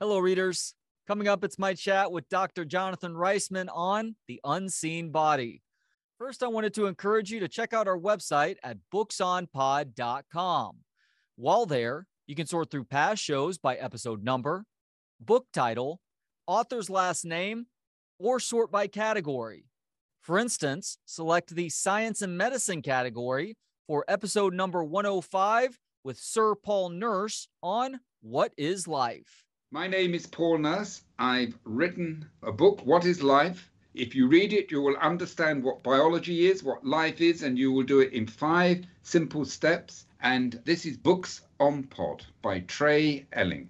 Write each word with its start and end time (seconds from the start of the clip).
Hello, 0.00 0.18
readers. 0.18 0.74
Coming 1.06 1.28
up, 1.28 1.44
it's 1.44 1.56
my 1.56 1.72
chat 1.72 2.10
with 2.10 2.28
Dr. 2.28 2.64
Jonathan 2.64 3.14
Reisman 3.14 3.68
on 3.72 4.16
the 4.26 4.40
unseen 4.42 5.12
body. 5.12 5.62
First, 6.18 6.42
I 6.42 6.48
wanted 6.48 6.74
to 6.74 6.86
encourage 6.86 7.30
you 7.30 7.38
to 7.38 7.46
check 7.46 7.72
out 7.72 7.86
our 7.86 7.96
website 7.96 8.56
at 8.64 8.78
booksonpod.com. 8.92 10.78
While 11.36 11.66
there, 11.66 12.08
you 12.26 12.34
can 12.34 12.48
sort 12.48 12.72
through 12.72 12.86
past 12.86 13.22
shows 13.22 13.56
by 13.56 13.76
episode 13.76 14.24
number, 14.24 14.64
book 15.20 15.46
title, 15.52 16.00
author's 16.48 16.90
last 16.90 17.24
name, 17.24 17.66
or 18.18 18.40
sort 18.40 18.72
by 18.72 18.88
category. 18.88 19.66
For 20.22 20.40
instance, 20.40 20.98
select 21.04 21.54
the 21.54 21.68
science 21.68 22.20
and 22.20 22.36
medicine 22.36 22.82
category 22.82 23.56
for 23.86 24.04
episode 24.08 24.54
number 24.54 24.82
105 24.82 25.78
with 26.02 26.18
Sir 26.18 26.56
Paul 26.56 26.88
Nurse 26.88 27.46
on 27.62 28.00
What 28.22 28.52
is 28.56 28.88
Life? 28.88 29.43
My 29.74 29.88
name 29.88 30.14
is 30.14 30.24
Paul 30.24 30.58
Nurse. 30.58 31.02
I've 31.18 31.58
written 31.64 32.24
a 32.44 32.52
book, 32.52 32.86
What 32.86 33.04
is 33.04 33.24
Life? 33.24 33.72
If 33.92 34.14
you 34.14 34.28
read 34.28 34.52
it, 34.52 34.70
you 34.70 34.80
will 34.80 34.96
understand 34.98 35.64
what 35.64 35.82
biology 35.82 36.46
is, 36.46 36.62
what 36.62 36.86
life 36.86 37.20
is, 37.20 37.42
and 37.42 37.58
you 37.58 37.72
will 37.72 37.82
do 37.82 37.98
it 37.98 38.12
in 38.12 38.28
five 38.28 38.86
simple 39.02 39.44
steps. 39.44 40.06
And 40.20 40.60
this 40.64 40.86
is 40.86 40.96
Books 40.96 41.40
on 41.58 41.82
Pod 41.82 42.24
by 42.40 42.60
Trey 42.60 43.26
Elling. 43.32 43.68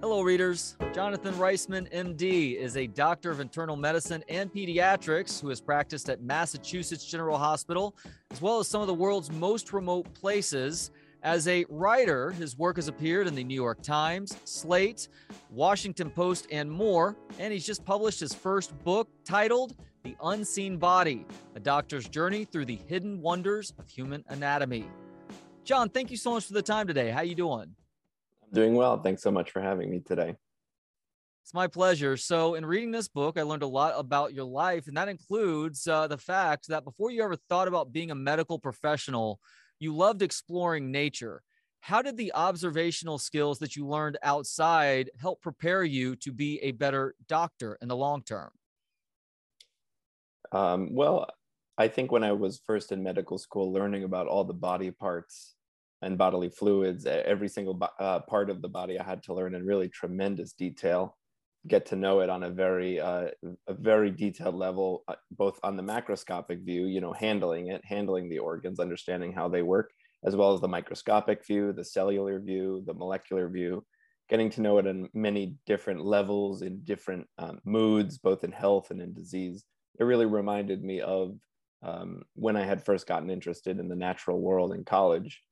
Hello, 0.00 0.22
readers. 0.22 0.76
Jonathan 0.92 1.34
Reisman, 1.34 1.92
MD, 1.92 2.56
is 2.56 2.76
a 2.76 2.86
doctor 2.86 3.32
of 3.32 3.40
internal 3.40 3.74
medicine 3.74 4.22
and 4.28 4.48
pediatrics 4.52 5.40
who 5.40 5.48
has 5.48 5.60
practiced 5.60 6.08
at 6.08 6.22
Massachusetts 6.22 7.04
General 7.04 7.36
Hospital, 7.36 7.96
as 8.30 8.40
well 8.40 8.60
as 8.60 8.68
some 8.68 8.80
of 8.80 8.86
the 8.86 8.94
world's 8.94 9.32
most 9.32 9.72
remote 9.72 10.14
places. 10.14 10.92
As 11.22 11.46
a 11.48 11.66
writer, 11.68 12.30
his 12.30 12.56
work 12.56 12.76
has 12.76 12.88
appeared 12.88 13.26
in 13.26 13.34
the 13.34 13.44
New 13.44 13.54
York 13.54 13.82
Times, 13.82 14.34
Slate, 14.44 15.08
Washington 15.50 16.08
Post, 16.08 16.46
and 16.50 16.70
more. 16.70 17.14
And 17.38 17.52
he's 17.52 17.66
just 17.66 17.84
published 17.84 18.20
his 18.20 18.32
first 18.32 18.76
book 18.84 19.06
titled 19.22 19.76
The 20.02 20.16
Unseen 20.22 20.78
Body 20.78 21.26
A 21.56 21.60
Doctor's 21.60 22.08
Journey 22.08 22.46
Through 22.46 22.64
the 22.64 22.78
Hidden 22.88 23.20
Wonders 23.20 23.74
of 23.78 23.86
Human 23.86 24.24
Anatomy. 24.28 24.88
John, 25.64 25.90
thank 25.90 26.10
you 26.10 26.16
so 26.16 26.32
much 26.32 26.46
for 26.46 26.54
the 26.54 26.62
time 26.62 26.86
today. 26.86 27.10
How 27.10 27.18
are 27.18 27.24
you 27.24 27.34
doing? 27.34 27.74
I'm 28.42 28.54
doing 28.54 28.74
well. 28.74 28.98
Thanks 29.02 29.22
so 29.22 29.30
much 29.30 29.50
for 29.50 29.60
having 29.60 29.90
me 29.90 30.00
today. 30.00 30.36
It's 31.44 31.52
my 31.52 31.66
pleasure. 31.66 32.16
So, 32.16 32.54
in 32.54 32.64
reading 32.64 32.92
this 32.92 33.08
book, 33.08 33.38
I 33.38 33.42
learned 33.42 33.62
a 33.62 33.66
lot 33.66 33.92
about 33.96 34.32
your 34.32 34.44
life, 34.44 34.86
and 34.86 34.96
that 34.96 35.08
includes 35.08 35.86
uh, 35.86 36.06
the 36.06 36.16
fact 36.16 36.68
that 36.68 36.84
before 36.84 37.10
you 37.10 37.22
ever 37.22 37.36
thought 37.36 37.68
about 37.68 37.92
being 37.92 38.10
a 38.10 38.14
medical 38.14 38.58
professional, 38.58 39.38
you 39.80 39.96
loved 39.96 40.22
exploring 40.22 40.92
nature. 40.92 41.42
How 41.80 42.02
did 42.02 42.16
the 42.16 42.32
observational 42.34 43.18
skills 43.18 43.58
that 43.60 43.74
you 43.74 43.86
learned 43.86 44.18
outside 44.22 45.10
help 45.18 45.40
prepare 45.40 45.82
you 45.82 46.14
to 46.16 46.30
be 46.30 46.58
a 46.62 46.72
better 46.72 47.14
doctor 47.26 47.78
in 47.80 47.88
the 47.88 47.96
long 47.96 48.22
term? 48.22 48.50
Um, 50.52 50.94
well, 50.94 51.26
I 51.78 51.88
think 51.88 52.12
when 52.12 52.22
I 52.22 52.32
was 52.32 52.60
first 52.66 52.92
in 52.92 53.02
medical 53.02 53.38
school, 53.38 53.72
learning 53.72 54.04
about 54.04 54.26
all 54.26 54.44
the 54.44 54.52
body 54.52 54.90
parts 54.90 55.54
and 56.02 56.18
bodily 56.18 56.50
fluids, 56.50 57.06
every 57.06 57.48
single 57.48 57.78
uh, 57.98 58.20
part 58.20 58.50
of 58.50 58.60
the 58.60 58.68
body 58.68 58.98
I 58.98 59.04
had 59.04 59.22
to 59.24 59.34
learn 59.34 59.54
in 59.54 59.64
really 59.64 59.88
tremendous 59.88 60.52
detail 60.52 61.16
get 61.66 61.86
to 61.86 61.96
know 61.96 62.20
it 62.20 62.30
on 62.30 62.42
a 62.42 62.50
very 62.50 63.00
uh, 63.00 63.28
a 63.66 63.74
very 63.74 64.10
detailed 64.10 64.54
level 64.54 65.04
uh, 65.08 65.14
both 65.32 65.58
on 65.62 65.76
the 65.76 65.82
macroscopic 65.82 66.64
view 66.64 66.86
you 66.86 67.00
know 67.00 67.12
handling 67.12 67.68
it 67.68 67.82
handling 67.84 68.28
the 68.28 68.38
organs 68.38 68.80
understanding 68.80 69.32
how 69.32 69.48
they 69.48 69.62
work 69.62 69.90
as 70.24 70.34
well 70.36 70.54
as 70.54 70.60
the 70.60 70.68
microscopic 70.68 71.46
view 71.46 71.72
the 71.72 71.84
cellular 71.84 72.40
view 72.40 72.82
the 72.86 72.94
molecular 72.94 73.48
view 73.48 73.84
getting 74.30 74.48
to 74.48 74.62
know 74.62 74.78
it 74.78 74.86
in 74.86 75.08
many 75.12 75.56
different 75.66 76.02
levels 76.02 76.62
in 76.62 76.80
different 76.84 77.26
um, 77.38 77.58
moods 77.64 78.16
both 78.16 78.44
in 78.44 78.52
health 78.52 78.92
and 78.92 79.02
in 79.02 79.12
disease. 79.12 79.64
It 79.98 80.04
really 80.04 80.24
reminded 80.24 80.82
me 80.82 81.00
of 81.00 81.36
um, 81.82 82.22
when 82.34 82.56
i 82.56 82.64
had 82.64 82.84
first 82.84 83.06
gotten 83.06 83.30
interested 83.30 83.78
in 83.78 83.88
the 83.88 83.96
natural 83.96 84.38
world 84.38 84.74
in 84.74 84.84
college 84.84 85.42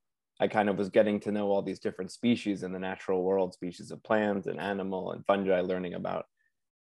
I 0.41 0.49
kind 0.49 0.69
of 0.69 0.76
was 0.76 0.88
getting 0.88 1.19
to 1.21 1.32
know 1.32 1.49
all 1.49 1.62
these 1.62 1.81
different 1.81 2.12
species 2.12 2.62
in 2.62 2.72
the 2.72 2.78
natural 2.78 3.22
world, 3.22 3.54
species 3.54 3.91
of 3.91 4.03
plants 4.03 4.47
and 4.47 4.60
animal 4.60 5.12
and 5.12 5.26
fungi, 5.26 5.60
learning 5.60 5.94
about 5.94 6.26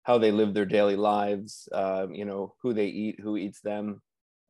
how 0.04 0.18
they 0.18 0.32
live 0.32 0.54
their 0.54 0.66
daily 0.66 0.96
lives, 0.96 1.68
uh, 1.72 2.08
you 2.12 2.26
know, 2.26 2.56
who 2.62 2.74
they 2.74 2.88
eat, 2.88 3.20
who 3.20 3.38
eats 3.38 3.62
them, 3.62 4.02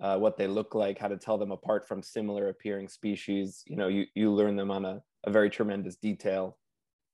uh, 0.02 0.18
what 0.18 0.38
they 0.38 0.48
look 0.48 0.76
like, 0.76 0.98
how 0.98 1.08
to 1.08 1.18
tell 1.18 1.38
them 1.38 1.52
apart 1.52 1.88
from 1.88 2.02
similar 2.02 2.50
appearing 2.50 2.88
species. 2.88 3.64
You 3.66 3.78
know, 3.78 3.88
you, 3.88 4.06
you 4.16 4.32
learn 4.32 4.56
them 4.56 4.72
on 4.72 4.86
a, 4.86 5.02
a 5.26 5.32
very 5.32 5.50
tremendous 5.50 5.96
detail, 5.96 6.58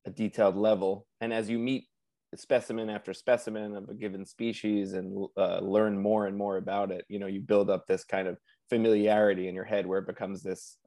a 0.06 0.10
detailed 0.10 0.56
level. 0.56 1.06
And 1.20 1.32
as 1.32 1.48
you 1.48 1.58
meet 1.58 1.86
specimen 2.34 2.90
after 2.90 3.12
specimen 3.12 3.76
of 3.76 3.88
a 3.88 3.94
given 3.94 4.24
species 4.24 4.94
and 4.94 5.26
uh, 5.36 5.58
learn 5.60 6.00
more 6.00 6.26
and 6.26 6.36
more 6.36 6.56
about 6.56 6.90
it, 6.90 7.04
you 7.08 7.18
know, 7.18 7.26
you 7.26 7.40
build 7.40 7.70
up 7.70 7.86
this 7.86 8.04
kind 8.04 8.26
of 8.26 8.38
familiarity 8.70 9.48
in 9.48 9.54
your 9.54 9.64
head 9.64 9.86
where 9.86 9.98
it 9.98 10.06
becomes 10.06 10.42
this 10.42 10.78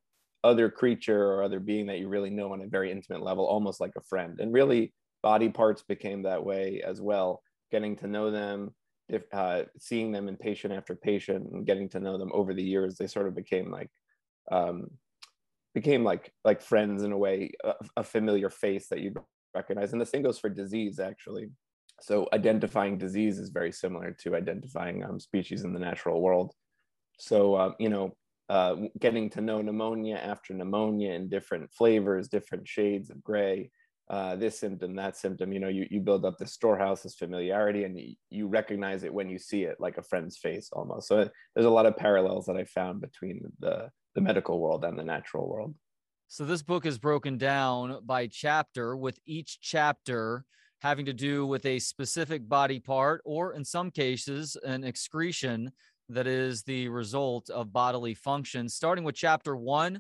other 0.46 0.70
creature 0.70 1.24
or 1.32 1.44
other 1.44 1.60
being 1.60 1.88
that 1.88 1.98
you 1.98 2.08
really 2.08 2.30
know 2.30 2.54
on 2.54 2.62
a 2.62 2.68
very 2.68 2.92
intimate 2.92 3.24
level, 3.24 3.46
almost 3.46 3.82
like 3.82 3.94
a 3.98 4.02
friend. 4.02 4.40
And 4.40 4.54
really, 4.54 4.94
body 5.24 5.50
parts 5.50 5.82
became 5.82 6.22
that 6.24 6.46
way 6.46 6.84
as 6.86 7.02
well. 7.02 7.42
Getting 7.72 7.96
to 7.98 8.08
know 8.08 8.30
them, 8.30 8.76
if, 9.10 9.24
uh, 9.34 9.64
seeing 9.80 10.12
them 10.12 10.28
in 10.28 10.38
patient 10.38 10.72
after 10.72 10.96
patient, 10.96 11.52
and 11.52 11.66
getting 11.66 11.90
to 11.90 12.00
know 12.00 12.18
them 12.20 12.32
over 12.34 12.54
the 12.54 12.64
years, 12.64 12.96
they 12.96 13.08
sort 13.08 13.28
of 13.28 13.36
became 13.36 13.72
like 13.72 13.90
um, 14.52 14.88
became 15.74 16.04
like 16.04 16.32
like 16.44 16.62
friends 16.62 17.04
in 17.04 17.12
a 17.12 17.18
way, 17.18 17.52
a, 17.64 17.74
a 17.98 18.04
familiar 18.04 18.50
face 18.50 18.88
that 18.90 19.00
you'd 19.00 19.18
recognize. 19.56 19.92
And 19.92 20.02
the 20.02 20.06
same 20.06 20.22
goes 20.22 20.40
for 20.40 20.50
disease, 20.50 21.00
actually. 21.00 21.50
So 22.02 22.28
identifying 22.34 22.98
disease 22.98 23.40
is 23.40 23.50
very 23.50 23.72
similar 23.72 24.16
to 24.22 24.36
identifying 24.36 25.04
um, 25.04 25.20
species 25.20 25.64
in 25.64 25.74
the 25.74 25.80
natural 25.80 26.22
world. 26.22 26.54
So 27.20 27.56
uh, 27.56 27.72
you 27.80 27.90
know, 27.90 28.16
uh, 28.50 28.76
getting 29.00 29.30
to 29.32 29.42
know 29.42 29.62
pneumonia 29.62 30.16
after 30.16 30.54
pneumonia 30.54 31.14
in 31.14 31.30
different 31.30 31.72
flavors, 31.74 32.28
different 32.28 32.68
shades 32.68 33.10
of 33.10 33.24
gray, 33.24 33.72
uh, 34.10 34.36
this 34.36 34.60
symptom, 34.60 34.96
that 34.96 35.18
symptom, 35.18 35.52
you 35.52 35.60
know, 35.60 35.68
you, 35.68 35.88
you 35.90 36.00
build 36.00 36.26
up 36.26 36.38
the 36.38 36.46
storehouse, 36.46 37.02
this 37.02 37.16
familiarity, 37.16 37.86
and 37.86 38.00
you, 38.00 38.14
you 38.30 38.48
recognize 38.48 39.04
it 39.04 39.14
when 39.14 39.30
you 39.30 39.40
see 39.40 39.64
it 39.64 39.78
like 39.80 39.98
a 39.98 40.04
friend's 40.04 40.38
face 40.38 40.70
almost. 40.72 41.08
So 41.08 41.28
there's 41.56 41.66
a 41.66 41.72
lot 41.72 41.88
of 41.88 41.98
parallels 41.98 42.46
that 42.46 42.56
I 42.56 42.66
found 42.66 43.02
between 43.02 43.42
the, 43.60 43.90
the 44.14 44.22
medical 44.22 44.60
world 44.60 44.86
and 44.86 44.98
the 44.98 45.04
natural 45.04 45.50
world. 45.50 45.74
So 46.28 46.46
this 46.46 46.62
book 46.62 46.86
is 46.86 47.00
broken 47.00 47.38
down 47.38 48.00
by 48.04 48.28
chapter, 48.28 48.96
with 48.96 49.20
each 49.26 49.60
chapter 49.62 50.46
having 50.82 51.06
to 51.06 51.14
do 51.14 51.48
with 51.48 51.66
a 51.66 51.80
specific 51.80 52.48
body 52.48 52.80
part, 52.80 53.22
or 53.26 53.54
in 53.54 53.66
some 53.66 53.90
cases, 53.90 54.56
an 54.64 54.84
excretion 54.84 55.72
that 56.10 56.28
is 56.28 56.64
the 56.64 56.88
result 56.90 57.50
of 57.50 57.74
bodily 57.74 58.14
function. 58.14 58.70
Starting 58.70 59.04
with 59.04 59.16
chapter 59.16 59.56
one, 59.56 60.00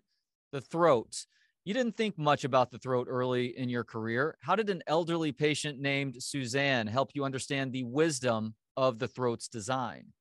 the 0.51 0.61
throat. 0.61 1.25
You 1.63 1.73
didn't 1.73 1.97
think 1.97 2.17
much 2.17 2.43
about 2.43 2.69
the 2.69 2.77
throat 2.77 3.07
early 3.09 3.57
in 3.57 3.69
your 3.69 3.83
career. 3.83 4.37
How 4.41 4.55
did 4.55 4.69
an 4.69 4.83
elderly 4.85 5.31
patient 5.31 5.79
named 5.79 6.21
Suzanne 6.21 6.85
help 6.85 7.11
you 7.13 7.25
understand 7.25 7.73
the 7.73 7.83
wisdom 7.83 8.53
of 8.77 8.99
the 8.99 9.07
throat's 9.07 9.47
design? 9.47 10.13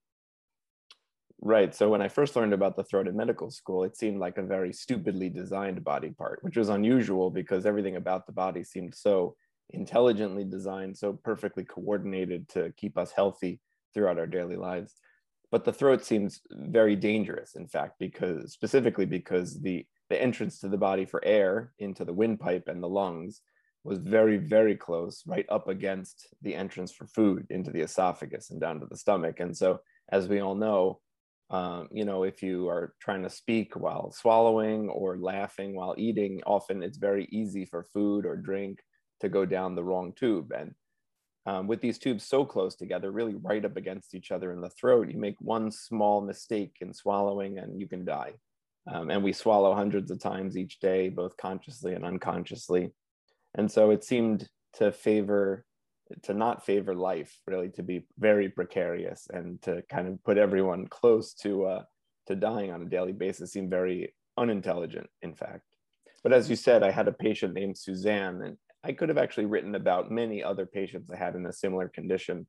Right. 1.43 1.75
So 1.75 1.91
when 1.91 2.00
I 2.00 2.09
first 2.09 2.37
learned 2.37 2.55
about 2.55 2.77
the 2.77 2.84
throat 2.84 3.06
in 3.06 3.15
medical 3.15 3.50
school, 3.50 3.84
it 3.84 3.99
seemed 3.99 4.19
like 4.19 4.39
a 4.39 4.43
very 4.43 4.73
stupidly 4.73 5.28
designed 5.28 5.84
body 5.84 6.11
part, 6.11 6.39
which 6.43 6.56
was 6.56 6.71
unusual 6.71 7.31
because 7.31 7.67
everything 7.67 7.97
about 7.97 8.25
the 8.25 8.33
body 8.33 8.65
seemed 8.65 8.94
so 8.94 9.37
intelligently 9.69 10.44
designed, 10.44 10.97
so 10.97 11.12
perfectly 11.12 11.65
coordinated 11.65 12.49
to 12.49 12.73
keep 12.78 12.97
us 12.97 13.12
healthy 13.12 13.61
throughout 13.93 14.19
our 14.19 14.27
daily 14.27 14.56
lives 14.56 14.94
but 15.54 15.65
the 15.65 15.72
throat 15.72 16.04
seems 16.04 16.41
very 16.50 16.97
dangerous 16.97 17.54
in 17.54 17.69
fact 17.69 17.94
because 18.00 18.53
specifically 18.53 19.06
because 19.06 19.60
the 19.60 19.87
the 20.10 20.20
entrance 20.20 20.58
to 20.58 20.69
the 20.69 20.76
body 20.76 21.05
for 21.05 21.25
air 21.25 21.73
into 21.79 22.05
the 22.05 22.12
windpipe 22.12 22.67
and 22.67 22.82
the 22.82 22.88
lungs 22.88 23.40
was 23.84 23.99
very 23.99 24.37
very 24.37 24.75
close 24.75 25.23
right 25.29 25.46
up 25.49 25.69
against 25.69 26.26
the 26.43 26.56
entrance 26.56 26.90
for 26.90 27.06
food 27.06 27.46
into 27.50 27.70
the 27.70 27.82
esophagus 27.82 28.50
and 28.50 28.61
down 28.61 28.81
to 28.81 28.87
the 28.87 28.96
stomach. 28.96 29.38
And 29.38 29.56
so 29.56 29.79
as 30.11 30.26
we 30.26 30.40
all 30.40 30.56
know 30.56 30.99
um, 31.50 31.87
you 31.93 32.05
know 32.05 32.25
if 32.25 32.43
you 32.43 32.69
are 32.69 32.93
trying 33.00 33.23
to 33.23 33.31
speak 33.31 33.76
while 33.76 34.11
swallowing 34.11 34.88
or 34.88 35.19
laughing 35.19 35.76
while 35.76 35.94
eating 35.96 36.43
often 36.44 36.82
it's 36.82 36.99
very 36.99 37.29
easy 37.31 37.64
for 37.64 37.84
food 37.94 38.26
or 38.26 38.37
drink 38.37 38.81
to 39.20 39.29
go 39.29 39.46
down 39.46 39.76
the 39.76 39.84
wrong 39.84 40.14
tube. 40.17 40.50
And 40.50 40.75
um, 41.46 41.67
with 41.67 41.81
these 41.81 41.99
tubes 41.99 42.25
so 42.25 42.44
close 42.44 42.75
together, 42.75 43.11
really 43.11 43.35
right 43.35 43.64
up 43.64 43.76
against 43.76 44.14
each 44.14 44.31
other 44.31 44.52
in 44.52 44.61
the 44.61 44.70
throat, 44.70 45.11
you 45.11 45.19
make 45.19 45.37
one 45.41 45.70
small 45.70 46.20
mistake 46.20 46.76
in 46.81 46.93
swallowing 46.93 47.58
and 47.58 47.79
you 47.79 47.87
can 47.87 48.05
die. 48.05 48.32
Um, 48.91 49.11
and 49.11 49.23
we 49.23 49.32
swallow 49.32 49.75
hundreds 49.75 50.11
of 50.11 50.20
times 50.20 50.56
each 50.56 50.79
day, 50.79 51.08
both 51.08 51.37
consciously 51.37 51.94
and 51.94 52.05
unconsciously. 52.05 52.93
And 53.55 53.70
so 53.70 53.91
it 53.91 54.05
seemed 54.05 54.49
to 54.75 54.93
favor, 54.93 55.64
to 56.25 56.35
not 56.35 56.67
favor 56.67 56.94
life, 56.94 57.38
really, 57.46 57.70
to 57.70 57.82
be 57.82 58.06
very 58.19 58.49
precarious 58.49 59.26
and 59.32 59.61
to 59.62 59.82
kind 59.91 60.08
of 60.08 60.23
put 60.25 60.38
everyone 60.38 60.87
close 60.87 61.35
to, 61.35 61.64
uh, 61.64 61.82
to 62.26 62.35
dying 62.35 62.73
on 62.73 62.82
a 62.82 62.87
daily 62.87 63.12
basis 63.12 63.52
seemed 63.52 63.70
very 63.70 64.14
unintelligent, 64.37 65.08
in 65.23 65.35
fact. 65.35 65.62
But 66.23 66.32
as 66.32 66.49
you 66.49 66.56
said, 66.56 66.82
I 66.82 66.91
had 66.91 67.06
a 67.06 67.12
patient 67.12 67.52
named 67.52 67.76
Suzanne, 67.76 68.43
and 68.43 68.56
I 68.84 68.92
could 68.92 69.08
have 69.08 69.19
actually 69.19 69.46
written 69.46 69.75
about 69.75 70.10
many 70.10 70.44
other 70.44 70.66
patients 70.66 71.10
I 71.10 71.16
had 71.16 71.34
in 71.34 71.46
a 71.46 71.52
similar 71.52 71.88
condition. 71.88 72.46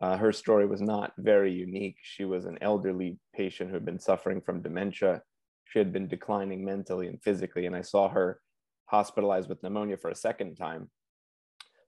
Uh, 0.00 0.16
her 0.16 0.32
story 0.32 0.66
was 0.66 0.80
not 0.80 1.12
very 1.18 1.52
unique. 1.52 1.96
She 2.02 2.24
was 2.24 2.46
an 2.46 2.58
elderly 2.62 3.18
patient 3.34 3.68
who 3.68 3.74
had 3.74 3.84
been 3.84 4.00
suffering 4.00 4.40
from 4.40 4.62
dementia. 4.62 5.22
She 5.66 5.78
had 5.78 5.92
been 5.92 6.08
declining 6.08 6.64
mentally 6.64 7.06
and 7.08 7.22
physically, 7.22 7.66
and 7.66 7.76
I 7.76 7.82
saw 7.82 8.08
her 8.08 8.40
hospitalized 8.86 9.48
with 9.48 9.62
pneumonia 9.62 9.98
for 9.98 10.10
a 10.10 10.14
second 10.14 10.56
time. 10.56 10.90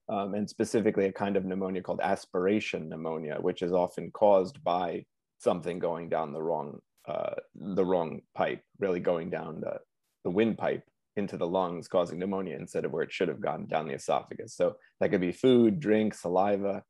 Um, 0.09 0.35
and 0.35 0.49
specifically 0.49 1.07
a 1.07 1.13
kind 1.13 1.37
of 1.37 1.45
pneumonia 1.45 1.83
called 1.83 2.01
aspiration 2.01 2.89
pneumonia, 2.89 3.39
which 3.41 3.63
is 3.63 3.73
often 3.73 4.13
caused 4.13 4.63
by 4.63 5.05
something 5.39 5.81
going 5.81 6.09
down 6.09 6.33
the 6.33 6.43
wrong 6.43 6.79
uh, 7.09 7.35
the 7.55 7.85
wrong 7.85 8.21
pipe, 8.35 8.63
really 8.79 9.01
going 9.01 9.31
down 9.31 9.61
the, 9.61 9.79
the 10.25 10.31
windpipe 10.31 10.83
into 11.17 11.37
the 11.37 11.47
lungs, 11.47 11.89
causing 11.89 12.19
pneumonia 12.19 12.57
instead 12.57 12.85
of 12.85 12.93
where 12.93 13.03
it 13.03 13.13
should 13.13 13.29
have 13.29 13.41
gone 13.41 13.67
down 13.67 13.87
the 13.87 13.95
esophagus. 13.95 14.55
So 14.55 14.77
that 15.01 15.11
could 15.11 15.21
be 15.21 15.33
food, 15.33 15.81
drink, 15.81 16.15
saliva, 16.15 16.83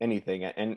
anything. 0.00 0.44
And 0.44 0.76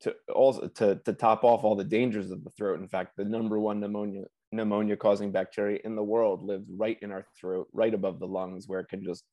to 0.00 0.14
also 0.34 0.68
to, 0.68 0.96
to 1.04 1.12
top 1.12 1.44
off 1.44 1.64
all 1.64 1.76
the 1.76 1.84
dangers 1.84 2.30
of 2.30 2.42
the 2.44 2.50
throat, 2.50 2.80
in 2.80 2.88
fact, 2.88 3.16
the 3.16 3.24
number 3.24 3.58
one 3.58 3.80
pneumonia 3.80 4.24
pneumonia 4.50 4.96
causing 4.96 5.32
bacteria 5.32 5.78
in 5.84 5.96
the 5.96 6.02
world 6.02 6.42
lives 6.42 6.68
right 6.76 6.98
in 7.00 7.10
our 7.10 7.24
throat, 7.40 7.68
right 7.72 7.94
above 7.94 8.20
the 8.20 8.26
lungs, 8.26 8.68
where 8.68 8.80
it 8.80 8.88
can 8.88 9.02
just 9.02 9.24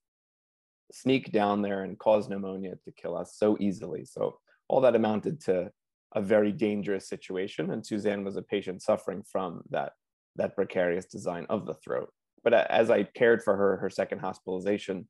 sneak 0.92 1.32
down 1.32 1.62
there 1.62 1.84
and 1.84 2.00
cause 2.00 2.30
pneumonia 2.30 2.76
to 2.86 2.92
kill 2.92 3.18
us 3.18 3.36
so 3.36 3.58
easily. 3.60 4.06
So 4.06 4.40
all 4.70 4.82
that 4.82 4.96
amounted 4.96 5.42
to 5.42 5.72
a 6.16 6.22
very 6.22 6.52
dangerous 6.52 7.08
situation. 7.08 7.72
And 7.72 7.86
Suzanne 7.86 8.24
was 8.24 8.38
a 8.38 8.42
patient 8.42 8.82
suffering 8.82 9.24
from 9.30 9.62
that, 9.70 9.94
that 10.38 10.56
precarious 10.56 11.06
design 11.06 11.46
of 11.50 11.66
the 11.66 11.76
throat. 11.76 12.12
But 12.44 12.54
uh, 12.54 12.66
as 12.70 12.90
I 12.90 13.04
cared 13.04 13.44
for 13.44 13.56
her, 13.56 13.78
her 13.78 13.90
second 13.90 14.20
hospitalization, 14.20 15.08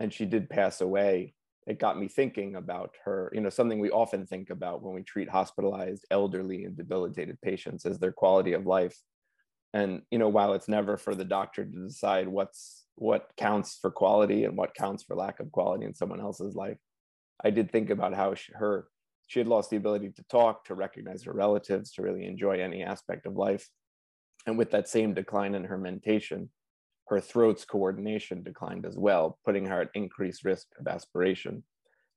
and 0.00 0.12
she 0.12 0.26
did 0.26 0.50
pass 0.50 0.80
away, 0.80 1.34
it 1.66 1.80
got 1.80 1.98
me 1.98 2.06
thinking 2.06 2.54
about 2.54 2.94
her, 3.04 3.30
you 3.34 3.40
know, 3.40 3.48
something 3.50 3.80
we 3.80 3.90
often 3.90 4.24
think 4.26 4.50
about 4.50 4.82
when 4.82 4.94
we 4.94 5.02
treat 5.02 5.28
hospitalized, 5.28 6.04
elderly, 6.10 6.64
and 6.64 6.76
debilitated 6.76 7.40
patients 7.40 7.84
is 7.84 7.98
their 7.98 8.12
quality 8.12 8.52
of 8.52 8.66
life. 8.66 8.96
And, 9.74 10.02
you 10.10 10.18
know, 10.18 10.28
while 10.28 10.54
it's 10.54 10.68
never 10.68 10.96
for 10.96 11.14
the 11.14 11.24
doctor 11.24 11.64
to 11.64 11.86
decide 11.88 12.28
what's 12.28 12.84
what 12.94 13.30
counts 13.36 13.76
for 13.80 13.90
quality 13.90 14.44
and 14.44 14.56
what 14.56 14.74
counts 14.74 15.02
for 15.02 15.16
lack 15.16 15.38
of 15.40 15.52
quality 15.52 15.84
in 15.84 15.94
someone 15.94 16.20
else's 16.20 16.54
life, 16.54 16.78
I 17.42 17.50
did 17.50 17.70
think 17.70 17.90
about 17.90 18.14
how 18.14 18.34
she, 18.34 18.52
her 18.54 18.86
she 19.26 19.40
had 19.40 19.48
lost 19.48 19.70
the 19.70 19.76
ability 19.76 20.10
to 20.10 20.24
talk, 20.30 20.64
to 20.66 20.74
recognize 20.74 21.24
her 21.24 21.32
relatives, 21.32 21.92
to 21.92 22.02
really 22.02 22.26
enjoy 22.26 22.60
any 22.60 22.84
aspect 22.84 23.26
of 23.26 23.34
life. 23.34 23.68
And 24.46 24.56
with 24.56 24.70
that 24.70 24.88
same 24.88 25.14
decline 25.14 25.56
in 25.56 25.64
her 25.64 25.76
mentation, 25.76 26.48
her 27.08 27.20
throat's 27.20 27.64
coordination 27.64 28.42
declined 28.42 28.84
as 28.84 28.96
well, 28.96 29.38
putting 29.44 29.66
her 29.66 29.82
at 29.82 29.90
increased 29.94 30.44
risk 30.44 30.66
of 30.78 30.88
aspiration. 30.88 31.62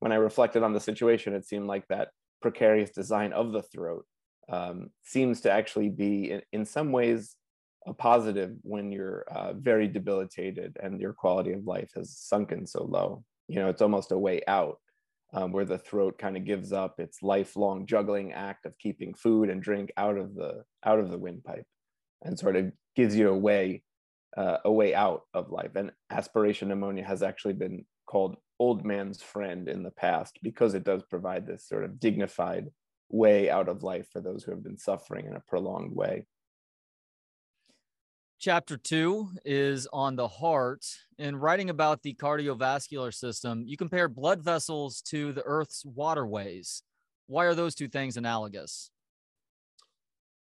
When 0.00 0.12
I 0.12 0.16
reflected 0.16 0.62
on 0.62 0.72
the 0.72 0.80
situation, 0.80 1.34
it 1.34 1.46
seemed 1.46 1.66
like 1.66 1.86
that 1.88 2.08
precarious 2.42 2.90
design 2.90 3.32
of 3.32 3.52
the 3.52 3.62
throat 3.62 4.04
um, 4.48 4.90
seems 5.02 5.42
to 5.42 5.50
actually 5.50 5.90
be, 5.90 6.30
in, 6.32 6.42
in, 6.52 6.64
some 6.64 6.90
ways, 6.90 7.36
a 7.86 7.94
positive 7.94 8.56
when 8.62 8.90
you're 8.90 9.24
uh, 9.30 9.52
very 9.52 9.86
debilitated 9.86 10.76
and 10.82 11.00
your 11.00 11.12
quality 11.12 11.52
of 11.52 11.66
life 11.66 11.90
has 11.94 12.16
sunken 12.16 12.66
so 12.66 12.84
low. 12.84 13.22
You 13.46 13.56
know, 13.56 13.68
it's 13.68 13.82
almost 13.82 14.12
a 14.12 14.18
way 14.18 14.42
out 14.48 14.78
um, 15.32 15.52
where 15.52 15.64
the 15.64 15.78
throat 15.78 16.18
kind 16.18 16.36
of 16.36 16.44
gives 16.44 16.72
up 16.72 16.98
its 16.98 17.22
lifelong 17.22 17.86
juggling 17.86 18.32
act 18.32 18.66
of 18.66 18.76
keeping 18.78 19.14
food 19.14 19.50
and 19.50 19.62
drink 19.62 19.92
out 19.96 20.18
of 20.18 20.34
the 20.34 20.64
out 20.84 20.98
of 20.98 21.10
the 21.10 21.18
windpipe, 21.18 21.66
and 22.22 22.38
sort 22.38 22.56
of 22.56 22.72
gives 22.96 23.14
you 23.14 23.28
a 23.28 23.36
way 23.36 23.82
uh, 24.36 24.58
a 24.64 24.72
way 24.72 24.94
out 24.94 25.22
of 25.34 25.50
life. 25.50 25.74
And 25.74 25.92
aspiration 26.10 26.68
pneumonia 26.68 27.04
has 27.04 27.22
actually 27.22 27.54
been 27.54 27.84
called 28.06 28.36
old 28.58 28.84
man's 28.84 29.22
friend 29.22 29.68
in 29.68 29.82
the 29.82 29.90
past 29.90 30.38
because 30.42 30.74
it 30.74 30.84
does 30.84 31.02
provide 31.02 31.46
this 31.46 31.66
sort 31.66 31.84
of 31.84 31.98
dignified 31.98 32.66
way 33.08 33.50
out 33.50 33.68
of 33.68 33.82
life 33.82 34.08
for 34.12 34.20
those 34.20 34.44
who 34.44 34.52
have 34.52 34.62
been 34.62 34.78
suffering 34.78 35.26
in 35.26 35.34
a 35.34 35.42
prolonged 35.48 35.94
way. 35.94 36.26
Chapter 38.38 38.78
two 38.78 39.28
is 39.44 39.86
on 39.92 40.16
the 40.16 40.28
heart. 40.28 40.86
In 41.18 41.36
writing 41.36 41.68
about 41.68 42.02
the 42.02 42.14
cardiovascular 42.14 43.12
system, 43.12 43.64
you 43.66 43.76
compare 43.76 44.08
blood 44.08 44.42
vessels 44.42 45.02
to 45.02 45.32
the 45.32 45.42
Earth's 45.42 45.84
waterways. 45.84 46.82
Why 47.26 47.44
are 47.44 47.54
those 47.54 47.74
two 47.74 47.88
things 47.88 48.16
analogous? 48.16 48.90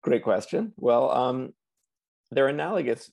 Great 0.02 0.22
question. 0.22 0.72
Well, 0.76 1.10
um, 1.10 1.54
they're 2.30 2.48
analogous 2.48 3.10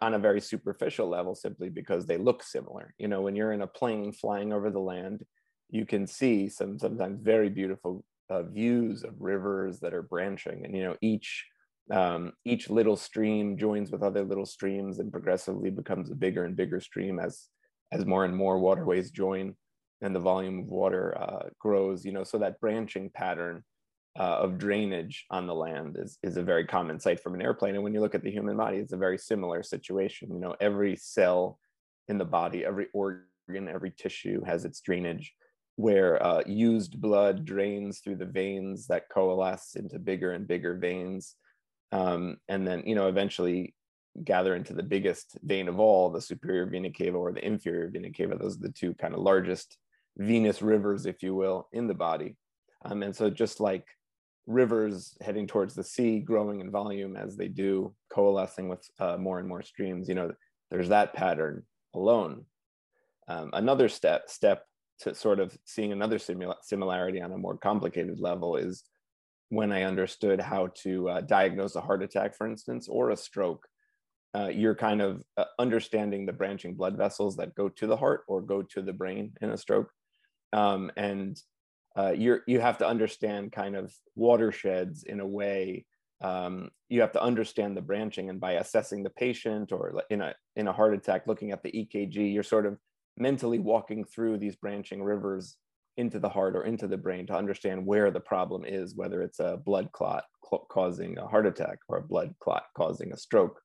on 0.00 0.14
a 0.14 0.18
very 0.18 0.40
superficial 0.40 1.08
level 1.08 1.34
simply 1.34 1.68
because 1.68 2.06
they 2.06 2.16
look 2.16 2.42
similar. 2.42 2.94
You 2.98 3.08
know, 3.08 3.22
when 3.22 3.34
you're 3.34 3.52
in 3.52 3.62
a 3.62 3.66
plane 3.66 4.12
flying 4.12 4.52
over 4.52 4.70
the 4.70 4.80
land, 4.80 5.24
you 5.70 5.86
can 5.86 6.06
see 6.06 6.48
some 6.48 6.78
sometimes 6.78 7.20
very 7.22 7.48
beautiful 7.48 8.04
uh, 8.28 8.42
views 8.44 9.02
of 9.02 9.20
rivers 9.20 9.80
that 9.80 9.94
are 9.94 10.02
branching, 10.02 10.64
and 10.64 10.76
you 10.76 10.84
know 10.84 10.96
each 11.00 11.46
um, 11.90 12.32
each 12.44 12.70
little 12.70 12.96
stream 12.96 13.56
joins 13.56 13.90
with 13.90 14.02
other 14.02 14.22
little 14.22 14.46
streams 14.46 15.00
and 15.00 15.10
progressively 15.10 15.70
becomes 15.70 16.10
a 16.10 16.14
bigger 16.14 16.44
and 16.44 16.56
bigger 16.56 16.80
stream 16.80 17.18
as 17.18 17.48
as 17.92 18.06
more 18.06 18.24
and 18.24 18.36
more 18.36 18.58
waterways 18.58 19.10
join 19.10 19.54
and 20.00 20.14
the 20.14 20.20
volume 20.20 20.60
of 20.60 20.66
water 20.66 21.16
uh, 21.20 21.48
grows 21.58 22.04
you 22.04 22.12
know 22.12 22.22
so 22.22 22.38
that 22.38 22.60
branching 22.60 23.10
pattern 23.12 23.64
uh, 24.18 24.38
of 24.40 24.58
drainage 24.58 25.24
on 25.30 25.46
the 25.46 25.54
land 25.54 25.96
is, 25.98 26.18
is 26.22 26.36
a 26.36 26.42
very 26.42 26.66
common 26.66 26.98
sight 26.98 27.20
from 27.20 27.34
an 27.34 27.42
airplane 27.42 27.74
and 27.74 27.84
when 27.84 27.94
you 27.94 28.00
look 28.00 28.14
at 28.14 28.22
the 28.22 28.30
human 28.30 28.56
body 28.56 28.78
it's 28.78 28.92
a 28.92 28.96
very 28.96 29.16
similar 29.16 29.62
situation 29.62 30.32
you 30.32 30.40
know 30.40 30.54
every 30.60 30.96
cell 30.96 31.58
in 32.08 32.18
the 32.18 32.24
body 32.24 32.64
every 32.64 32.88
organ 32.92 33.68
every 33.68 33.90
tissue 33.90 34.42
has 34.44 34.64
its 34.64 34.80
drainage 34.80 35.32
where 35.76 36.22
uh, 36.22 36.42
used 36.44 37.00
blood 37.00 37.44
drains 37.44 38.00
through 38.00 38.16
the 38.16 38.26
veins 38.26 38.86
that 38.88 39.08
coalesce 39.08 39.76
into 39.76 39.98
bigger 39.98 40.32
and 40.32 40.48
bigger 40.48 40.74
veins 40.74 41.36
um, 41.92 42.36
and 42.48 42.66
then 42.66 42.82
you 42.84 42.94
know 42.96 43.08
eventually 43.08 43.74
gather 44.24 44.54
into 44.54 44.74
the 44.74 44.82
biggest 44.82 45.38
vein 45.42 45.68
of 45.68 45.78
all, 45.78 46.10
the 46.10 46.20
superior 46.20 46.66
vena 46.66 46.90
cava 46.90 47.16
or 47.16 47.32
the 47.32 47.44
inferior 47.44 47.88
vena 47.90 48.10
cava. 48.10 48.36
Those 48.36 48.56
are 48.56 48.62
the 48.62 48.72
two 48.72 48.94
kind 48.94 49.14
of 49.14 49.20
largest 49.20 49.76
venous 50.16 50.62
rivers, 50.62 51.06
if 51.06 51.22
you 51.22 51.34
will, 51.34 51.68
in 51.72 51.86
the 51.86 51.94
body. 51.94 52.36
Um, 52.84 53.02
and 53.02 53.14
so 53.14 53.30
just 53.30 53.60
like 53.60 53.86
rivers 54.46 55.16
heading 55.20 55.46
towards 55.46 55.74
the 55.74 55.84
sea, 55.84 56.20
growing 56.20 56.60
in 56.60 56.70
volume 56.70 57.16
as 57.16 57.36
they 57.36 57.48
do, 57.48 57.94
coalescing 58.12 58.68
with 58.68 58.84
uh, 58.98 59.16
more 59.16 59.38
and 59.38 59.48
more 59.48 59.62
streams, 59.62 60.08
you 60.08 60.14
know, 60.14 60.32
there's 60.70 60.88
that 60.88 61.14
pattern 61.14 61.64
alone. 61.94 62.44
Um, 63.28 63.50
another 63.52 63.88
step 63.88 64.28
step 64.28 64.64
to 65.00 65.14
sort 65.14 65.40
of 65.40 65.56
seeing 65.64 65.92
another 65.92 66.18
simula- 66.18 66.62
similarity 66.62 67.20
on 67.20 67.32
a 67.32 67.38
more 67.38 67.56
complicated 67.56 68.20
level 68.20 68.56
is 68.56 68.84
when 69.48 69.72
I 69.72 69.82
understood 69.82 70.40
how 70.40 70.68
to 70.82 71.08
uh, 71.08 71.20
diagnose 71.22 71.74
a 71.74 71.80
heart 71.80 72.02
attack, 72.02 72.36
for 72.36 72.46
instance, 72.46 72.88
or 72.88 73.10
a 73.10 73.16
stroke, 73.16 73.66
uh, 74.34 74.48
you're 74.48 74.76
kind 74.76 75.02
of 75.02 75.22
uh, 75.36 75.44
understanding 75.58 76.24
the 76.24 76.32
branching 76.32 76.74
blood 76.74 76.96
vessels 76.96 77.36
that 77.36 77.54
go 77.54 77.68
to 77.68 77.86
the 77.86 77.96
heart 77.96 78.22
or 78.28 78.40
go 78.40 78.62
to 78.62 78.80
the 78.80 78.92
brain 78.92 79.32
in 79.40 79.50
a 79.50 79.56
stroke. 79.56 79.90
Um, 80.52 80.92
and 80.96 81.40
uh, 81.96 82.12
you're, 82.16 82.42
you 82.46 82.60
have 82.60 82.78
to 82.78 82.86
understand 82.86 83.52
kind 83.52 83.76
of 83.76 83.92
watersheds 84.14 85.02
in 85.02 85.20
a 85.20 85.26
way. 85.26 85.86
Um, 86.20 86.70
you 86.88 87.00
have 87.00 87.12
to 87.12 87.22
understand 87.22 87.76
the 87.76 87.82
branching, 87.82 88.28
and 88.28 88.40
by 88.40 88.52
assessing 88.52 89.02
the 89.02 89.10
patient 89.10 89.72
or 89.72 90.02
in 90.10 90.20
a 90.20 90.34
in 90.54 90.68
a 90.68 90.72
heart 90.72 90.94
attack, 90.94 91.26
looking 91.26 91.50
at 91.50 91.62
the 91.62 91.72
EKG, 91.72 92.32
you're 92.32 92.42
sort 92.42 92.66
of 92.66 92.78
mentally 93.16 93.58
walking 93.58 94.04
through 94.04 94.38
these 94.38 94.56
branching 94.56 95.02
rivers 95.02 95.56
into 95.96 96.18
the 96.18 96.28
heart 96.28 96.56
or 96.56 96.64
into 96.64 96.86
the 96.86 96.96
brain 96.96 97.26
to 97.26 97.36
understand 97.36 97.84
where 97.84 98.10
the 98.10 98.20
problem 98.20 98.64
is, 98.64 98.94
whether 98.94 99.22
it's 99.22 99.40
a 99.40 99.58
blood 99.64 99.90
clot 99.92 100.24
causing 100.70 101.18
a 101.18 101.26
heart 101.26 101.46
attack 101.46 101.78
or 101.88 101.98
a 101.98 102.02
blood 102.02 102.34
clot 102.40 102.64
causing 102.76 103.12
a 103.12 103.16
stroke. 103.16 103.60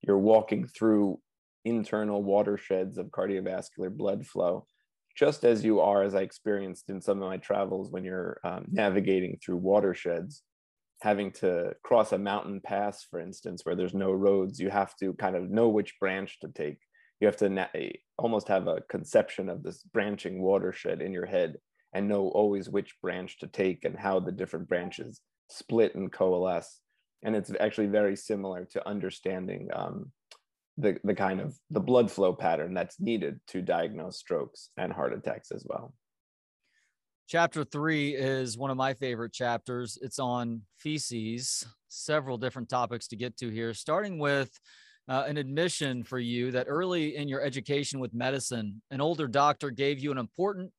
You're 0.00 0.18
walking 0.18 0.66
through 0.66 1.20
internal 1.64 2.22
watersheds 2.22 2.98
of 2.98 3.06
cardiovascular 3.06 3.94
blood 3.94 4.26
flow, 4.26 4.66
just 5.16 5.44
as 5.44 5.64
you 5.64 5.80
are, 5.80 6.02
as 6.02 6.14
I 6.14 6.20
experienced 6.20 6.88
in 6.88 7.00
some 7.00 7.22
of 7.22 7.28
my 7.28 7.36
travels 7.36 7.90
when 7.90 8.04
you're 8.04 8.38
um, 8.44 8.66
navigating 8.70 9.38
through 9.44 9.58
watersheds, 9.58 10.42
having 11.02 11.32
to 11.32 11.74
cross 11.82 12.12
a 12.12 12.18
mountain 12.18 12.60
pass, 12.60 13.04
for 13.10 13.20
instance, 13.20 13.62
where 13.64 13.74
there's 13.74 13.94
no 13.94 14.12
roads, 14.12 14.60
you 14.60 14.70
have 14.70 14.94
to 14.96 15.12
kind 15.14 15.36
of 15.36 15.50
know 15.50 15.68
which 15.68 15.98
branch 16.00 16.38
to 16.40 16.48
take. 16.48 16.78
You 17.20 17.26
have 17.26 17.36
to 17.38 17.48
na- 17.48 17.66
eh, 17.74 17.92
almost 18.18 18.48
have 18.48 18.68
a 18.68 18.82
conception 18.88 19.48
of 19.48 19.62
this 19.62 19.82
branching 19.82 20.40
watershed 20.40 21.02
in 21.02 21.12
your 21.12 21.26
head 21.26 21.56
and 21.92 22.08
know 22.08 22.28
always 22.28 22.68
which 22.68 22.94
branch 23.02 23.38
to 23.40 23.46
take 23.46 23.84
and 23.84 23.98
how 23.98 24.20
the 24.20 24.32
different 24.32 24.68
branches 24.68 25.20
split 25.48 25.94
and 25.94 26.10
coalesce. 26.10 26.80
And 27.22 27.36
it's 27.36 27.52
actually 27.60 27.88
very 27.88 28.16
similar 28.16 28.64
to 28.72 28.88
understanding 28.88 29.68
um, 29.72 30.10
the, 30.78 30.98
the 31.04 31.14
kind 31.14 31.40
of 31.40 31.54
the 31.70 31.80
blood 31.80 32.10
flow 32.10 32.32
pattern 32.32 32.74
that's 32.74 33.00
needed 33.00 33.40
to 33.48 33.62
diagnose 33.62 34.18
strokes 34.18 34.70
and 34.76 34.92
heart 34.92 35.12
attacks 35.12 35.50
as 35.50 35.64
well 35.68 35.94
chapter 37.28 37.64
three 37.64 38.14
is 38.14 38.56
one 38.58 38.70
of 38.70 38.76
my 38.76 38.94
favorite 38.94 39.32
chapters 39.32 39.98
it's 40.02 40.18
on 40.18 40.62
feces 40.78 41.66
several 41.88 42.38
different 42.38 42.68
topics 42.68 43.06
to 43.06 43.16
get 43.16 43.36
to 43.36 43.48
here 43.50 43.74
starting 43.74 44.18
with 44.18 44.58
uh, 45.08 45.24
an 45.26 45.36
admission 45.36 46.04
for 46.04 46.18
you 46.18 46.50
that 46.52 46.66
early 46.68 47.16
in 47.16 47.28
your 47.28 47.42
education 47.42 48.00
with 48.00 48.14
medicine, 48.14 48.80
an 48.90 49.00
older 49.00 49.26
doctor 49.26 49.70
gave 49.70 49.98
you 49.98 50.12
an 50.12 50.18
important 50.18 50.70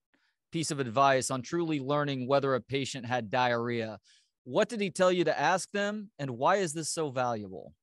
piece 0.52 0.72
of 0.72 0.80
advice 0.80 1.32
on 1.32 1.42
truly 1.42 1.80
learning 1.80 2.28
whether 2.28 2.56
a 2.56 2.62
patient 2.62 3.06
had 3.06 3.30
diarrhea. 3.30 4.00
What 4.44 4.70
did 4.70 4.82
he 4.82 4.90
tell 4.90 5.12
you 5.12 5.24
to 5.26 5.40
ask 5.40 5.70
them, 5.72 6.10
and 6.20 6.32
why 6.32 6.58
is 6.58 6.74
this 6.74 6.90
so 6.90 7.10
valuable? 7.10 7.74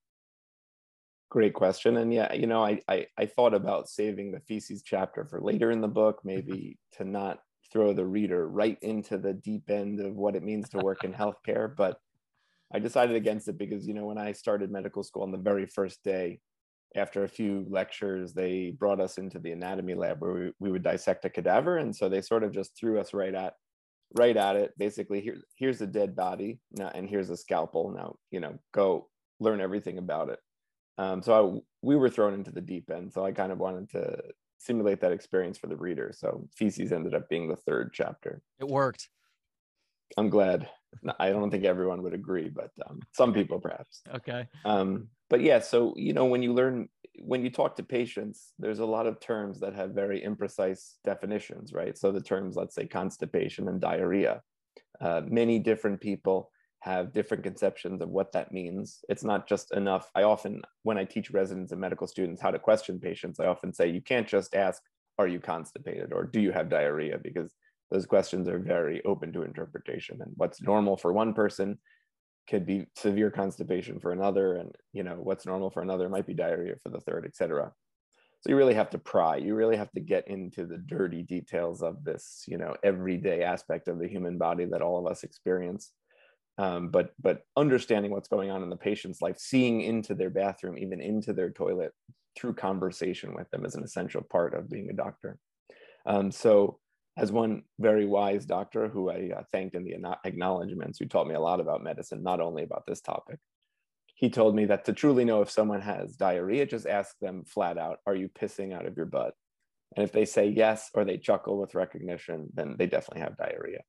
Great 1.31 1.55
question. 1.55 1.97
And 1.97 2.13
yeah, 2.13 2.33
you 2.33 2.47
know, 2.47 2.65
I, 2.65 2.81
I, 2.89 3.07
I 3.17 3.27
thought 3.27 3.55
about 3.55 3.89
saving 3.89 4.33
the 4.33 4.41
feces 4.41 4.83
chapter 4.83 5.25
for 5.25 5.41
later 5.41 5.71
in 5.71 5.81
the 5.81 5.89
book, 5.89 6.21
maybe 6.25 6.77
to 6.97 7.05
not 7.05 7.39
throw 7.73 7.93
the 7.93 8.05
reader 8.05 8.49
right 8.49 8.79
into 8.83 9.17
the 9.17 9.33
deep 9.33 9.71
end 9.71 10.01
of 10.01 10.17
what 10.17 10.35
it 10.35 10.43
means 10.43 10.69
to 10.71 10.79
work 10.79 11.05
in 11.05 11.13
healthcare. 11.13 11.75
But 11.75 11.99
I 12.75 12.81
decided 12.81 13.15
against 13.15 13.47
it 13.49 13.59
because, 13.59 13.87
you 13.87 13.95
know, 13.95 14.07
when 14.07 14.19
I 14.19 14.33
started 14.33 14.73
medical 14.73 15.05
school 15.05 15.23
on 15.23 15.31
the 15.31 15.39
very 15.39 15.67
first 15.67 16.03
day, 16.03 16.41
after 16.97 17.23
a 17.23 17.29
few 17.29 17.65
lectures, 17.69 18.33
they 18.33 18.71
brought 18.77 19.01
us 19.01 19.17
into 19.17 19.39
the 19.39 19.53
anatomy 19.53 19.95
lab 19.95 20.21
where 20.21 20.33
we, 20.33 20.53
we 20.59 20.73
would 20.73 20.83
dissect 20.83 21.25
a 21.25 21.31
cadaver. 21.31 21.77
And 21.77 21.95
so 21.95 22.09
they 22.09 22.21
sort 22.21 22.43
of 22.43 22.53
just 22.53 22.77
threw 22.77 22.99
us 22.99 23.15
right 23.15 23.35
at 23.35 23.55
right 24.19 24.37
at 24.37 24.57
it. 24.57 24.73
Basically, 24.77 25.21
here, 25.21 25.37
here's 25.55 25.81
a 25.81 25.87
dead 25.87 26.17
body 26.17 26.59
now, 26.73 26.91
and 26.93 27.09
here's 27.09 27.31
a 27.31 27.37
scalpel. 27.37 27.93
Now, 27.93 28.17
you 28.33 28.41
know, 28.41 28.59
go 28.73 29.09
learn 29.39 29.61
everything 29.61 29.99
about 29.99 30.31
it. 30.31 30.41
Um, 30.99 31.23
so 31.23 31.33
I, 31.33 31.61
we 31.83 31.97
were 31.97 32.11
thrown 32.11 32.35
into 32.35 32.51
the 32.51 32.61
deep 32.61 32.91
end. 32.91 33.13
So 33.13 33.25
I 33.25 33.33
kind 33.33 33.53
of 33.53 33.59
wanted 33.59 33.91
to 33.91 34.19
simulate 34.59 35.01
that 35.01 35.13
experience 35.13 35.59
for 35.59 35.67
the 35.67 35.77
reader. 35.77 36.13
So 36.15 36.49
feces 36.55 36.93
ended 36.93 37.15
up 37.15 37.29
being 37.29 37.49
the 37.49 37.57
third 37.57 37.93
chapter. 37.93 38.43
It 38.59 38.69
worked. 38.69 39.09
I'm 40.17 40.29
glad. 40.29 40.69
I 41.19 41.31
don't 41.31 41.51
think 41.51 41.65
everyone 41.65 42.03
would 42.03 42.15
agree, 42.15 42.49
but 42.49 42.71
um, 42.89 43.01
some 43.13 43.33
people 43.33 43.61
perhaps. 43.61 44.03
Okay. 44.15 44.47
Um, 44.65 45.09
but 45.29 45.41
yeah, 45.41 45.61
so 45.61 45.95
you 45.97 46.13
know, 46.13 46.27
when 46.27 46.43
you 46.43 46.53
learn, 46.53 46.89
when 47.21 47.43
you 47.43 47.51
talk 47.51 47.77
to 47.77 47.83
patients, 47.83 48.53
there's 48.59 48.81
a 48.81 48.85
lot 48.87 49.07
of 49.07 49.21
terms 49.21 49.61
that 49.61 49.75
have 49.75 49.91
very 49.91 50.21
imprecise 50.21 50.95
definitions, 51.05 51.73
right? 51.73 51.97
So 51.97 52.11
the 52.11 52.21
terms, 52.21 52.57
let's 52.57 52.75
say, 52.75 52.87
constipation 52.87 53.69
and 53.69 53.81
diarrhea. 53.81 54.43
Uh, 55.01 55.23
many 55.27 55.59
different 55.59 56.01
people 56.01 56.51
have 56.81 57.13
different 57.13 57.43
conceptions 57.43 58.01
of 58.01 58.09
what 58.09 58.33
that 58.33 58.53
means. 58.53 59.05
It's 59.09 59.25
not 59.25 59.47
just 59.47 59.73
enough. 59.73 60.11
I 60.15 60.23
often, 60.23 60.63
when 60.83 60.97
I 60.97 61.05
teach 61.05 61.31
residents 61.31 61.73
and 61.73 61.81
medical 61.81 62.07
students 62.07 62.41
how 62.41 62.51
to 62.51 62.59
question 62.59 62.99
patients, 62.99 63.39
I 63.39 63.47
often 63.47 63.73
say, 63.73 63.89
you 63.89 64.01
can't 64.01 64.27
just 64.27 64.55
ask, 64.55 64.83
are 65.19 65.29
you 65.29 65.41
constipated 65.41 66.13
or 66.13 66.25
do 66.25 66.41
you 66.41 66.53
have 66.53 66.71
diarrhea? 66.71 67.19
Because 67.23 67.55
those 67.91 68.07
questions 68.07 68.49
are 68.49 68.59
very 68.59 69.05
open 69.05 69.33
to 69.35 69.43
interpretation. 69.43 70.23
And 70.23 70.33
what's 70.37 70.63
normal 70.63 70.97
for 70.97 71.13
one 71.13 71.35
person 71.35 71.79
could 72.49 72.65
be 72.65 72.87
severe 72.97 73.31
constipation 73.31 74.01
for 74.01 74.13
another. 74.13 74.55
And, 74.57 74.75
you 74.95 75.03
know, 75.03 75.17
what's 75.17 75.45
normal 75.45 75.71
for 75.71 75.83
another 75.83 76.09
might 76.09 76.27
be 76.27 76.35
diarrhea 76.35 76.77
for 76.83 76.89
the 76.89 77.01
third, 77.01 77.25
et 77.27 77.37
cetera. 77.37 77.73
So 78.41 78.49
you 78.49 78.57
really 78.57 78.75
have 78.75 78.89
to 78.91 78.99
pry. 78.99 79.37
You 79.37 79.55
really 79.55 79.77
have 79.77 79.93
to 79.93 80.01
get 80.01 80.27
into 80.29 80.65
the 80.65 80.79
dirty 80.79 81.23
details 81.23 81.83
of 81.83 82.03
this, 82.05 82.45
you 82.49 82.57
know, 82.57 82.75
everyday 82.83 83.43
aspect 83.43 83.87
of 83.87 83.99
the 83.99 84.09
human 84.09 84.39
body 84.39 84.65
that 84.65 84.81
all 84.81 84.99
of 84.99 85.11
us 85.11 85.25
experience 85.25 85.93
um, 86.61 86.89
but 86.89 87.11
but 87.19 87.43
understanding 87.57 88.11
what's 88.11 88.29
going 88.29 88.51
on 88.51 88.63
in 88.63 88.69
the 88.69 88.77
patient's 88.77 89.23
life 89.23 89.39
seeing 89.39 89.81
into 89.81 90.15
their 90.15 90.29
bathroom 90.29 90.77
even 90.77 91.01
into 91.01 91.33
their 91.33 91.51
toilet 91.51 91.93
through 92.37 92.53
conversation 92.53 93.35
with 93.35 93.51
them 93.51 93.65
is 93.65 93.75
an 93.75 93.83
essential 93.83 94.23
part 94.23 94.55
of 94.55 94.69
being 94.69 94.91
a 94.91 94.93
doctor. 94.93 95.39
Um, 96.05 96.31
so 96.31 96.79
as 97.17 97.33
one 97.33 97.63
very 97.79 98.07
wise 98.07 98.45
doctor 98.47 98.89
who 98.89 99.11
i 99.11 99.31
uh, 99.37 99.43
thanked 99.53 99.75
in 99.75 99.85
the 99.85 99.97
acknowledgments 100.25 100.99
who 100.99 101.07
taught 101.07 101.27
me 101.27 101.35
a 101.35 101.41
lot 101.41 101.61
about 101.61 101.83
medicine 101.83 102.23
not 102.23 102.41
only 102.41 102.63
about 102.63 102.85
this 102.87 103.01
topic 103.01 103.39
he 104.15 104.31
told 104.31 104.55
me 104.55 104.65
that 104.67 104.85
to 104.85 104.93
truly 104.93 105.25
know 105.25 105.43
if 105.43 105.51
someone 105.51 105.81
has 105.81 106.15
diarrhea 106.15 106.65
just 106.65 106.87
ask 106.87 107.19
them 107.21 107.43
flat 107.45 107.79
out 107.79 107.99
are 108.07 108.15
you 108.15 108.29
pissing 108.29 108.73
out 108.73 108.87
of 108.87 108.97
your 108.97 109.07
butt? 109.07 109.35
And 109.97 110.05
if 110.05 110.13
they 110.13 110.25
say 110.25 110.47
yes 110.49 110.89
or 110.95 111.05
they 111.05 111.19
chuckle 111.19 111.59
with 111.59 111.75
recognition 111.75 112.49
then 112.55 112.77
they 112.79 112.87
definitely 112.87 113.23
have 113.23 113.37
diarrhea 113.37 113.81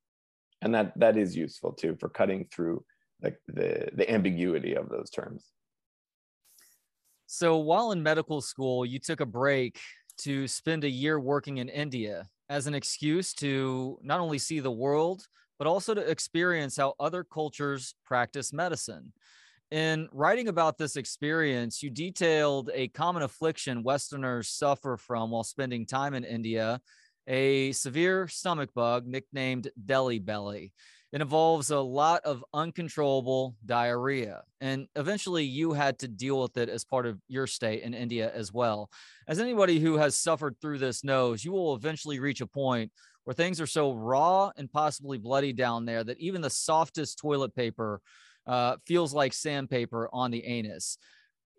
and 0.61 0.73
that 0.75 0.97
that 0.99 1.17
is 1.17 1.35
useful 1.35 1.73
too 1.73 1.95
for 1.99 2.09
cutting 2.09 2.47
through 2.51 2.83
like 3.21 3.37
the 3.47 3.89
the 3.93 4.09
ambiguity 4.11 4.75
of 4.75 4.89
those 4.89 5.09
terms. 5.09 5.51
So 7.27 7.57
while 7.57 7.91
in 7.91 8.03
medical 8.03 8.41
school 8.41 8.85
you 8.85 8.99
took 8.99 9.21
a 9.21 9.25
break 9.25 9.79
to 10.19 10.47
spend 10.47 10.83
a 10.83 10.89
year 10.89 11.19
working 11.19 11.57
in 11.57 11.69
india 11.69 12.27
as 12.49 12.67
an 12.67 12.75
excuse 12.75 13.33
to 13.33 13.97
not 14.03 14.19
only 14.19 14.37
see 14.37 14.59
the 14.59 14.69
world 14.69 15.25
but 15.61 15.67
also 15.67 15.93
to 15.93 16.01
experience 16.09 16.75
how 16.75 16.95
other 16.99 17.23
cultures 17.23 17.93
practice 18.03 18.51
medicine. 18.51 19.13
In 19.69 20.09
writing 20.11 20.47
about 20.47 20.79
this 20.79 20.95
experience, 20.95 21.83
you 21.83 21.91
detailed 21.91 22.71
a 22.73 22.87
common 22.87 23.21
affliction 23.21 23.83
Westerners 23.83 24.49
suffer 24.49 24.97
from 24.97 25.29
while 25.29 25.43
spending 25.43 25.85
time 25.85 26.15
in 26.15 26.23
India 26.23 26.81
a 27.31 27.71
severe 27.71 28.27
stomach 28.27 28.71
bug 28.75 29.07
nicknamed 29.07 29.71
Delhi 29.85 30.19
belly. 30.19 30.73
It 31.13 31.21
involves 31.21 31.71
a 31.71 31.79
lot 31.79 32.21
of 32.25 32.43
uncontrollable 32.53 33.55
diarrhea. 33.65 34.43
And 34.59 34.87
eventually 34.95 35.45
you 35.45 35.71
had 35.71 35.97
to 35.99 36.09
deal 36.09 36.41
with 36.41 36.57
it 36.57 36.67
as 36.67 36.83
part 36.83 37.05
of 37.05 37.19
your 37.29 37.47
stay 37.47 37.81
in 37.81 37.93
India 37.93 38.31
as 38.35 38.51
well. 38.51 38.89
As 39.29 39.39
anybody 39.39 39.79
who 39.79 39.95
has 39.95 40.15
suffered 40.15 40.57
through 40.61 40.79
this 40.79 41.05
knows, 41.05 41.43
you 41.43 41.53
will 41.53 41.73
eventually 41.73 42.19
reach 42.19 42.41
a 42.41 42.47
point 42.47 42.91
where 43.23 43.33
things 43.33 43.61
are 43.61 43.67
so 43.67 43.93
raw 43.93 44.51
and 44.57 44.71
possibly 44.71 45.17
bloody 45.17 45.53
down 45.53 45.85
there 45.85 46.03
that 46.03 46.19
even 46.19 46.41
the 46.41 46.49
softest 46.49 47.17
toilet 47.17 47.55
paper 47.55 48.01
uh, 48.45 48.75
feels 48.85 49.13
like 49.13 49.31
sandpaper 49.31 50.09
on 50.11 50.31
the 50.31 50.45
anus 50.45 50.97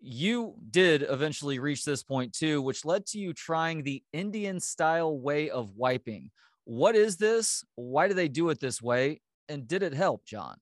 you 0.05 0.53
did 0.69 1.05
eventually 1.09 1.59
reach 1.59 1.85
this 1.85 2.03
point 2.03 2.33
too, 2.33 2.61
which 2.61 2.83
led 2.83 3.05
to 3.07 3.17
you 3.17 3.31
trying 3.31 3.83
the 3.83 4.03
Indian 4.11 4.59
style 4.59 5.17
way 5.17 5.49
of 5.49 5.77
wiping. 5.77 6.29
What 6.65 6.95
is 6.95 7.15
this? 7.15 7.63
Why 7.75 8.09
do 8.09 8.13
they 8.13 8.27
do 8.27 8.49
it 8.49 8.59
this 8.59 8.81
way? 8.81 9.21
And 9.47 9.65
did 9.65 9.81
it 9.81 9.93
help, 9.93 10.25
John? 10.25 10.57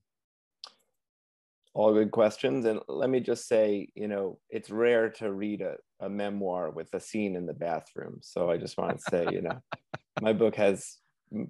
All 1.73 1.91
good 1.91 2.11
questions. 2.11 2.65
And 2.65 2.81
let 2.87 3.09
me 3.09 3.19
just 3.19 3.47
say, 3.47 3.87
you 3.95 4.07
know, 4.07 4.37
it's 4.49 4.69
rare 4.69 5.09
to 5.09 5.31
read 5.31 5.61
a, 5.61 5.77
a 5.99 6.09
memoir 6.09 6.69
with 6.69 6.93
a 6.93 6.99
scene 6.99 7.35
in 7.35 7.47
the 7.47 7.53
bathroom. 7.53 8.19
So 8.21 8.51
I 8.51 8.57
just 8.57 8.77
want 8.77 8.99
to 8.99 9.03
say, 9.09 9.27
you 9.31 9.41
know, 9.41 9.59
my 10.21 10.33
book 10.33 10.55
has 10.55 10.97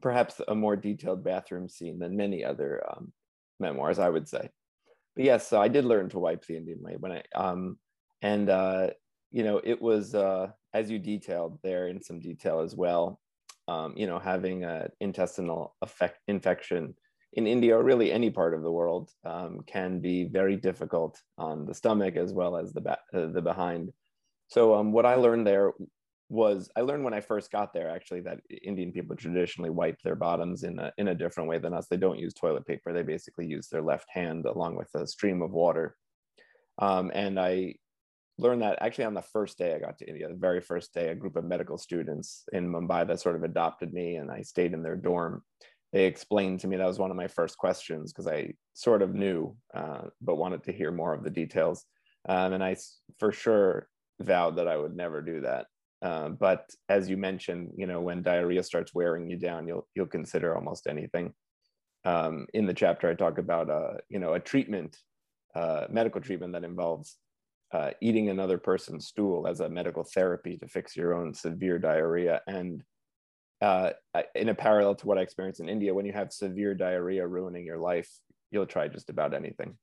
perhaps 0.01 0.39
a 0.47 0.55
more 0.55 0.77
detailed 0.77 1.25
bathroom 1.25 1.67
scene 1.67 1.99
than 1.99 2.15
many 2.15 2.45
other 2.45 2.83
um, 2.89 3.11
memoirs, 3.59 3.99
I 3.99 4.09
would 4.09 4.29
say 4.29 4.49
but 5.15 5.25
yes, 5.25 5.47
so 5.47 5.61
I 5.61 5.67
did 5.67 5.85
learn 5.85 6.09
to 6.09 6.19
wipe 6.19 6.45
the 6.45 6.57
Indian 6.57 6.81
way 6.81 6.95
when 6.97 7.11
I 7.11 7.23
um 7.35 7.77
and 8.21 8.49
uh 8.49 8.87
you 9.31 9.43
know 9.43 9.61
it 9.63 9.81
was 9.81 10.15
uh 10.15 10.47
as 10.73 10.89
you 10.89 10.99
detailed 10.99 11.59
there 11.63 11.87
in 11.87 12.01
some 12.01 12.19
detail 12.19 12.59
as 12.59 12.75
well 12.75 13.19
um 13.67 13.93
you 13.95 14.07
know 14.07 14.19
having 14.19 14.63
an 14.63 14.87
intestinal 14.99 15.75
effect 15.81 16.19
infection 16.27 16.93
in 17.33 17.47
India 17.47 17.77
or 17.77 17.83
really 17.83 18.11
any 18.11 18.29
part 18.29 18.53
of 18.53 18.61
the 18.61 18.71
world 18.71 19.09
um, 19.25 19.61
can 19.65 19.99
be 19.99 20.25
very 20.25 20.57
difficult 20.57 21.21
on 21.37 21.65
the 21.65 21.73
stomach 21.73 22.17
as 22.17 22.33
well 22.33 22.57
as 22.57 22.73
the 22.73 22.81
ba- 22.81 22.99
uh, 23.13 23.27
the 23.27 23.41
behind. 23.41 23.91
So 24.47 24.75
um, 24.75 24.91
what 24.91 25.05
I 25.05 25.15
learned 25.15 25.47
there 25.47 25.71
was 26.27 26.69
I 26.75 26.81
learned 26.81 27.03
when 27.03 27.13
I 27.13 27.21
first 27.21 27.51
got 27.51 27.73
there 27.73 27.89
actually 27.89 28.21
that 28.21 28.39
Indian 28.63 28.91
people 28.91 29.15
traditionally 29.15 29.69
wipe 29.69 29.97
their 30.03 30.15
bottoms 30.15 30.63
in 30.63 30.79
a, 30.79 30.91
in 30.97 31.09
a 31.09 31.15
different 31.15 31.49
way 31.49 31.57
than 31.57 31.73
us. 31.73 31.87
They 31.89 31.97
don't 31.97 32.19
use 32.19 32.33
toilet 32.33 32.65
paper. 32.65 32.91
They 32.91 33.03
basically 33.03 33.45
use 33.45 33.67
their 33.67 33.81
left 33.81 34.09
hand 34.09 34.45
along 34.45 34.75
with 34.75 34.89
a 34.95 35.07
stream 35.07 35.41
of 35.41 35.51
water. 35.51 35.95
Um, 36.79 37.11
and 37.13 37.39
I 37.39 37.75
learned 38.37 38.61
that 38.61 38.81
actually 38.81 39.05
on 39.05 39.13
the 39.13 39.21
first 39.21 39.57
day 39.57 39.75
I 39.75 39.79
got 39.79 39.97
to 39.99 40.07
India, 40.07 40.27
the 40.27 40.35
very 40.35 40.61
first 40.61 40.93
day, 40.93 41.09
a 41.09 41.15
group 41.15 41.35
of 41.35 41.45
medical 41.45 41.77
students 41.77 42.43
in 42.53 42.71
Mumbai 42.71 43.07
that 43.07 43.19
sort 43.19 43.35
of 43.35 43.43
adopted 43.43 43.93
me 43.93 44.15
and 44.15 44.31
I 44.31 44.41
stayed 44.41 44.73
in 44.73 44.83
their 44.83 44.95
dorm. 44.95 45.43
They 45.93 46.05
explained 46.05 46.61
to 46.61 46.67
me 46.67 46.77
that 46.77 46.87
was 46.87 46.99
one 46.99 47.11
of 47.11 47.17
my 47.17 47.27
first 47.27 47.57
questions 47.57 48.11
because 48.11 48.27
I 48.27 48.53
sort 48.73 49.01
of 49.01 49.13
knew, 49.13 49.55
uh, 49.73 50.03
but 50.21 50.37
wanted 50.37 50.63
to 50.63 50.71
hear 50.71 50.91
more 50.91 51.13
of 51.13 51.23
the 51.23 51.29
details. 51.29 51.85
Um, 52.27 52.53
and 52.53 52.63
I 52.63 52.77
for 53.19 53.31
sure 53.31 53.87
vowed 54.21 54.55
that 54.57 54.67
I 54.67 54.77
would 54.77 54.95
never 54.95 55.21
do 55.21 55.41
that. 55.41 55.65
Uh, 56.01 56.29
but 56.29 56.69
as 56.89 57.09
you 57.09 57.17
mentioned, 57.17 57.71
you 57.77 57.85
know, 57.85 58.01
when 58.01 58.23
diarrhea 58.23 58.63
starts 58.63 58.93
wearing 58.93 59.29
you 59.29 59.37
down, 59.37 59.67
you'll 59.67 59.87
you'll 59.93 60.07
consider 60.07 60.55
almost 60.55 60.87
anything. 60.87 61.33
Um, 62.05 62.47
in 62.53 62.65
the 62.65 62.73
chapter, 62.73 63.09
I 63.09 63.13
talk 63.13 63.37
about 63.37 63.69
uh, 63.69 63.97
you 64.09 64.19
know 64.19 64.33
a 64.33 64.39
treatment, 64.39 64.97
uh, 65.53 65.85
medical 65.89 66.21
treatment 66.21 66.53
that 66.53 66.63
involves 66.63 67.17
uh, 67.73 67.91
eating 68.01 68.29
another 68.29 68.57
person's 68.57 69.07
stool 69.07 69.47
as 69.47 69.59
a 69.59 69.69
medical 69.69 70.03
therapy 70.03 70.57
to 70.57 70.67
fix 70.67 70.95
your 70.95 71.13
own 71.13 71.33
severe 71.33 71.79
diarrhea. 71.79 72.41
And 72.47 72.83
uh, 73.61 73.91
in 74.35 74.49
a 74.49 74.55
parallel 74.55 74.95
to 74.95 75.07
what 75.07 75.17
I 75.17 75.21
experienced 75.21 75.61
in 75.61 75.69
India, 75.69 75.93
when 75.93 76.05
you 76.05 76.13
have 76.13 76.33
severe 76.33 76.73
diarrhea 76.73 77.25
ruining 77.25 77.65
your 77.65 77.77
life, 77.77 78.09
you'll 78.49 78.65
try 78.65 78.87
just 78.87 79.09
about 79.09 79.33
anything. 79.33 79.77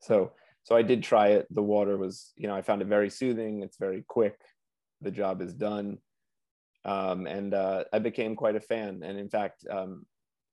So 0.00 0.32
so 0.64 0.76
I 0.76 0.82
did 0.82 1.02
try 1.02 1.28
it. 1.28 1.46
The 1.50 1.62
water 1.62 1.96
was, 1.96 2.32
you 2.36 2.46
know, 2.46 2.54
I 2.54 2.62
found 2.62 2.82
it 2.82 2.88
very 2.88 3.10
soothing. 3.10 3.62
It's 3.62 3.78
very 3.78 4.04
quick 4.06 4.38
the 5.00 5.10
job 5.10 5.40
is 5.40 5.54
done. 5.54 5.98
Um, 6.84 7.26
and 7.26 7.54
uh, 7.54 7.84
I 7.92 7.98
became 7.98 8.36
quite 8.36 8.56
a 8.56 8.60
fan. 8.60 9.02
And 9.02 9.18
in 9.18 9.28
fact, 9.28 9.66
um, 9.70 10.04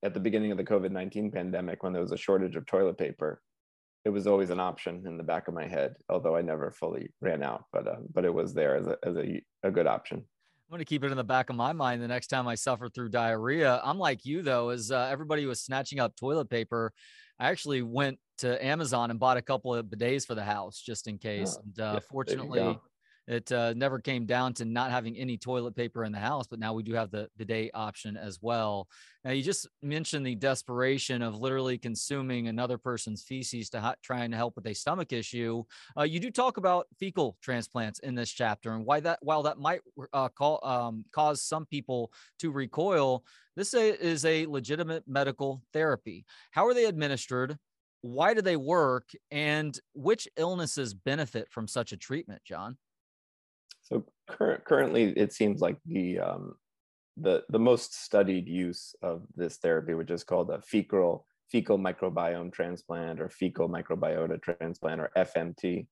at 0.03 0.13
the 0.13 0.19
beginning 0.19 0.51
of 0.51 0.57
the 0.57 0.63
COVID 0.63 0.91
19 0.91 1.31
pandemic, 1.31 1.83
when 1.83 1.93
there 1.93 2.01
was 2.01 2.11
a 2.11 2.17
shortage 2.17 2.55
of 2.55 2.65
toilet 2.65 2.97
paper, 2.97 3.41
it 4.07 4.13
was 4.13 4.25
always 4.25 4.51
an 4.51 4.59
option 4.61 5.03
in 5.05 5.17
the 5.17 5.23
back 5.23 5.49
of 5.49 5.53
my 5.53 5.67
head, 5.67 5.95
although 6.07 6.37
I 6.37 6.41
never 6.41 6.71
fully 6.71 7.09
ran 7.19 7.43
out. 7.43 7.65
But 7.73 7.89
uh, 7.89 7.97
but 8.13 8.23
it 8.23 8.33
was 8.33 8.53
there 8.53 8.77
as 8.77 8.87
a 8.87 8.97
as 9.03 9.17
a, 9.17 9.41
a 9.63 9.69
good 9.69 9.85
option. 9.85 10.19
I'm 10.19 10.71
going 10.71 10.79
to 10.79 10.85
keep 10.85 11.03
it 11.03 11.11
in 11.11 11.17
the 11.17 11.25
back 11.25 11.49
of 11.49 11.57
my 11.57 11.73
mind 11.73 12.01
the 12.01 12.07
next 12.07 12.27
time 12.27 12.47
I 12.47 12.55
suffer 12.55 12.87
through 12.87 13.09
diarrhea. 13.09 13.81
I'm 13.83 13.99
like 13.99 14.25
you 14.25 14.41
though, 14.41 14.69
as 14.69 14.91
uh, 14.91 15.09
everybody 15.11 15.45
was 15.45 15.59
snatching 15.61 15.99
up 15.99 16.15
toilet 16.15 16.49
paper. 16.49 16.93
I 17.37 17.49
actually 17.49 17.81
went 17.81 18.17
to 18.37 18.65
Amazon 18.65 19.11
and 19.11 19.19
bought 19.19 19.35
a 19.35 19.41
couple 19.41 19.75
of 19.75 19.85
bidets 19.87 20.25
for 20.25 20.35
the 20.35 20.43
house 20.43 20.81
just 20.81 21.07
in 21.07 21.17
case. 21.17 21.57
Oh, 21.57 21.63
and 21.65 21.79
uh, 21.79 21.91
yeah, 21.95 21.99
fortunately, 22.09 22.79
it 23.27 23.51
uh, 23.51 23.73
never 23.75 23.99
came 23.99 24.25
down 24.25 24.53
to 24.53 24.65
not 24.65 24.89
having 24.89 25.17
any 25.17 25.37
toilet 25.37 25.75
paper 25.75 26.05
in 26.05 26.13
the 26.13 26.19
house, 26.19 26.47
but 26.47 26.59
now 26.59 26.73
we 26.73 26.83
do 26.83 26.93
have 26.93 27.11
the 27.11 27.29
bidet 27.35 27.71
option 27.73 28.15
as 28.15 28.39
well. 28.41 28.87
Now, 29.25 29.31
you 29.31 29.43
just 29.43 29.67
mentioned 29.81 30.25
the 30.25 30.35
desperation 30.35 31.21
of 31.21 31.35
literally 31.35 31.77
consuming 31.77 32.47
another 32.47 32.77
person's 32.77 33.23
feces 33.23 33.69
to 33.71 33.81
ha- 33.81 33.95
try 34.01 34.23
and 34.23 34.33
help 34.33 34.55
with 34.55 34.65
a 34.67 34.73
stomach 34.73 35.11
issue. 35.11 35.63
Uh, 35.97 36.03
you 36.03 36.21
do 36.21 36.31
talk 36.31 36.55
about 36.55 36.87
fecal 36.97 37.35
transplants 37.41 37.99
in 37.99 38.15
this 38.15 38.31
chapter 38.31 38.71
and 38.71 38.85
why 38.85 39.01
that, 39.01 39.19
while 39.21 39.43
that 39.43 39.57
might 39.57 39.81
uh, 40.13 40.29
call, 40.29 40.65
um, 40.65 41.03
cause 41.11 41.41
some 41.41 41.65
people 41.65 42.11
to 42.39 42.51
recoil, 42.51 43.25
this 43.57 43.73
is 43.73 44.23
a 44.23 44.45
legitimate 44.45 45.03
medical 45.05 45.61
therapy. 45.73 46.25
How 46.51 46.65
are 46.65 46.73
they 46.73 46.85
administered? 46.85 47.57
Why 48.01 48.33
do 48.33 48.41
they 48.41 48.55
work? 48.55 49.09
And 49.31 49.77
which 49.93 50.29
illnesses 50.37 50.93
benefit 50.93 51.49
from 51.49 51.67
such 51.67 51.91
a 51.91 51.97
treatment, 51.97 52.41
John? 52.45 52.77
Cur- 54.29 54.61
currently, 54.65 55.13
it 55.17 55.33
seems 55.33 55.61
like 55.61 55.77
the 55.85 56.19
um, 56.19 56.55
the 57.17 57.43
the 57.49 57.59
most 57.59 58.03
studied 58.03 58.47
use 58.47 58.95
of 59.01 59.23
this 59.35 59.57
therapy, 59.57 59.93
which 59.93 60.11
is 60.11 60.23
called 60.23 60.49
a 60.49 60.61
fecal 60.61 61.25
fecal 61.51 61.77
microbiome 61.77 62.51
transplant 62.51 63.21
or 63.21 63.29
fecal 63.29 63.69
microbiota 63.69 64.41
transplant 64.41 65.01
or 65.01 65.11
FMT. 65.17 65.87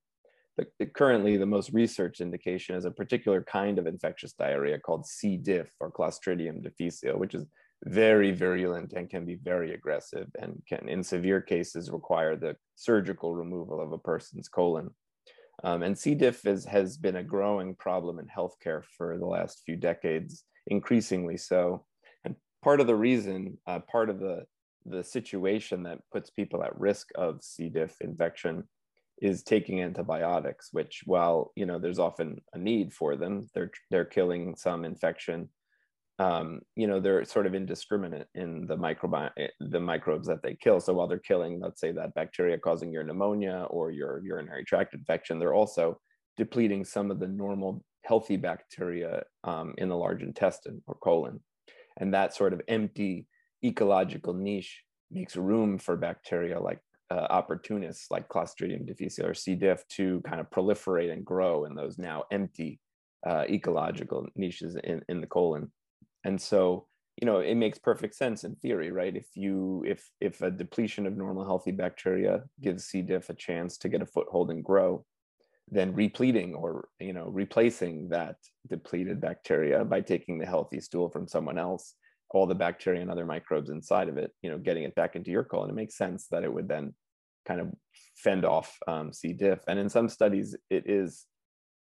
The, 0.57 0.85
currently, 0.85 1.35
the 1.35 1.45
most 1.45 1.71
researched 1.71 2.21
indication 2.21 2.75
is 2.75 2.85
a 2.85 2.91
particular 2.91 3.43
kind 3.43 3.77
of 3.77 3.87
infectious 3.87 4.33
diarrhea 4.33 4.79
called 4.79 5.05
C. 5.05 5.35
diff 5.35 5.69
or 5.81 5.91
Clostridium 5.91 6.63
difficile, 6.63 7.19
which 7.19 7.35
is 7.35 7.45
very 7.83 8.31
virulent 8.31 8.93
and 8.93 9.09
can 9.09 9.25
be 9.25 9.35
very 9.35 9.73
aggressive 9.73 10.27
and 10.41 10.61
can, 10.67 10.87
in 10.87 11.03
severe 11.03 11.41
cases, 11.41 11.91
require 11.91 12.37
the 12.37 12.55
surgical 12.75 13.35
removal 13.35 13.81
of 13.81 13.91
a 13.91 13.97
person's 13.97 14.47
colon. 14.47 14.89
Um, 15.63 15.83
and 15.83 15.97
C. 15.97 16.15
diff 16.15 16.45
is, 16.45 16.65
has 16.65 16.97
been 16.97 17.15
a 17.17 17.23
growing 17.23 17.75
problem 17.75 18.19
in 18.19 18.27
healthcare 18.27 18.83
for 18.97 19.17
the 19.17 19.25
last 19.25 19.61
few 19.65 19.75
decades, 19.75 20.43
increasingly 20.67 21.37
so. 21.37 21.85
And 22.23 22.35
part 22.63 22.81
of 22.81 22.87
the 22.87 22.95
reason, 22.95 23.57
uh, 23.65 23.79
part 23.79 24.09
of 24.09 24.19
the, 24.19 24.45
the 24.85 25.03
situation 25.03 25.83
that 25.83 25.99
puts 26.11 26.29
people 26.29 26.63
at 26.63 26.79
risk 26.79 27.09
of 27.15 27.43
C. 27.43 27.69
diff 27.69 27.95
infection 28.01 28.65
is 29.21 29.43
taking 29.43 29.81
antibiotics, 29.81 30.69
which 30.71 31.01
while 31.05 31.51
you 31.55 31.65
know 31.65 31.79
there's 31.79 31.99
often 31.99 32.41
a 32.53 32.57
need 32.57 32.93
for 32.93 33.15
them, 33.15 33.47
they're 33.53 33.71
they're 33.89 34.05
killing 34.05 34.55
some 34.55 34.83
infection 34.83 35.49
um, 36.19 36.61
you 36.75 36.87
know 36.87 36.99
they're 36.99 37.25
sort 37.25 37.45
of 37.45 37.53
indiscriminate 37.53 38.27
in 38.35 38.65
the 38.67 38.77
microbi- 38.77 39.31
eh, 39.37 39.47
the 39.59 39.79
microbes 39.79 40.27
that 40.27 40.41
they 40.41 40.55
kill. 40.55 40.79
So 40.79 40.93
while 40.93 41.07
they're 41.07 41.19
killing 41.19 41.59
let's 41.59 41.81
say 41.81 41.91
that 41.91 42.13
bacteria 42.13 42.57
causing 42.57 42.91
your 42.91 43.03
pneumonia 43.03 43.67
or 43.69 43.91
your 43.91 44.21
urinary 44.23 44.63
tract 44.63 44.93
infection 44.93 45.39
they're 45.39 45.53
also 45.53 45.99
depleting 46.37 46.85
some 46.85 47.11
of 47.11 47.19
the 47.19 47.27
normal 47.27 47.83
healthy 48.03 48.37
bacteria 48.37 49.23
um, 49.43 49.73
in 49.77 49.89
the 49.89 49.95
large 49.95 50.21
intestine 50.21 50.81
or 50.87 50.95
colon. 50.95 51.39
And 51.97 52.13
that 52.13 52.35
sort 52.35 52.53
of 52.53 52.61
empty 52.67 53.25
ecological 53.63 54.33
niche 54.33 54.83
makes 55.11 55.35
room 55.35 55.77
for 55.77 55.95
bacteria 55.95 56.59
like 56.59 56.79
uh, 57.11 57.27
opportunists 57.29 58.09
like 58.09 58.27
clostridium 58.27 58.85
difficile 58.85 59.27
or 59.27 59.33
c. 59.33 59.55
diff 59.55 59.87
to 59.89 60.21
kind 60.21 60.39
of 60.39 60.49
proliferate 60.49 61.11
and 61.11 61.23
grow 61.23 61.65
in 61.65 61.75
those 61.75 61.97
now 61.97 62.23
empty 62.31 62.79
uh, 63.25 63.45
ecological 63.49 64.27
niches 64.35 64.75
in, 64.83 65.01
in 65.07 65.21
the 65.21 65.27
colon 65.27 65.71
and 66.25 66.39
so 66.41 66.87
you 67.21 67.25
know 67.25 67.39
it 67.39 67.55
makes 67.55 67.79
perfect 67.79 68.15
sense 68.15 68.43
in 68.43 68.55
theory 68.55 68.91
right? 68.91 69.15
If 69.15 69.27
you 69.35 69.83
if 69.87 70.09
if 70.19 70.41
a 70.41 70.51
depletion 70.51 71.05
of 71.05 71.15
normal 71.15 71.45
healthy 71.45 71.71
bacteria 71.71 72.43
gives 72.61 72.85
c. 72.85 73.01
diff 73.01 73.29
a 73.29 73.33
chance 73.33 73.77
to 73.79 73.89
get 73.89 74.01
a 74.01 74.05
foothold 74.05 74.51
and 74.51 74.63
grow 74.63 75.05
then 75.71 75.95
repleting 75.95 76.53
or 76.53 76.89
you 76.99 77.13
know 77.13 77.27
replacing 77.29 78.09
that 78.09 78.35
depleted 78.69 79.19
bacteria 79.19 79.83
by 79.83 80.01
taking 80.01 80.37
the 80.37 80.45
healthy 80.45 80.79
stool 80.79 81.09
from 81.09 81.27
someone 81.27 81.57
else 81.57 81.95
all 82.29 82.45
the 82.45 82.53
bacteria 82.53 83.01
and 83.01 83.09
other 83.09 83.25
microbes 83.25 83.69
inside 83.69 84.07
of 84.07 84.17
it 84.17 84.31
you 84.43 84.49
know 84.49 84.59
getting 84.59 84.83
it 84.83 84.93
back 84.93 85.15
into 85.15 85.31
your 85.31 85.43
colon 85.43 85.69
it 85.69 85.75
makes 85.75 85.97
sense 85.97 86.27
that 86.29 86.43
it 86.43 86.53
would 86.53 86.67
then 86.67 86.93
kind 87.47 87.61
of 87.61 87.71
fend 88.17 88.45
off 88.45 88.77
um, 88.87 89.13
c. 89.13 89.33
diff. 89.33 89.59
And 89.67 89.79
in 89.79 89.89
some 89.89 90.09
studies 90.09 90.55
it 90.69 90.89
is 90.89 91.25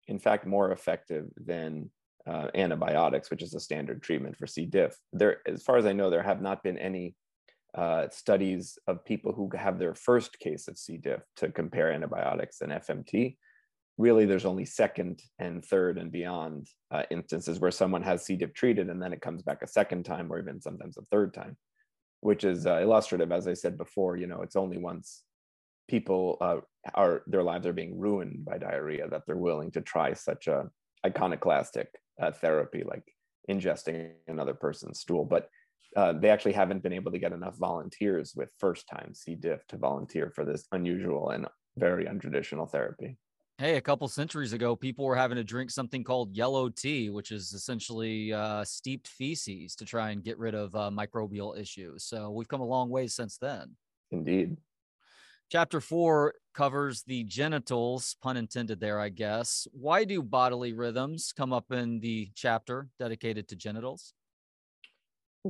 in 0.09 0.19
fact 0.19 0.47
more 0.47 0.73
effective 0.73 1.27
than 1.37 1.91
uh, 2.27 2.49
antibiotics, 2.55 3.31
which 3.31 3.43
is 3.43 3.55
a 3.55 3.61
standard 3.61 4.03
treatment 4.03 4.37
for 4.37 4.47
C. 4.47 4.67
diff. 4.67 4.97
There, 5.13 5.39
as 5.47 5.63
far 5.63 5.77
as 5.77 5.87
I 5.87 5.93
know, 5.93 6.11
there 6.11 6.23
have 6.23 6.43
not 6.43 6.63
been 6.63 6.79
any 6.79 7.15
uh, 7.75 8.09
studies 8.11 8.79
of 8.87 9.05
people 9.05 9.33
who 9.33 9.51
have 9.57 9.79
their 9.79 9.95
first 9.95 10.39
case 10.39 10.69
of 10.69 10.79
C. 10.79 10.99
diff 10.99 11.23
to 11.37 11.51
compare 11.51 11.91
antibiotics 11.93 12.61
and 12.61 12.73
FMT. 12.73 13.37
Really, 13.99 14.25
there's 14.25 14.45
only 14.45 14.65
second 14.65 15.23
and 15.39 15.65
third 15.65 15.99
and 15.99 16.11
beyond 16.11 16.67
uh, 16.91 17.03
instances 17.11 17.61
where 17.61 17.71
someone 17.71 18.03
has 18.03 18.25
C. 18.25 18.37
diff 18.37 18.53
treated 18.55 18.89
and 18.89 19.01
then 19.01 19.13
it 19.13 19.21
comes 19.21 19.43
back 19.43 19.63
a 19.63 19.67
second 19.67 20.05
time 20.05 20.33
or 20.33 20.39
even 20.39 20.61
sometimes 20.61 20.97
a 20.97 21.05
third 21.11 21.35
time, 21.35 21.57
which 22.21 22.45
is 22.45 22.67
uh, 22.67 22.79
illustrative. 22.79 23.33
As 23.33 23.49
I 23.49 23.55
said 23.55 23.79
before, 23.79 24.17
you 24.17 24.27
know, 24.27 24.43
it's 24.43 24.57
only 24.57 24.79
once 24.79 25.23
people 25.89 26.39
uh, 26.41 26.57
are 26.95 27.23
their 27.27 27.43
lives 27.43 27.67
are 27.67 27.73
being 27.73 27.99
ruined 27.99 28.45
by 28.45 28.59
diarrhea 28.59 29.09
that 29.09 29.23
they're 29.27 29.37
willing 29.37 29.71
to 29.73 29.81
try 29.81 30.13
such 30.13 30.47
a 30.47 30.71
iconoclastic 31.07 31.89
uh, 32.21 32.33
therapy, 32.33 32.83
like 32.85 33.05
ingesting 33.51 34.13
another 34.29 34.55
person's 34.55 35.01
stool. 35.01 35.25
But 35.25 35.49
uh, 35.97 36.15
they 36.15 36.31
actually 36.31 36.53
haven't 36.53 36.83
been 36.83 36.93
able 36.93 37.13
to 37.13 37.19
get 37.19 37.33
enough 37.33 37.57
volunteers 37.59 38.33
with 38.35 38.51
first 38.59 38.89
time 38.89 39.15
C. 39.15 39.35
diff 39.35 39.67
to 39.69 39.77
volunteer 39.77 40.33
for 40.35 40.45
this 40.45 40.67
unusual 40.73 41.31
and 41.31 41.47
very 41.77 42.07
untraditional 42.07 42.71
therapy. 42.71 43.17
Hey, 43.59 43.77
a 43.77 43.81
couple 43.81 44.09
centuries 44.09 44.55
ago, 44.55 44.75
people 44.75 45.05
were 45.05 45.15
having 45.15 45.37
to 45.37 45.45
drink 45.45 45.71
something 45.71 46.03
called 46.03 46.35
yellow 46.35 46.69
tea, 46.69 47.11
which 47.11 47.31
is 47.31 47.53
essentially 47.53 48.33
uh, 48.33 48.65
steeped 48.65 49.07
feces 49.07 49.77
to 49.77 49.85
try 49.85 50.11
and 50.11 50.25
get 50.25 50.39
rid 50.39 50.55
of 50.55 50.75
uh, 50.75 50.91
microbial 50.93 51.57
issues. 51.57 52.05
So 52.05 52.31
we've 52.31 52.49
come 52.49 52.61
a 52.61 52.67
long 52.67 52.89
way 52.89 53.07
since 53.07 53.37
then. 53.37 53.77
Indeed. 54.11 54.57
Chapter 55.53 55.83
four 55.83 56.33
covers 56.55 57.03
the 57.03 57.25
genitals, 57.25 58.17
pun 58.23 58.39
intended 58.39 58.81
there, 58.81 58.99
I 58.99 59.11
guess. 59.11 59.69
Why 59.73 60.05
do 60.05 60.23
bodily 60.23 60.73
rhythms 60.73 61.35
come 61.37 61.53
up 61.53 61.71
in 61.71 62.01
the 62.01 62.31
chapter 62.35 62.89
dedicated 62.99 63.49
to 63.49 63.57
genitals? 63.57 64.15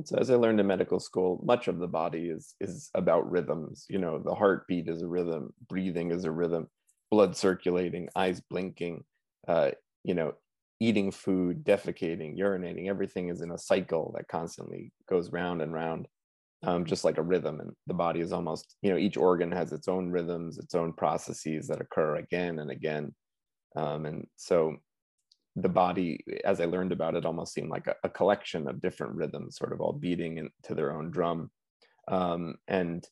So 0.03 0.17
as 0.17 0.29
I 0.29 0.35
learned 0.35 0.59
in 0.59 0.67
medical 0.67 0.99
school, 0.99 1.41
much 1.45 1.69
of 1.69 1.79
the 1.79 1.87
body 1.87 2.27
is 2.27 2.53
is 2.59 2.89
about 2.95 3.31
rhythms. 3.31 3.85
You 3.89 3.99
know, 3.99 4.21
the 4.21 4.35
heartbeat 4.35 4.89
is 4.89 5.01
a 5.01 5.07
rhythm, 5.07 5.53
breathing 5.69 6.11
is 6.11 6.25
a 6.25 6.31
rhythm, 6.31 6.67
blood 7.09 7.37
circulating, 7.37 8.09
eyes 8.13 8.41
blinking, 8.49 9.05
uh, 9.47 9.71
you 10.03 10.15
know, 10.15 10.33
eating 10.81 11.11
food, 11.11 11.63
defecating, 11.63 12.37
urinating, 12.37 12.89
everything 12.89 13.29
is 13.29 13.39
in 13.39 13.51
a 13.51 13.57
cycle 13.57 14.11
that 14.17 14.27
constantly 14.27 14.91
goes 15.07 15.31
round 15.31 15.61
and 15.61 15.71
round 15.71 16.09
um, 16.63 16.85
just 16.85 17.03
like 17.03 17.17
a 17.17 17.23
rhythm 17.23 17.59
and 17.59 17.71
the 17.87 17.93
body 17.93 18.21
is 18.21 18.31
almost 18.31 18.75
you 18.81 18.91
know 18.91 18.97
each 18.97 19.17
organ 19.17 19.51
has 19.51 19.71
its 19.71 19.87
own 19.87 20.09
rhythms 20.09 20.57
its 20.57 20.75
own 20.75 20.93
processes 20.93 21.67
that 21.67 21.81
occur 21.81 22.15
again 22.15 22.59
and 22.59 22.71
again. 22.71 23.13
Um, 23.75 24.05
and 24.05 24.27
so 24.35 24.75
the 25.55 25.69
body 25.69 26.23
as 26.45 26.59
i 26.59 26.65
learned 26.65 26.91
about 26.91 27.15
it 27.15 27.25
almost 27.25 27.53
seemed 27.53 27.69
like 27.69 27.85
a, 27.85 27.95
a 28.03 28.09
collection 28.09 28.67
of 28.67 28.81
different 28.81 29.13
rhythms 29.13 29.55
sort 29.55 29.71
of 29.71 29.81
all 29.81 29.93
beating 29.93 30.37
into 30.37 30.73
their 30.75 30.95
own 30.97 31.11
drum. 31.11 31.51
Um, 32.07 32.55
and 32.67 33.05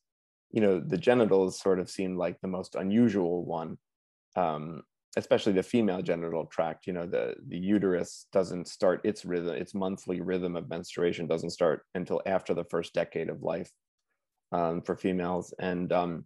you 0.51 0.61
know 0.61 0.79
the 0.79 0.97
genitals 0.97 1.59
sort 1.59 1.79
of 1.79 1.89
seemed 1.89 2.17
like 2.17 2.39
the 2.41 2.47
most 2.47 2.75
unusual 2.75 3.43
one. 3.45 3.77
Um, 4.35 4.83
especially 5.17 5.53
the 5.53 5.63
female 5.63 6.01
genital 6.01 6.45
tract 6.45 6.87
you 6.87 6.93
know 6.93 7.05
the 7.05 7.35
the 7.47 7.57
uterus 7.57 8.27
doesn't 8.31 8.67
start 8.67 9.01
its 9.03 9.25
rhythm 9.25 9.55
its 9.55 9.73
monthly 9.73 10.21
rhythm 10.21 10.55
of 10.55 10.69
menstruation 10.69 11.27
doesn't 11.27 11.49
start 11.49 11.83
until 11.95 12.21
after 12.25 12.53
the 12.53 12.63
first 12.65 12.93
decade 12.93 13.29
of 13.29 13.43
life 13.43 13.71
um, 14.51 14.81
for 14.81 14.95
females. 14.95 15.53
And 15.59 15.91
um, 15.93 16.25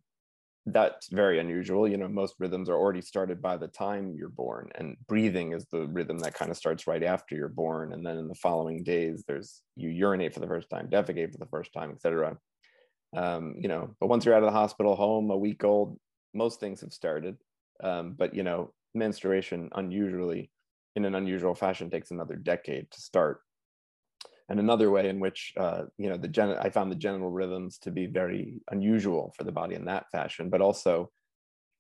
that's 0.68 1.10
very 1.10 1.40
unusual. 1.40 1.88
You 1.88 1.98
know 1.98 2.08
most 2.08 2.36
rhythms 2.40 2.70
are 2.70 2.76
already 2.76 3.02
started 3.02 3.42
by 3.42 3.58
the 3.58 3.68
time 3.68 4.14
you're 4.16 4.30
born 4.30 4.70
and 4.76 4.98
breathing 5.08 5.54
is 5.54 5.66
the 5.72 5.88
rhythm 5.88 6.18
that 6.20 6.34
kind 6.34 6.50
of 6.50 6.58
starts 6.58 6.88
right 6.88 7.04
after 7.04 7.36
you're 7.36 7.50
born. 7.50 7.94
And 7.94 8.06
then 8.06 8.18
in 8.18 8.28
the 8.28 8.36
following 8.36 8.84
days 8.84 9.24
there's 9.28 9.62
you 9.76 9.90
urinate 9.90 10.34
for 10.34 10.40
the 10.40 10.48
first 10.48 10.70
time 10.70 10.88
defecate 10.90 11.32
for 11.32 11.38
the 11.38 11.46
first 11.48 11.72
time 11.74 11.92
etc 11.92 12.38
um, 13.16 13.56
you 13.60 13.68
know 13.68 13.96
but 14.00 14.08
once 14.08 14.26
you're 14.26 14.34
out 14.34 14.44
of 14.44 14.52
the 14.52 14.60
hospital 14.60 14.96
home 14.96 15.30
a 15.30 15.38
week 15.38 15.64
old 15.64 16.00
most 16.36 16.60
things 16.60 16.82
have 16.82 16.94
started. 16.94 17.38
Um, 17.84 18.14
but 18.18 18.36
you 18.36 18.44
know, 18.44 18.72
menstruation 18.96 19.70
unusually, 19.76 20.52
in 20.96 21.06
an 21.06 21.16
unusual 21.16 21.56
fashion, 21.56 21.90
takes 21.90 22.12
another 22.12 22.36
decade 22.36 22.90
to 22.92 23.02
start. 23.02 23.42
And 24.48 24.60
another 24.60 24.92
way 24.92 25.10
in 25.10 25.20
which 25.20 25.54
uh, 25.58 25.84
you 25.98 26.10
know 26.10 26.18
the 26.18 26.28
gen- 26.28 26.58
I 26.60 26.70
found 26.70 26.92
the 26.92 26.96
genital 26.96 27.32
rhythms 27.32 27.80
to 27.80 27.92
be 27.92 28.06
very 28.06 28.62
unusual 28.72 29.34
for 29.36 29.44
the 29.44 29.52
body 29.52 29.76
in 29.76 29.86
that 29.86 30.06
fashion, 30.12 30.50
but 30.50 30.62
also 30.62 31.12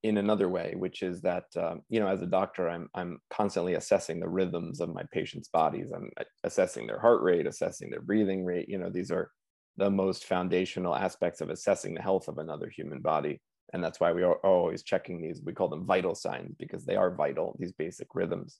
in 0.05 0.17
another 0.17 0.49
way, 0.49 0.75
which 0.77 1.01
is 1.01 1.21
that 1.21 1.45
um, 1.57 1.81
you 1.89 1.99
know, 1.99 2.07
as 2.07 2.21
a 2.21 2.27
doctor, 2.27 2.69
I'm 2.69 2.89
I'm 2.93 3.19
constantly 3.29 3.73
assessing 3.73 4.19
the 4.19 4.29
rhythms 4.29 4.79
of 4.79 4.93
my 4.93 5.03
patients' 5.11 5.47
bodies. 5.49 5.91
I'm 5.95 6.09
assessing 6.43 6.85
their 6.85 6.99
heart 6.99 7.23
rate, 7.23 7.47
assessing 7.47 7.89
their 7.89 8.01
breathing 8.01 8.45
rate. 8.45 8.69
You 8.69 8.77
know, 8.77 8.89
these 8.89 9.11
are 9.11 9.31
the 9.77 9.89
most 9.89 10.25
foundational 10.25 10.95
aspects 10.95 11.41
of 11.41 11.49
assessing 11.49 11.95
the 11.95 12.01
health 12.01 12.27
of 12.27 12.37
another 12.37 12.69
human 12.69 13.01
body, 13.01 13.41
and 13.73 13.83
that's 13.83 13.99
why 13.99 14.11
we 14.11 14.23
are 14.23 14.35
always 14.37 14.83
checking 14.83 15.21
these. 15.21 15.41
We 15.43 15.53
call 15.53 15.69
them 15.69 15.85
vital 15.85 16.15
signs 16.15 16.55
because 16.57 16.85
they 16.85 16.95
are 16.95 17.13
vital. 17.13 17.55
These 17.59 17.73
basic 17.73 18.07
rhythms. 18.13 18.59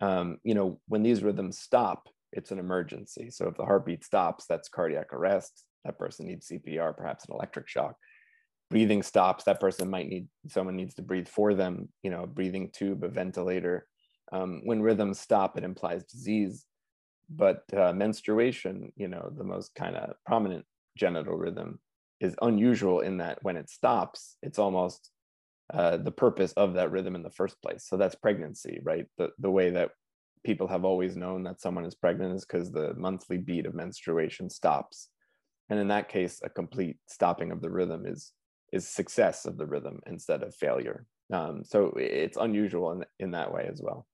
Um, 0.00 0.38
you 0.44 0.54
know, 0.54 0.80
when 0.88 1.02
these 1.02 1.22
rhythms 1.22 1.58
stop, 1.58 2.08
it's 2.32 2.50
an 2.50 2.58
emergency. 2.58 3.30
So 3.30 3.48
if 3.48 3.56
the 3.56 3.64
heartbeat 3.64 4.04
stops, 4.04 4.46
that's 4.46 4.68
cardiac 4.68 5.12
arrest. 5.12 5.64
That 5.84 5.98
person 5.98 6.26
needs 6.26 6.48
CPR, 6.48 6.96
perhaps 6.96 7.24
an 7.24 7.34
electric 7.34 7.68
shock 7.68 7.96
breathing 8.70 9.02
stops 9.02 9.44
that 9.44 9.60
person 9.60 9.88
might 9.88 10.08
need 10.08 10.26
someone 10.48 10.76
needs 10.76 10.94
to 10.94 11.02
breathe 11.02 11.28
for 11.28 11.54
them 11.54 11.88
you 12.02 12.10
know 12.10 12.24
a 12.24 12.26
breathing 12.26 12.70
tube 12.72 13.04
a 13.04 13.08
ventilator 13.08 13.86
um, 14.32 14.60
when 14.64 14.82
rhythms 14.82 15.20
stop 15.20 15.56
it 15.56 15.64
implies 15.64 16.04
disease 16.04 16.64
but 17.30 17.62
uh, 17.76 17.92
menstruation 17.92 18.92
you 18.96 19.08
know 19.08 19.30
the 19.36 19.44
most 19.44 19.74
kind 19.74 19.96
of 19.96 20.14
prominent 20.24 20.64
genital 20.96 21.36
rhythm 21.36 21.78
is 22.20 22.34
unusual 22.42 23.00
in 23.00 23.18
that 23.18 23.38
when 23.42 23.56
it 23.56 23.68
stops 23.68 24.36
it's 24.42 24.58
almost 24.58 25.10
uh, 25.74 25.96
the 25.96 26.12
purpose 26.12 26.52
of 26.52 26.74
that 26.74 26.90
rhythm 26.90 27.14
in 27.14 27.22
the 27.22 27.30
first 27.30 27.60
place 27.60 27.84
so 27.86 27.96
that's 27.96 28.14
pregnancy 28.14 28.78
right 28.82 29.06
the, 29.18 29.30
the 29.38 29.50
way 29.50 29.70
that 29.70 29.90
people 30.44 30.68
have 30.68 30.84
always 30.84 31.16
known 31.16 31.42
that 31.42 31.60
someone 31.60 31.84
is 31.84 31.94
pregnant 31.94 32.34
is 32.34 32.44
because 32.44 32.70
the 32.70 32.94
monthly 32.94 33.36
beat 33.36 33.66
of 33.66 33.74
menstruation 33.74 34.48
stops 34.48 35.08
and 35.68 35.80
in 35.80 35.88
that 35.88 36.08
case 36.08 36.40
a 36.44 36.48
complete 36.48 36.96
stopping 37.08 37.50
of 37.50 37.60
the 37.60 37.70
rhythm 37.70 38.06
is 38.06 38.32
is 38.72 38.88
success 38.88 39.46
of 39.46 39.56
the 39.56 39.66
rhythm 39.66 40.00
instead 40.06 40.42
of 40.42 40.54
failure. 40.54 41.06
Um, 41.32 41.62
so 41.64 41.92
it's 41.96 42.36
unusual 42.36 42.92
in, 42.92 43.04
in 43.18 43.30
that 43.32 43.52
way 43.52 43.68
as 43.70 43.80
well. 43.82 44.06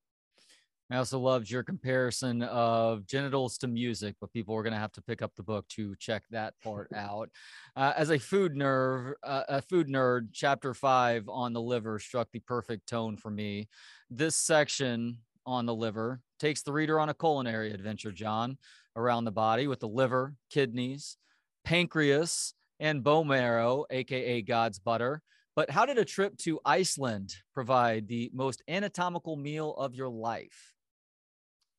I 0.92 0.96
also 0.96 1.18
loved 1.18 1.48
your 1.48 1.62
comparison 1.62 2.42
of 2.42 3.06
genitals 3.06 3.56
to 3.58 3.66
music, 3.66 4.14
but 4.20 4.30
people 4.30 4.54
are 4.54 4.62
going 4.62 4.74
to 4.74 4.78
have 4.78 4.92
to 4.92 5.00
pick 5.00 5.22
up 5.22 5.34
the 5.34 5.42
book 5.42 5.66
to 5.68 5.96
check 5.98 6.22
that 6.30 6.52
part 6.62 6.90
out. 6.94 7.30
Uh, 7.74 7.94
as 7.96 8.10
a 8.10 8.18
food 8.18 8.52
nerd, 8.52 9.14
uh, 9.22 9.44
a 9.48 9.62
food 9.62 9.88
nerd, 9.88 10.28
chapter 10.34 10.74
five 10.74 11.26
on 11.30 11.54
the 11.54 11.62
liver 11.62 11.98
struck 11.98 12.28
the 12.30 12.40
perfect 12.40 12.86
tone 12.86 13.16
for 13.16 13.30
me. 13.30 13.70
This 14.10 14.36
section 14.36 15.16
on 15.46 15.64
the 15.64 15.74
liver 15.74 16.20
takes 16.38 16.60
the 16.60 16.74
reader 16.74 17.00
on 17.00 17.08
a 17.08 17.14
culinary 17.14 17.72
adventure, 17.72 18.12
John, 18.12 18.58
around 18.94 19.24
the 19.24 19.32
body 19.32 19.66
with 19.68 19.80
the 19.80 19.88
liver, 19.88 20.34
kidneys, 20.50 21.16
pancreas, 21.64 22.52
and 22.80 23.02
bone 23.02 23.28
marrow, 23.28 23.86
aka 23.88 24.42
God's 24.42 24.78
butter. 24.78 25.22
But 25.56 25.70
how 25.70 25.86
did 25.86 25.96
a 25.96 26.04
trip 26.04 26.36
to 26.38 26.60
Iceland 26.66 27.34
provide 27.54 28.08
the 28.08 28.30
most 28.34 28.62
anatomical 28.68 29.36
meal 29.36 29.72
of 29.74 29.94
your 29.94 30.10
life? 30.10 30.71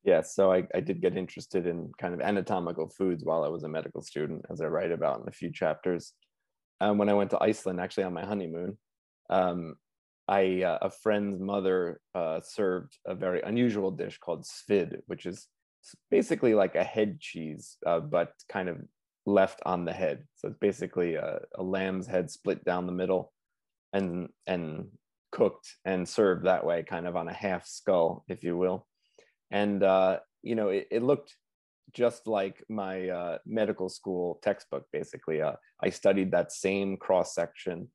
Yes, 0.03 0.35
so 0.35 0.51
I, 0.51 0.67
I 0.75 0.81
did 0.81 1.01
get 1.01 1.15
interested 1.15 1.65
in 1.65 1.91
kind 1.97 2.13
of 2.13 2.19
anatomical 2.19 2.89
foods 2.89 3.23
while 3.23 3.43
I 3.43 3.47
was 3.47 3.63
a 3.63 3.69
medical 3.69 4.01
student, 4.01 4.45
as 4.51 4.59
I 4.59 4.65
write 4.65 4.91
about 4.91 5.21
in 5.21 5.27
a 5.27 5.31
few 5.31 5.51
chapters. 5.51 6.13
Um, 6.81 6.97
when 6.97 7.07
I 7.07 7.13
went 7.13 7.29
to 7.29 7.41
Iceland, 7.41 7.79
actually 7.79 8.03
on 8.03 8.13
my 8.13 8.25
honeymoon, 8.25 8.77
um, 9.29 9.75
I 10.27 10.63
uh, 10.63 10.79
a 10.81 10.89
friend's 10.89 11.39
mother 11.39 12.01
uh, 12.15 12.41
served 12.41 12.97
a 13.05 13.15
very 13.15 13.41
unusual 13.41 13.91
dish 13.91 14.17
called 14.17 14.45
svid, 14.45 15.01
which 15.07 15.25
is 15.25 15.47
basically 16.11 16.53
like 16.53 16.75
a 16.75 16.83
head 16.83 17.19
cheese, 17.19 17.77
uh, 17.85 17.99
but 17.99 18.33
kind 18.49 18.67
of 18.69 18.77
left 19.25 19.61
on 19.65 19.85
the 19.85 19.93
head. 19.93 20.25
So 20.35 20.49
it's 20.49 20.59
basically 20.59 21.15
a, 21.15 21.39
a, 21.55 21.63
lamb's 21.63 22.07
head 22.07 22.29
split 22.29 22.63
down 22.65 22.87
the 22.87 22.93
middle 22.93 23.31
and 23.93 24.29
and 24.47 24.87
cooked 25.31 25.75
and 25.85 26.07
served 26.07 26.45
that 26.45 26.65
way, 26.65 26.83
kind 26.83 27.07
of 27.07 27.15
on 27.15 27.27
a 27.27 27.33
half 27.33 27.65
skull, 27.65 28.25
if 28.27 28.43
you 28.43 28.57
will. 28.57 28.85
And 29.53 29.83
uh, 29.83 30.19
you 30.41 30.55
know, 30.55 30.69
it, 30.69 30.87
it, 30.91 31.03
looked 31.03 31.37
just 31.93 32.27
like 32.27 32.61
my 32.69 33.07
uh, 33.07 33.37
medical 33.45 33.87
school 33.87 34.39
textbook. 34.41 34.85
Basically, 34.91 35.41
uh, 35.41 35.53
I 35.81 35.89
studied 35.89 36.31
that 36.31 36.51
same 36.51 36.97
cross 36.97 37.35
section 37.35 37.87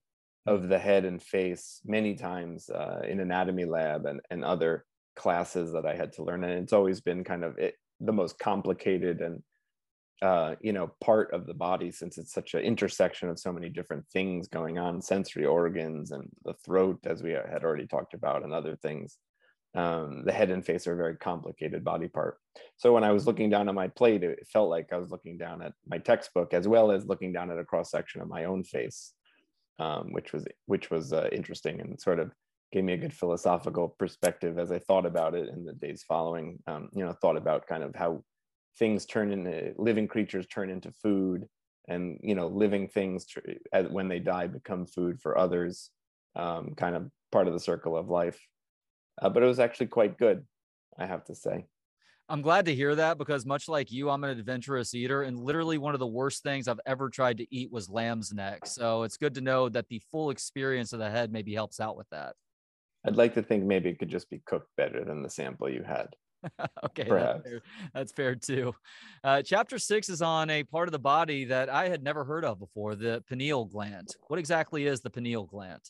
of 0.47 0.68
the 0.68 0.79
head 0.79 1.05
and 1.05 1.21
face 1.21 1.81
many 1.85 2.14
times 2.14 2.71
uh, 2.71 3.01
in 3.07 3.21
anatomy 3.21 3.64
lab 3.64 4.07
and, 4.07 4.21
and 4.31 4.44
other 4.44 4.87
classes 5.16 5.73
that 5.73 5.85
I 5.85 5.97
had 5.97 6.12
to 6.14 6.23
learn. 6.23 6.44
And 6.44 6.62
it's 6.62 6.73
always 6.73 7.01
been 7.01 7.25
kind 7.25 7.44
of 7.44 7.59
it, 7.59 7.75
the 8.01 8.12
most 8.12 8.38
complicated 8.38 9.21
and 9.21 9.42
uh, 10.23 10.55
you 10.61 10.73
know 10.73 10.90
part 11.01 11.33
of 11.33 11.47
the 11.47 11.55
body 11.55 11.90
since 11.90 12.18
it's 12.18 12.33
such 12.33 12.55
an 12.55 12.61
intersection 12.61 13.29
of 13.29 13.38
so 13.38 13.53
many 13.53 13.68
different 13.68 14.05
things 14.12 14.49
going 14.49 14.79
on 14.79 15.01
sensory 15.01 15.47
organs 15.47 16.11
and 16.11 16.29
the 16.44 16.55
throat 16.64 16.99
as 17.05 17.23
we 17.23 17.31
had 17.31 17.62
already 17.62 17.87
talked 17.87 18.14
about 18.14 18.42
and 18.42 18.53
other 18.53 18.77
things 18.77 19.18
um, 19.74 20.24
the 20.24 20.33
head 20.33 20.50
and 20.50 20.64
face 20.64 20.87
are 20.87 20.94
a 20.94 20.96
very 20.96 21.16
complicated 21.16 21.85
body 21.85 22.09
part. 22.09 22.38
So 22.76 22.92
when 22.92 23.04
i 23.04 23.12
was 23.12 23.26
looking 23.26 23.50
down 23.50 23.68
at 23.68 23.74
my 23.74 23.88
plate 23.88 24.22
it 24.22 24.46
felt 24.46 24.70
like 24.70 24.92
i 24.92 24.96
was 24.96 25.11
looking 25.11 25.37
down 25.37 25.62
at 25.62 25.72
my 25.87 25.98
textbook 25.98 26.54
as 26.54 26.66
well 26.66 26.90
as 26.90 27.07
looking 27.07 27.33
down 27.33 27.50
at 27.50 27.59
a 27.59 27.64
cross 27.64 27.90
section 27.90 28.20
of 28.20 28.28
my 28.28 28.44
own 28.44 28.64
face 28.64 29.12
um, 29.78 30.12
which 30.12 30.33
was 30.33 30.44
which 30.66 30.90
was 30.90 31.12
uh, 31.12 31.28
interesting 31.33 31.81
and 31.81 32.00
sort 32.00 32.18
of 32.18 32.33
gave 32.72 32.85
me 32.85 32.92
a 32.92 32.98
good 32.98 33.12
philosophical 33.12 33.88
perspective 33.98 34.59
as 34.59 34.70
i 34.72 34.78
thought 34.78 35.07
about 35.07 35.35
it 35.35 35.48
in 35.48 35.64
the 35.64 35.72
days 35.74 36.04
following 36.07 36.59
um, 36.66 36.88
you 36.92 37.04
know 37.04 37.12
thought 37.12 37.37
about 37.37 37.66
kind 37.66 37.83
of 37.83 37.94
how 37.94 38.22
things 38.78 39.07
turn 39.07 39.33
into 39.33 39.72
living 39.76 40.07
creatures 40.07 40.46
turn 40.46 40.70
into 40.70 40.92
food 40.92 41.46
and 41.88 42.18
you 42.22 42.35
know 42.35 42.48
living 42.48 42.87
things 42.88 43.26
as, 43.72 43.87
when 43.88 44.09
they 44.09 44.18
die 44.18 44.46
become 44.46 44.87
food 44.87 45.20
for 45.20 45.37
others 45.37 45.90
um, 46.37 46.74
kind 46.76 46.94
of 46.94 47.09
part 47.33 47.48
of 47.48 47.52
the 47.52 47.61
circle 47.61 47.96
of 47.96 48.09
life 48.09 48.38
uh, 49.20 49.28
but 49.28 49.42
it 49.42 49.46
was 49.46 49.59
actually 49.59 49.87
quite 49.87 50.18
good 50.18 50.44
i 50.98 51.07
have 51.07 51.24
to 51.24 51.35
say 51.35 51.66
i'm 52.28 52.42
glad 52.42 52.64
to 52.66 52.74
hear 52.74 52.94
that 52.94 53.18
because 53.18 53.46
much 53.46 53.68
like 53.68 53.90
you 53.90 54.11
i'm 54.11 54.24
an 54.24 54.31
adventurous 54.31 54.94
eater 54.94 55.22
and 55.22 55.38
literally 55.38 55.78
one 55.78 55.94
of 55.94 56.00
the 56.00 56.07
worst 56.07 56.42
things 56.42 56.68
i've 56.68 56.81
ever 56.87 57.09
tried 57.09 57.38
to 57.38 57.46
eat 57.54 57.70
was 57.70 57.88
lamb's 57.88 58.33
neck 58.33 58.66
so 58.66 59.02
it's 59.02 59.16
good 59.16 59.35
to 59.35 59.40
know 59.40 59.68
that 59.68 59.88
the 59.88 60.02
full 60.11 60.31
experience 60.31 60.92
of 60.92 60.98
the 60.98 61.11
head 61.11 61.33
maybe 61.33 61.54
helps 61.54 61.81
out 61.81 61.96
with 61.96 62.09
that 62.11 62.35
i'd 63.07 63.16
like 63.16 63.35
to 63.35 63.42
think 63.42 63.64
maybe 63.64 63.90
it 63.90 63.98
could 63.98 64.11
just 64.11 64.28
be 64.31 64.40
cooked 64.46 64.70
better 64.76 65.04
than 65.04 65.22
the 65.22 65.31
sample 65.31 65.68
you 65.68 65.83
had 65.83 66.09
okay, 66.85 67.04
that's 67.09 67.42
fair. 67.42 67.62
that's 67.94 68.12
fair, 68.12 68.35
too. 68.35 68.74
Uh, 69.24 69.42
chapter 69.42 69.78
six 69.78 70.09
is 70.09 70.22
on 70.22 70.50
a 70.50 70.62
part 70.64 70.88
of 70.88 70.92
the 70.92 70.98
body 70.98 71.44
that 71.46 71.68
I 71.68 71.88
had 71.88 72.02
never 72.02 72.24
heard 72.24 72.44
of 72.44 72.59
before 72.59 72.94
the 72.94 73.22
pineal 73.28 73.64
gland. 73.64 74.09
What 74.28 74.38
exactly 74.38 74.87
is 74.87 75.00
the 75.00 75.11
pineal 75.11 75.44
gland? 75.44 75.83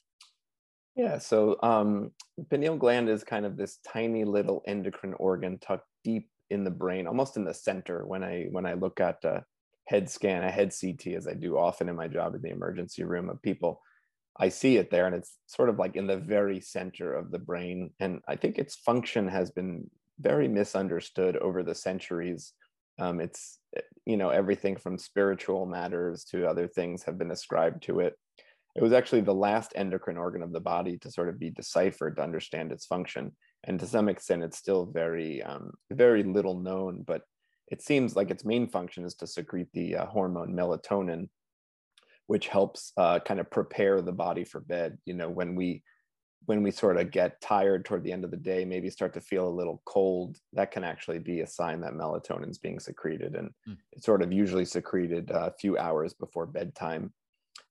Yeah, 0.98 1.18
so 1.18 1.58
um, 1.62 2.12
pineal 2.50 2.76
gland 2.76 3.08
is 3.08 3.24
kind 3.24 3.46
of 3.46 3.56
this 3.56 3.78
tiny 3.86 4.24
little 4.24 4.62
endocrine 4.66 5.14
organ 5.14 5.58
tucked 5.60 5.86
deep 6.04 6.28
in 6.50 6.64
the 6.64 6.72
brain, 6.72 7.06
almost 7.06 7.36
in 7.38 7.44
the 7.44 7.54
center. 7.54 8.06
When 8.06 8.24
I 8.24 8.46
when 8.50 8.66
I 8.66 8.74
look 8.74 9.00
at 9.00 9.24
a 9.24 9.44
head 9.86 10.10
scan, 10.10 10.44
a 10.44 10.50
head 10.50 10.72
CT, 10.74 11.14
as 11.14 11.28
I 11.28 11.34
do 11.34 11.58
often 11.58 11.88
in 11.88 11.96
my 11.96 12.08
job 12.08 12.34
in 12.34 12.42
the 12.42 12.50
emergency 12.50 13.04
room 13.04 13.30
of 13.30 13.42
people, 13.42 13.80
I 14.38 14.48
see 14.50 14.78
it 14.78 14.90
there, 14.90 15.06
and 15.06 15.16
it's 15.16 15.38
sort 15.48 15.68
of 15.70 15.78
like 15.78 15.96
in 15.96 16.06
the 16.08 16.18
very 16.18 16.60
center 16.60 17.14
of 17.14 17.32
the 17.32 17.40
brain. 17.40 17.92
And 18.00 18.20
I 18.28 18.36
think 18.36 18.58
its 18.58 18.76
function 18.76 19.28
has 19.28 19.50
been 19.50 19.90
very 20.20 20.48
misunderstood 20.48 21.36
over 21.38 21.64
the 21.64 21.74
centuries. 21.76 22.54
Um, 23.00 23.20
it's, 23.20 23.60
eh, 23.76 23.82
you 24.06 24.16
know, 24.16 24.30
everything 24.30 24.76
from 24.76 24.98
spiritual 24.98 25.66
matters 25.66 26.24
to 26.26 26.46
other 26.48 26.68
things 26.68 27.04
have 27.04 27.18
been 27.18 27.32
ascribed 27.32 27.82
to 27.84 28.00
it. 28.00 28.14
It 28.78 28.82
was 28.82 28.92
actually 28.92 29.22
the 29.22 29.34
last 29.34 29.72
endocrine 29.74 30.16
organ 30.16 30.42
of 30.42 30.52
the 30.52 30.60
body 30.60 30.98
to 30.98 31.10
sort 31.10 31.28
of 31.28 31.38
be 31.38 31.50
deciphered 31.50 32.16
to 32.16 32.22
understand 32.22 32.72
its 32.72 32.86
function. 32.86 33.32
And 33.64 33.78
to 33.80 33.86
some 33.86 34.08
extent, 34.08 34.44
it's 34.44 34.58
still 34.58 34.86
very, 34.86 35.42
um, 35.42 35.72
very 35.90 36.22
little 36.22 36.58
known, 36.58 37.02
but 37.06 37.22
it 37.70 37.82
seems 37.82 38.16
like 38.16 38.30
its 38.30 38.44
main 38.44 38.68
function 38.68 39.04
is 39.04 39.14
to 39.16 39.26
secrete 39.26 39.68
the 39.74 39.96
uh, 39.96 40.06
hormone 40.06 40.54
melatonin, 40.54 41.28
which 42.26 42.48
helps 42.48 42.92
uh, 42.96 43.18
kind 43.20 43.40
of 43.40 43.50
prepare 43.50 44.00
the 44.00 44.12
body 44.12 44.44
for 44.44 44.60
bed. 44.60 44.98
You 45.04 45.14
know, 45.14 45.28
when 45.28 45.54
we 45.54 45.82
when 46.46 46.62
we 46.62 46.70
sort 46.70 46.96
of 46.96 47.10
get 47.10 47.40
tired 47.42 47.84
toward 47.84 48.02
the 48.02 48.12
end 48.12 48.24
of 48.24 48.30
the 48.30 48.36
day, 48.36 48.64
maybe 48.64 48.88
start 48.88 49.12
to 49.12 49.20
feel 49.20 49.46
a 49.46 49.50
little 49.50 49.82
cold, 49.84 50.38
that 50.54 50.70
can 50.70 50.82
actually 50.82 51.18
be 51.18 51.40
a 51.40 51.46
sign 51.46 51.80
that 51.80 51.92
melatonin 51.92 52.48
is 52.48 52.56
being 52.56 52.80
secreted. 52.80 53.34
And 53.34 53.50
mm. 53.68 53.76
it's 53.92 54.06
sort 54.06 54.22
of 54.22 54.32
usually 54.32 54.64
secreted 54.64 55.30
a 55.30 55.52
few 55.60 55.76
hours 55.76 56.14
before 56.14 56.46
bedtime. 56.46 57.12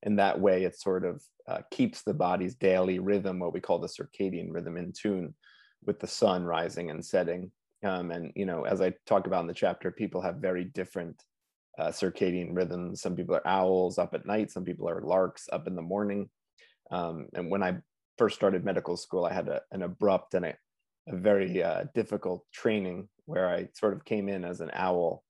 And 0.04 0.20
that 0.20 0.40
way, 0.40 0.64
it 0.64 0.80
sort 0.80 1.06
of 1.06 1.24
uh, 1.48 1.60
keeps 1.72 2.04
the 2.04 2.14
body's 2.14 2.56
daily 2.56 3.00
rhythm, 3.00 3.40
what 3.40 3.54
we 3.54 3.62
call 3.62 3.80
the 3.80 3.88
circadian 3.88 4.48
rhythm, 4.52 4.78
in 4.78 4.92
tune 4.92 5.34
with 5.86 6.00
the 6.00 6.08
sun 6.08 6.44
rising 6.44 6.92
and 6.92 7.04
setting. 7.06 7.52
Um, 7.84 8.12
and, 8.12 8.32
you 8.36 8.46
know, 8.46 8.64
as 8.64 8.82
I 8.82 8.94
talk 9.06 9.28
about 9.28 9.42
in 9.42 9.48
the 9.48 9.54
chapter, 9.54 9.92
people 9.92 10.22
have 10.22 10.36
very 10.36 10.66
different 10.66 11.22
uh, 11.78 11.88
circadian 11.88 12.56
rhythms. 12.56 13.02
Some 13.02 13.16
people 13.16 13.36
are 13.36 13.48
owls 13.48 13.98
up 13.98 14.14
at 14.14 14.26
night, 14.26 14.52
some 14.52 14.66
people 14.66 14.90
are 14.90 15.02
larks 15.02 15.48
up 15.52 15.68
in 15.68 15.76
the 15.76 15.82
morning. 15.82 16.30
Um, 16.92 17.28
and 17.34 17.52
when 17.52 17.64
I 17.64 17.78
first 18.18 18.36
started 18.36 18.66
medical 18.66 18.98
school, 18.98 19.26
I 19.26 19.34
had 19.34 19.48
a, 19.48 19.62
an 19.72 19.84
abrupt 19.84 20.34
and 20.34 20.46
a, 20.46 20.56
a 21.08 21.16
very 21.16 21.62
uh, 21.62 21.84
difficult 21.94 22.46
training 22.52 23.08
where 23.26 23.48
I 23.48 23.68
sort 23.74 23.94
of 23.94 24.06
came 24.06 24.28
in 24.30 24.44
as 24.44 24.62
an 24.62 24.72
owl 24.74 25.24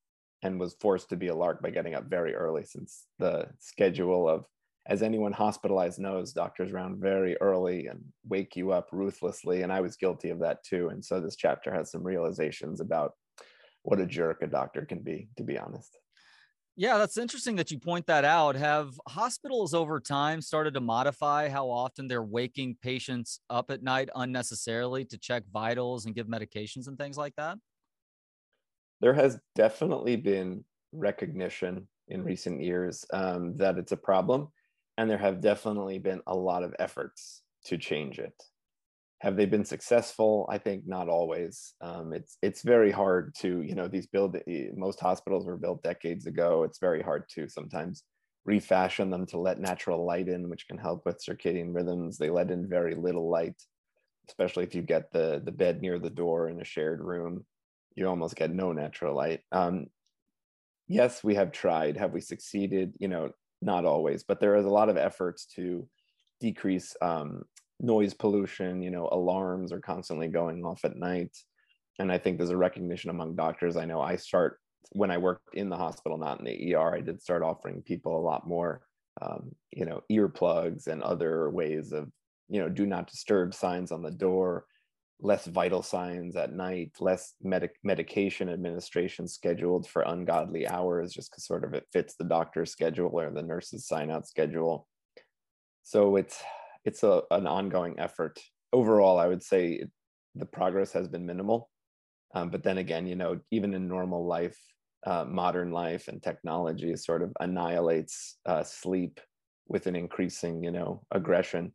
and 0.48 0.60
was 0.60 0.76
forced 0.82 1.10
to 1.10 1.16
be 1.16 1.28
a 1.28 1.36
lark 1.36 1.62
by 1.62 1.70
getting 1.70 1.94
up 1.94 2.06
very 2.06 2.34
early 2.34 2.64
since 2.64 3.06
the 3.20 3.48
schedule 3.60 4.28
of 4.28 4.46
as 4.88 5.04
anyone 5.04 5.34
hospitalized 5.34 6.00
knows, 6.00 6.32
doctors 6.32 6.72
round 6.72 6.98
very 6.98 7.36
early 7.42 7.88
and 7.88 8.02
wake 8.26 8.56
you 8.56 8.72
up 8.72 8.88
ruthlessly. 8.94 9.62
And 9.62 9.72
I 9.72 9.82
was 9.82 9.98
guilty 9.98 10.30
of 10.30 10.40
that 10.40 10.64
too. 10.64 10.88
And 10.90 11.04
so 11.04 11.20
this 11.20 11.36
chapter 11.36 11.74
has 11.74 11.92
some 11.92 12.04
realizations 12.04 12.80
about 12.80 13.12
what 13.84 14.00
a 14.00 14.06
jerk 14.06 14.42
a 14.42 14.48
doctor 14.48 14.86
can 14.86 15.00
be, 15.00 15.28
to 15.36 15.44
be 15.44 15.58
honest. 15.58 15.98
Yeah, 16.78 16.98
that's 17.00 17.18
interesting 17.18 17.56
that 17.58 17.72
you 17.72 17.80
point 17.80 18.06
that 18.06 18.24
out. 18.24 18.56
Have 18.56 19.00
hospitals 19.08 19.74
over 19.74 20.00
time 20.00 20.42
started 20.42 20.76
to 20.76 20.80
modify 20.80 21.50
how 21.50 21.70
often 21.70 22.08
they're 22.08 22.24
waking 22.24 22.78
patients 22.82 23.42
up 23.50 23.72
at 23.72 23.84
night 23.84 24.10
unnecessarily 24.16 25.04
to 25.06 25.18
check 25.18 25.44
vitals 25.52 26.06
and 26.06 26.16
give 26.16 26.28
medications 26.28 26.88
and 26.88 26.98
things 26.98 27.18
like 27.18 27.36
that? 27.36 27.58
There 29.02 29.14
has 29.14 29.40
definitely 29.56 30.16
been 30.16 30.64
recognition 30.92 31.88
in 32.08 32.24
recent 32.24 32.62
years 32.62 33.06
um, 33.14 33.56
that 33.58 33.78
it's 33.78 33.92
a 33.92 33.98
problem, 33.98 34.48
and 34.98 35.10
there 35.10 35.18
have 35.18 35.42
definitely 35.42 36.00
been 36.00 36.22
a 36.28 36.36
lot 36.36 36.64
of 36.64 36.74
efforts 36.80 37.44
to 37.66 37.78
change 37.78 38.20
it. 38.20 38.34
Have 39.20 39.36
they 39.36 39.46
been 39.46 39.66
successful? 39.66 40.48
I 40.50 40.58
think 40.58 40.84
not 40.88 41.10
always. 41.10 41.74
Um, 41.82 42.14
it's 42.14 42.38
it's 42.42 42.62
very 42.62 42.92
hard 42.92 43.34
to 43.40 43.62
you 43.62 43.76
know 43.76 43.88
these 43.88 44.08
build 44.08 44.38
most 44.76 45.00
hospitals 45.00 45.46
were 45.46 45.58
built 45.58 45.84
decades 45.84 46.28
ago. 46.28 46.64
It's 46.64 46.80
very 46.80 47.02
hard 47.02 47.24
to 47.36 47.50
sometimes 47.50 48.04
refashion 48.46 49.10
them 49.10 49.26
to 49.28 49.40
let 49.40 49.60
natural 49.60 50.06
light 50.06 50.30
in 50.30 50.50
which 50.50 50.68
can 50.68 50.78
help 50.78 51.04
with 51.06 51.24
circadian 51.24 51.74
rhythms. 51.76 52.18
They 52.18 52.30
let 52.30 52.52
in 52.52 52.70
very 52.70 52.96
little 52.96 53.30
light 53.30 53.62
especially 54.30 54.66
if 54.66 54.76
you 54.76 54.82
get 54.82 55.12
the 55.12 55.42
the 55.46 55.52
bed 55.52 55.82
near 55.82 56.00
the 56.00 56.10
door 56.10 56.50
in 56.50 56.60
a 56.60 56.66
shared 56.66 57.02
room 57.02 57.46
you 57.98 58.08
almost 58.08 58.36
get 58.36 58.54
no 58.54 58.72
natural 58.72 59.16
light. 59.16 59.42
Um, 59.52 59.88
yes 60.88 61.24
we 61.24 61.36
have 61.36 61.52
tried. 61.52 61.98
Have 61.98 62.14
we 62.14 62.22
succeeded? 62.22 62.96
You 63.00 63.10
know 63.10 63.32
not 63.60 63.86
always 63.86 64.24
but 64.24 64.40
there 64.40 64.56
is 64.56 64.66
a 64.66 64.70
lot 64.70 64.88
of 64.88 64.98
efforts 64.98 65.48
to 65.48 65.88
decrease 66.40 66.96
um, 67.02 67.42
noise 67.80 68.14
pollution 68.14 68.84
you 68.84 68.92
know 68.92 69.10
alarms 69.12 69.72
are 69.72 69.80
constantly 69.80 70.28
going 70.28 70.64
off 70.64 70.86
at 70.86 70.96
night. 70.96 71.36
And 72.00 72.12
i 72.12 72.18
think 72.18 72.38
there's 72.38 72.52
a 72.52 72.58
recognition 72.58 73.10
among 73.10 73.36
doctors. 73.36 73.76
I 73.76 73.86
know 73.86 74.00
i 74.00 74.16
start 74.16 74.60
when 74.92 75.12
i 75.12 75.18
worked 75.18 75.56
in 75.56 75.70
the 75.70 75.76
hospital 75.76 76.18
not 76.18 76.40
in 76.40 76.46
the 76.46 76.76
er 76.76 76.96
i 76.96 77.02
did 77.02 77.22
start 77.22 77.44
offering 77.44 77.82
people 77.82 78.18
a 78.18 78.28
lot 78.30 78.48
more 78.48 78.82
um, 79.22 79.52
you 79.72 79.86
know 79.86 80.02
earplugs 80.12 80.88
and 80.88 81.02
other 81.02 81.50
ways 81.50 81.92
of 81.92 82.10
you 82.50 82.62
know 82.62 82.70
do 82.70 82.86
not 82.86 83.10
disturb 83.10 83.54
signs 83.54 83.92
on 83.92 84.02
the 84.02 84.12
door 84.12 84.66
less 85.20 85.46
vital 85.48 85.82
signs 85.82 86.36
at 86.36 86.54
night 86.54 86.92
less 87.00 87.34
medic- 87.42 87.80
medication 87.84 88.50
administration 88.50 89.28
scheduled 89.28 89.88
for 89.88 90.04
ungodly 90.04 90.68
hours 90.68 91.12
just 91.12 91.32
because 91.32 91.46
sort 91.46 91.64
of 91.64 91.74
it 91.74 91.88
fits 91.92 92.16
the 92.16 92.24
doctor's 92.24 92.72
schedule 92.72 93.10
or 93.12 93.32
the 93.32 93.42
nurse's 93.42 93.88
sign 93.88 94.12
out 94.12 94.28
schedule 94.28 94.88
so 95.88 96.18
it's 96.18 96.44
it's 96.84 97.04
a, 97.04 97.22
an 97.32 97.48
ongoing 97.48 97.96
effort. 97.98 98.40
Overall, 98.74 99.18
I 99.20 99.28
would 99.28 99.42
say 99.42 99.84
the 100.36 100.46
progress 100.46 100.92
has 100.92 101.08
been 101.08 101.26
minimal. 101.26 101.70
Um, 102.34 102.50
but 102.50 102.64
then 102.64 102.78
again, 102.78 103.08
you 103.08 103.16
know, 103.16 103.40
even 103.52 103.74
in 103.74 103.88
normal 103.88 104.26
life, 104.26 104.58
uh, 105.06 105.24
modern 105.26 105.72
life 105.72 106.10
and 106.10 106.22
technology 106.22 106.94
sort 106.98 107.22
of 107.22 107.32
annihilates 107.40 108.38
uh, 108.46 108.64
sleep 108.64 109.20
with 109.68 109.88
an 109.88 109.96
increasing, 109.96 110.64
you 110.64 110.72
know, 110.72 111.04
aggression. 111.12 111.74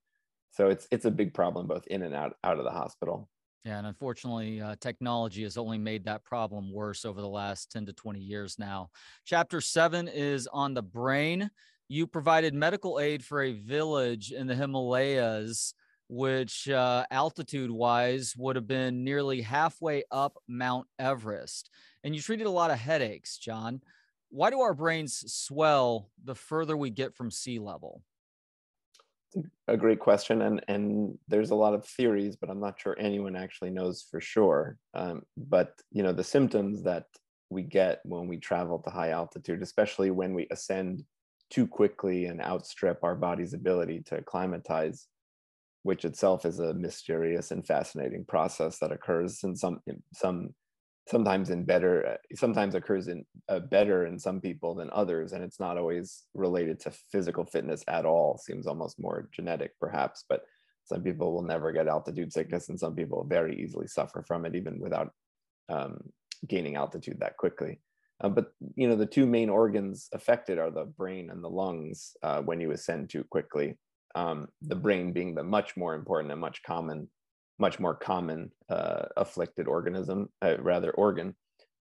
So 0.51 0.69
it's 0.69 0.87
it's 0.91 1.07
a 1.07 1.11
big 1.11 1.33
problem 1.33 1.67
both 1.67 1.87
in 1.87 2.03
and 2.03 2.15
out 2.15 2.35
out 2.45 2.59
of 2.59 2.65
the 2.65 2.71
hospital. 2.71 3.31
Yeah, 3.64 3.79
and 3.79 3.87
unfortunately, 3.87 4.61
uh, 4.61 4.75
technology 4.81 5.44
has 5.44 5.57
only 5.57 5.79
made 5.79 6.05
that 6.05 6.25
problem 6.25 6.72
worse 6.72 7.05
over 7.05 7.20
the 7.20 7.29
last 7.29 7.70
10 7.70 7.87
to 7.87 7.92
20 7.92 8.18
years 8.18 8.59
now. 8.59 8.90
Chapter 9.25 9.61
seven 9.61 10.09
is 10.09 10.48
on 10.53 10.75
the 10.75 10.83
brain 10.83 11.51
you 11.88 12.07
provided 12.07 12.55
medical 12.55 12.98
aid 12.98 13.22
for 13.22 13.42
a 13.42 13.53
village 13.53 14.33
in 14.33 14.46
the 14.46 14.55
Himalayas, 14.55 15.75
which 16.09 16.68
uh, 16.70 17.05
altitude 17.11 17.70
wise 17.70 18.35
would 18.37 18.57
have 18.57 18.66
been 18.66 19.05
nearly 19.05 19.42
halfway 19.42 20.03
up 20.11 20.38
Mount 20.48 20.87
Everest. 20.98 21.68
And 22.03 22.16
you 22.16 22.22
treated 22.22 22.46
a 22.46 22.51
lot 22.51 22.70
of 22.70 22.79
headaches, 22.79 23.37
John. 23.37 23.83
Why 24.31 24.48
do 24.48 24.61
our 24.61 24.72
brains 24.72 25.22
swell 25.33 26.09
the 26.25 26.35
further 26.35 26.77
we 26.79 26.88
get 26.88 27.14
from 27.14 27.31
sea 27.31 27.59
level? 27.59 28.03
A 29.68 29.77
great 29.77 30.01
question, 30.01 30.42
and 30.42 30.62
and 30.68 31.18
there's 31.29 31.51
a 31.51 31.55
lot 31.55 31.75
of 31.75 31.87
theories, 31.87 32.37
but 32.37 32.51
I'm 32.51 32.61
not 32.61 32.81
sure 32.81 32.97
anyone 32.99 33.37
actually 33.37 33.71
knows 33.71 34.07
for 34.11 34.21
sure. 34.21 34.77
Um, 34.95 35.23
but 35.37 35.75
you 35.90 36.03
know, 36.03 36.12
the 36.12 36.25
symptoms 36.25 36.83
that 36.83 37.07
we 37.51 37.62
get 37.62 38.01
when 38.05 38.27
we 38.29 38.38
travel 38.38 38.79
to 38.81 38.90
high 38.90 39.11
altitude, 39.11 39.62
especially 39.62 40.11
when 40.11 40.35
we 40.35 40.47
ascend 40.51 41.05
too 41.51 41.66
quickly 41.66 42.27
and 42.27 42.40
outstrip 42.40 43.05
our 43.05 43.14
body's 43.14 43.55
ability 43.55 44.03
to 44.07 44.16
acclimatize, 44.16 45.07
which 45.83 46.05
itself 46.05 46.47
is 46.47 46.59
a 46.59 46.75
mysterious 46.75 47.51
and 47.51 47.66
fascinating 47.66 48.25
process 48.25 48.79
that 48.79 48.92
occurs 48.92 49.45
in 49.45 49.55
some 49.55 49.81
in 49.87 50.03
some 50.14 50.55
sometimes 51.09 51.51
in 51.51 51.65
better 51.65 52.07
uh, 52.07 52.37
sometimes 52.37 52.75
occurs 52.75 53.09
in 53.09 53.25
uh, 53.49 53.59
better 53.59 54.07
in 54.07 54.19
some 54.19 54.41
people 54.41 54.75
than 54.75 54.88
others 54.93 55.33
and 55.33 55.43
it's 55.43 55.61
not 55.61 55.77
always 55.77 56.25
related 56.35 56.79
to 56.79 56.93
physical 57.11 57.45
fitness 57.45 57.83
at 57.88 58.05
all 58.05 58.38
seems 58.38 58.67
almost 58.67 59.01
more 59.01 59.29
genetic 59.33 59.73
perhaps 59.81 60.25
but 60.29 60.43
some 60.85 61.03
people 61.03 61.33
will 61.33 61.43
never 61.43 61.73
get 61.73 61.88
altitude 61.88 62.33
sickness 62.33 62.69
and 62.69 62.79
some 62.79 62.95
people 62.95 63.25
very 63.25 63.61
easily 63.61 63.87
suffer 63.87 64.25
from 64.27 64.45
it 64.45 64.55
even 64.55 64.79
without 64.79 65.12
um, 65.69 65.99
gaining 66.49 66.77
altitude 66.77 67.19
that 67.21 67.37
quickly 67.37 67.79
uh, 68.23 68.29
but 68.29 68.53
you 68.77 68.88
know 68.88 68.97
the 68.97 69.07
two 69.07 69.27
main 69.27 69.51
organs 69.51 70.09
affected 70.12 70.59
are 70.59 70.71
the 70.71 70.85
brain 70.85 71.31
and 71.31 71.43
the 71.43 71.51
lungs 71.51 72.17
uh, 72.23 72.41
when 72.41 72.61
you 72.61 72.71
ascend 72.71 73.11
too 73.11 73.25
quickly. 73.31 73.77
Um, 74.15 74.49
the 74.61 74.77
brain 74.77 75.12
being 75.12 75.35
the 75.35 75.43
much 75.43 75.77
more 75.77 75.95
important 75.95 76.31
and 76.31 76.41
much 76.41 76.62
common, 76.62 77.09
much 77.59 77.79
more 77.79 77.95
common 77.95 78.51
uh, 78.69 79.05
afflicted 79.17 79.67
organism, 79.67 80.29
uh, 80.43 80.57
rather 80.61 80.91
organ. 80.93 81.35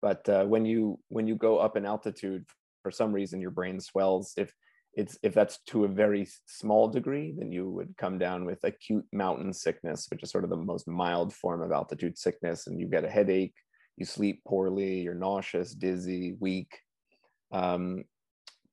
But 0.00 0.28
uh, 0.28 0.44
when 0.44 0.64
you 0.64 0.98
when 1.09 1.26
you 1.26 1.35
go 1.35 1.59
up 1.59 1.76
in 1.76 1.87
altitude, 1.87 2.44
for 2.83 2.90
some 2.90 3.12
reason 3.12 3.40
your 3.40 3.50
brain 3.50 3.81
swells. 3.81 4.35
If 4.37 4.52
it's 4.94 5.18
if 5.22 5.35
that's 5.35 5.59
to 5.68 5.85
a 5.85 5.88
very 5.88 6.28
small 6.46 6.88
degree, 6.88 7.35
then 7.37 7.52
you 7.52 7.68
would 7.70 7.96
come 7.96 8.18
down 8.18 8.44
with 8.44 8.64
acute 8.64 9.04
mountain 9.12 9.52
sickness, 9.52 10.07
which 10.11 10.22
is 10.22 10.31
sort 10.31 10.44
of 10.44 10.50
the 10.50 10.57
most 10.57 10.88
mild 10.88 11.33
form 11.35 11.62
of 11.62 11.72
altitude 11.72 12.18
sickness, 12.18 12.66
and 12.66 12.81
you 12.81 12.87
get 12.87 13.04
a 13.04 13.11
headache 13.11 13.54
you 13.98 14.07
sleep 14.07 14.42
poorly, 14.46 15.00
you're 15.00 15.14
nauseous, 15.14 15.74
dizzy, 15.74 16.37
weak. 16.38 16.70
Um, 17.50 18.04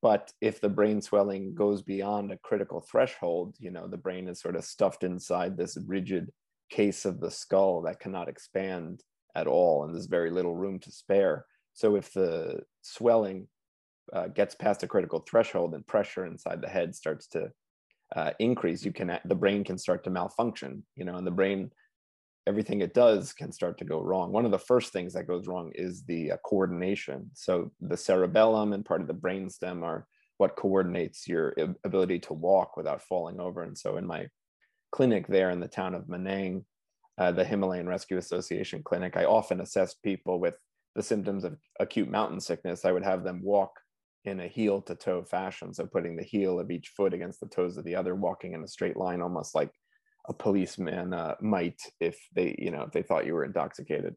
but 0.01 0.31
if 0.39 0.61
the 0.61 0.69
brain 0.69 1.01
swelling 1.01 1.55
goes 1.55 1.81
beyond 1.81 2.31
a 2.31 2.37
critical 2.37 2.81
threshold, 2.81 3.55
you 3.59 3.71
know, 3.71 3.87
the 3.87 3.97
brain 3.97 4.27
is 4.27 4.39
sort 4.39 4.55
of 4.55 4.63
stuffed 4.63 5.03
inside 5.03 5.57
this 5.57 5.77
rigid 5.87 6.31
case 6.69 7.05
of 7.05 7.19
the 7.19 7.31
skull 7.31 7.81
that 7.81 7.99
cannot 7.99 8.29
expand 8.29 9.01
at 9.35 9.47
all, 9.47 9.83
and 9.83 9.93
there's 9.93 10.07
very 10.07 10.31
little 10.31 10.55
room 10.55 10.79
to 10.79 10.91
spare. 10.91 11.45
So 11.73 11.95
if 11.95 12.13
the 12.13 12.61
swelling 12.81 13.47
uh, 14.13 14.27
gets 14.27 14.55
past 14.55 14.83
a 14.83 14.87
critical 14.87 15.25
threshold 15.29 15.73
and 15.73 15.85
pressure 15.85 16.25
inside 16.25 16.61
the 16.61 16.69
head 16.69 16.95
starts 16.95 17.27
to 17.27 17.51
uh, 18.15 18.31
increase, 18.39 18.85
you 18.85 18.93
can 18.93 19.19
the 19.25 19.35
brain 19.35 19.63
can 19.63 19.77
start 19.77 20.03
to 20.03 20.09
malfunction. 20.09 20.85
You 20.95 21.05
know, 21.05 21.15
and 21.15 21.27
the 21.27 21.31
brain 21.31 21.71
everything 22.47 22.81
it 22.81 22.93
does 22.93 23.33
can 23.33 23.51
start 23.51 23.77
to 23.79 23.85
go 23.85 23.99
wrong. 23.99 24.31
One 24.31 24.45
of 24.45 24.51
the 24.51 24.59
first 24.59 24.93
things 24.93 25.13
that 25.13 25.27
goes 25.27 25.47
wrong 25.47 25.71
is 25.73 26.03
the 26.03 26.33
uh, 26.33 26.37
coordination. 26.45 27.31
So 27.33 27.71
the 27.81 27.97
cerebellum 27.97 28.73
and 28.73 28.85
part 28.85 29.01
of 29.01 29.07
the 29.07 29.13
brainstem 29.13 29.83
are 29.83 30.05
what 30.37 30.55
coordinates 30.55 31.27
your 31.27 31.55
ability 31.83 32.19
to 32.19 32.33
walk 32.33 32.77
without 32.77 33.01
falling 33.01 33.39
over. 33.39 33.63
And 33.63 33.77
so 33.77 33.97
in 33.97 34.05
my 34.05 34.27
clinic 34.95 35.27
there 35.27 35.49
in 35.49 35.59
the 35.59 35.67
town 35.67 35.93
of 35.93 36.07
Manang, 36.07 36.63
uh, 37.17 37.29
the 37.29 37.43
Himalayan 37.43 37.85
Rescue 37.85 38.17
Association 38.17 38.81
clinic, 38.81 39.17
I 39.17 39.25
often 39.25 39.59
assessed 39.59 40.01
people 40.01 40.39
with 40.39 40.55
the 40.95 41.03
symptoms 41.03 41.43
of 41.43 41.57
acute 41.81 42.09
mountain 42.09 42.39
sickness. 42.39 42.85
I 42.85 42.93
would 42.93 43.03
have 43.03 43.25
them 43.25 43.41
walk 43.43 43.71
in 44.23 44.39
a 44.39 44.47
heel 44.47 44.81
to 44.83 44.95
toe 44.95 45.21
fashion. 45.23 45.73
So 45.73 45.85
putting 45.85 46.15
the 46.15 46.23
heel 46.23 46.61
of 46.61 46.71
each 46.71 46.93
foot 46.95 47.13
against 47.13 47.41
the 47.41 47.49
toes 47.49 47.75
of 47.75 47.83
the 47.83 47.93
other, 47.93 48.15
walking 48.15 48.53
in 48.53 48.63
a 48.63 48.69
straight 48.69 48.95
line, 48.95 49.21
almost 49.21 49.53
like 49.53 49.69
a 50.29 50.33
policeman 50.33 51.13
uh, 51.13 51.35
might 51.41 51.81
if 51.99 52.17
they 52.33 52.55
you 52.57 52.71
know 52.71 52.83
if 52.83 52.91
they 52.91 53.03
thought 53.03 53.25
you 53.25 53.33
were 53.33 53.43
intoxicated 53.43 54.15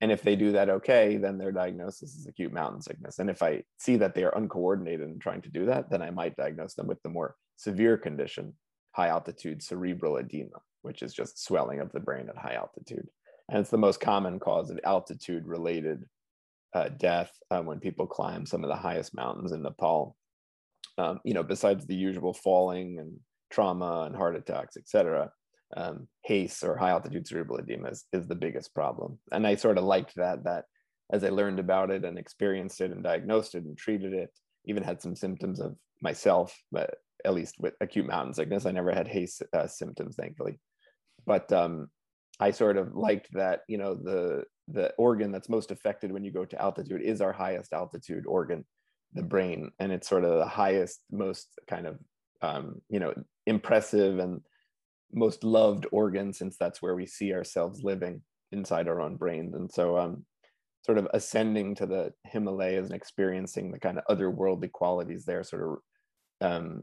and 0.00 0.12
if 0.12 0.22
they 0.22 0.36
do 0.36 0.52
that 0.52 0.70
okay 0.70 1.16
then 1.16 1.36
their 1.36 1.50
diagnosis 1.50 2.14
is 2.14 2.28
acute 2.28 2.52
mountain 2.52 2.80
sickness 2.80 3.18
and 3.18 3.28
if 3.28 3.42
i 3.42 3.60
see 3.76 3.96
that 3.96 4.14
they 4.14 4.22
are 4.22 4.36
uncoordinated 4.36 5.08
in 5.08 5.18
trying 5.18 5.42
to 5.42 5.50
do 5.50 5.66
that 5.66 5.90
then 5.90 6.00
i 6.00 6.10
might 6.10 6.36
diagnose 6.36 6.74
them 6.74 6.86
with 6.86 7.02
the 7.02 7.08
more 7.08 7.34
severe 7.56 7.96
condition 7.96 8.54
high 8.92 9.08
altitude 9.08 9.62
cerebral 9.62 10.16
edema 10.16 10.60
which 10.82 11.02
is 11.02 11.14
just 11.14 11.42
swelling 11.42 11.80
of 11.80 11.90
the 11.92 12.00
brain 12.00 12.28
at 12.28 12.36
high 12.36 12.54
altitude 12.54 13.06
and 13.48 13.58
it's 13.58 13.70
the 13.70 13.78
most 13.78 14.00
common 14.00 14.38
cause 14.38 14.70
of 14.70 14.78
altitude 14.84 15.46
related 15.46 16.04
uh, 16.74 16.88
death 16.88 17.30
uh, 17.50 17.60
when 17.60 17.80
people 17.80 18.06
climb 18.06 18.46
some 18.46 18.64
of 18.64 18.68
the 18.68 18.76
highest 18.76 19.14
mountains 19.14 19.52
in 19.52 19.62
nepal 19.62 20.16
um, 20.98 21.20
you 21.24 21.34
know 21.34 21.42
besides 21.42 21.86
the 21.86 21.94
usual 21.94 22.32
falling 22.32 22.98
and 22.98 23.18
trauma 23.52 24.04
and 24.06 24.16
heart 24.16 24.34
attacks, 24.34 24.76
etc. 24.76 25.30
Um, 25.76 26.08
HACE 26.24 26.64
or 26.64 26.76
high 26.76 26.90
altitude 26.90 27.26
cerebral 27.26 27.58
edema 27.58 27.88
is, 27.88 28.04
is 28.12 28.26
the 28.26 28.34
biggest 28.34 28.74
problem. 28.74 29.18
And 29.30 29.46
I 29.46 29.54
sort 29.54 29.78
of 29.78 29.84
liked 29.84 30.16
that, 30.16 30.44
that 30.44 30.64
as 31.12 31.22
I 31.22 31.28
learned 31.28 31.60
about 31.60 31.90
it 31.90 32.04
and 32.04 32.18
experienced 32.18 32.80
it 32.80 32.90
and 32.90 33.02
diagnosed 33.02 33.54
it 33.54 33.64
and 33.64 33.76
treated 33.76 34.12
it, 34.12 34.30
even 34.64 34.82
had 34.82 35.00
some 35.00 35.14
symptoms 35.14 35.60
of 35.60 35.76
myself, 36.00 36.56
but 36.72 36.94
at 37.24 37.34
least 37.34 37.56
with 37.58 37.74
acute 37.80 38.06
mountain 38.06 38.34
sickness. 38.34 38.66
I 38.66 38.72
never 38.72 38.92
had 38.92 39.08
hay 39.08 39.26
uh, 39.52 39.66
symptoms, 39.66 40.16
thankfully. 40.16 40.58
But 41.26 41.52
um, 41.52 41.88
I 42.40 42.50
sort 42.50 42.76
of 42.76 42.94
liked 42.94 43.28
that, 43.32 43.60
you 43.68 43.78
know, 43.78 43.94
the 43.94 44.44
the 44.68 44.92
organ 44.96 45.32
that's 45.32 45.48
most 45.48 45.70
affected 45.70 46.12
when 46.12 46.24
you 46.24 46.30
go 46.30 46.44
to 46.44 46.60
altitude 46.60 47.02
is 47.02 47.20
our 47.20 47.32
highest 47.32 47.72
altitude 47.72 48.24
organ, 48.26 48.64
the 49.12 49.22
brain, 49.22 49.70
and 49.78 49.92
it's 49.92 50.08
sort 50.08 50.24
of 50.24 50.38
the 50.38 50.46
highest, 50.46 51.00
most 51.10 51.48
kind 51.68 51.86
of, 51.86 51.98
um, 52.42 52.80
you 52.88 53.00
know, 53.00 53.12
impressive 53.46 54.18
and 54.18 54.40
most 55.12 55.44
loved 55.44 55.86
organ 55.92 56.32
since 56.32 56.56
that's 56.56 56.80
where 56.80 56.94
we 56.94 57.06
see 57.06 57.34
ourselves 57.34 57.82
living 57.82 58.22
inside 58.52 58.88
our 58.88 59.00
own 59.00 59.16
brains. 59.16 59.54
And 59.54 59.70
so, 59.70 59.98
um, 59.98 60.24
sort 60.84 60.98
of 60.98 61.06
ascending 61.12 61.74
to 61.76 61.86
the 61.86 62.12
Himalayas 62.24 62.86
and 62.86 62.94
experiencing 62.94 63.70
the 63.70 63.78
kind 63.78 63.98
of 63.98 64.16
otherworldly 64.16 64.72
qualities 64.72 65.24
there, 65.24 65.44
sort 65.44 65.62
of, 66.40 66.50
um, 66.50 66.82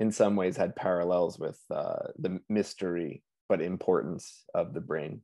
in 0.00 0.10
some 0.10 0.34
ways, 0.34 0.56
had 0.56 0.74
parallels 0.74 1.38
with 1.38 1.60
uh, 1.70 2.08
the 2.18 2.40
mystery 2.48 3.22
but 3.48 3.60
importance 3.60 4.44
of 4.54 4.72
the 4.72 4.80
brain. 4.80 5.20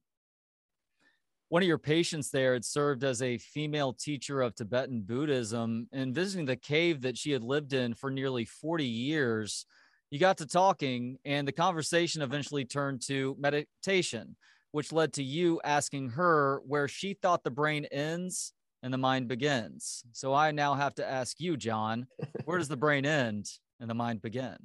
One 1.49 1.63
of 1.63 1.69
your 1.69 1.79
patients 1.79 2.31
there 2.31 2.53
had 2.53 2.65
served 2.65 3.03
as 3.05 3.23
a 3.23 3.39
female 3.39 3.93
teacher 3.93 4.43
of 4.43 4.55
Tibetan 4.55 5.03
Buddhism 5.03 5.89
and 5.93 6.15
visiting 6.15 6.45
the 6.45 6.57
cave 6.57 7.03
that 7.03 7.17
she 7.17 7.31
had 7.31 7.43
lived 7.43 7.73
in 7.73 7.95
for 7.95 8.11
nearly 8.11 8.45
40 8.45 8.85
years. 8.85 9.65
You 10.11 10.19
got 10.19 10.39
to 10.39 10.47
talking, 10.47 11.17
and 11.25 11.49
the 11.49 11.53
conversation 11.53 12.21
eventually 12.21 12.65
turned 12.65 13.01
to 13.07 13.37
meditation, 13.39 14.37
which 14.73 14.93
led 14.93 15.13
to 15.15 15.23
you 15.23 15.61
asking 15.65 16.11
her 16.11 16.61
where 16.67 16.89
she 16.89 17.15
thought 17.15 17.45
the 17.45 17.51
brain 17.51 17.87
ends 17.87 18.53
and 18.83 18.93
the 18.93 18.99
mind 18.99 19.29
begins. 19.29 20.03
So 20.13 20.35
I 20.35 20.51
now 20.51 20.75
have 20.75 20.97
to 20.97 21.09
ask 21.09 21.41
you, 21.41 21.57
John, 21.57 22.09
where 22.45 22.59
does 22.59 22.69
the 22.69 22.77
brain 22.77 23.07
end 23.07 23.49
and 23.81 23.91
the 23.91 23.95
mind 23.95 24.23
begin? 24.23 24.57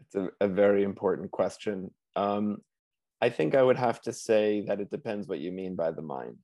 It's 0.00 0.14
a, 0.14 0.28
a 0.40 0.48
very 0.48 0.82
important 0.82 1.30
question. 1.30 1.90
Um, 2.14 2.58
I 3.20 3.30
think 3.30 3.54
I 3.54 3.62
would 3.62 3.78
have 3.78 4.00
to 4.02 4.12
say 4.12 4.62
that 4.66 4.80
it 4.80 4.90
depends 4.90 5.26
what 5.26 5.38
you 5.38 5.52
mean 5.52 5.74
by 5.74 5.90
the 5.90 6.02
mind. 6.02 6.38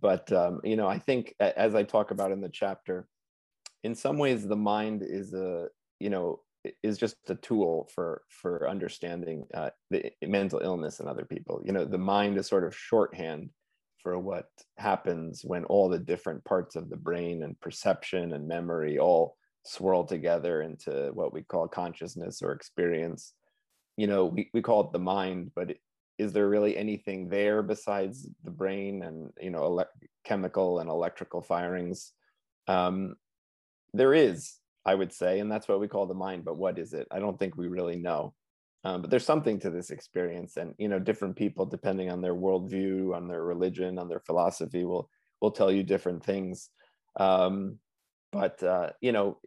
But 0.00 0.32
um, 0.32 0.60
you 0.64 0.76
know, 0.76 0.88
I 0.88 0.98
think 0.98 1.34
as 1.40 1.74
I 1.74 1.82
talk 1.82 2.10
about 2.10 2.32
in 2.32 2.40
the 2.40 2.48
chapter, 2.48 3.06
in 3.84 3.94
some 3.94 4.18
ways 4.18 4.46
the 4.46 4.56
mind 4.56 5.02
is 5.02 5.34
a 5.34 5.68
you 6.00 6.10
know 6.10 6.40
is 6.82 6.98
just 6.98 7.16
a 7.28 7.34
tool 7.36 7.88
for 7.94 8.22
for 8.28 8.68
understanding 8.68 9.44
uh, 9.54 9.70
the 9.90 10.12
mental 10.24 10.60
illness 10.60 11.00
in 11.00 11.08
other 11.08 11.24
people. 11.24 11.62
You 11.64 11.72
know, 11.72 11.84
the 11.84 11.98
mind 11.98 12.36
is 12.36 12.46
sort 12.46 12.64
of 12.64 12.76
shorthand 12.76 13.50
for 14.02 14.18
what 14.18 14.46
happens 14.78 15.42
when 15.44 15.64
all 15.66 15.88
the 15.88 15.98
different 15.98 16.44
parts 16.44 16.74
of 16.74 16.90
the 16.90 16.96
brain 16.96 17.44
and 17.44 17.60
perception 17.60 18.32
and 18.32 18.46
memory 18.46 18.98
all 18.98 19.36
swirl 19.64 20.04
together 20.04 20.62
into 20.62 21.10
what 21.14 21.32
we 21.32 21.42
call 21.42 21.68
consciousness 21.68 22.42
or 22.42 22.52
experience. 22.52 23.34
You 23.96 24.06
know 24.06 24.26
we, 24.26 24.50
we 24.52 24.62
call 24.62 24.82
it 24.82 24.92
the 24.92 24.98
mind 24.98 25.52
but 25.54 25.74
is 26.18 26.32
there 26.32 26.48
really 26.48 26.76
anything 26.76 27.28
there 27.28 27.62
besides 27.62 28.28
the 28.44 28.50
brain 28.50 29.02
and 29.02 29.30
you 29.40 29.50
know 29.50 29.64
ele- 29.64 30.06
chemical 30.24 30.80
and 30.80 30.88
electrical 30.90 31.42
firings? 31.42 32.12
Um, 32.68 33.16
there 33.94 34.14
is 34.14 34.54
i 34.86 34.94
would 34.94 35.12
say 35.12 35.38
and 35.38 35.52
that's 35.52 35.68
what 35.68 35.78
we 35.78 35.86
call 35.86 36.06
the 36.06 36.14
mind 36.14 36.44
but 36.44 36.56
what 36.56 36.78
is 36.78 36.92
it? 36.92 37.06
I 37.10 37.18
don't 37.18 37.38
think 37.38 37.56
we 37.56 37.68
really 37.68 37.96
know. 37.96 38.34
Um, 38.84 39.00
but 39.02 39.10
there's 39.10 39.24
something 39.24 39.60
to 39.60 39.70
this 39.70 39.90
experience 39.90 40.56
and 40.56 40.74
you 40.78 40.88
know 40.88 40.98
different 40.98 41.36
people 41.36 41.66
depending 41.66 42.10
on 42.10 42.20
their 42.20 42.34
worldview 42.34 43.14
on 43.14 43.28
their 43.28 43.44
religion 43.44 43.98
on 43.98 44.08
their 44.08 44.20
philosophy 44.20 44.84
will 44.84 45.08
will 45.40 45.52
tell 45.52 45.70
you 45.70 45.82
different 45.82 46.24
things. 46.24 46.70
Um, 47.18 47.78
but 48.32 48.62
uh, 48.62 48.90
you 49.00 49.12
know 49.12 49.38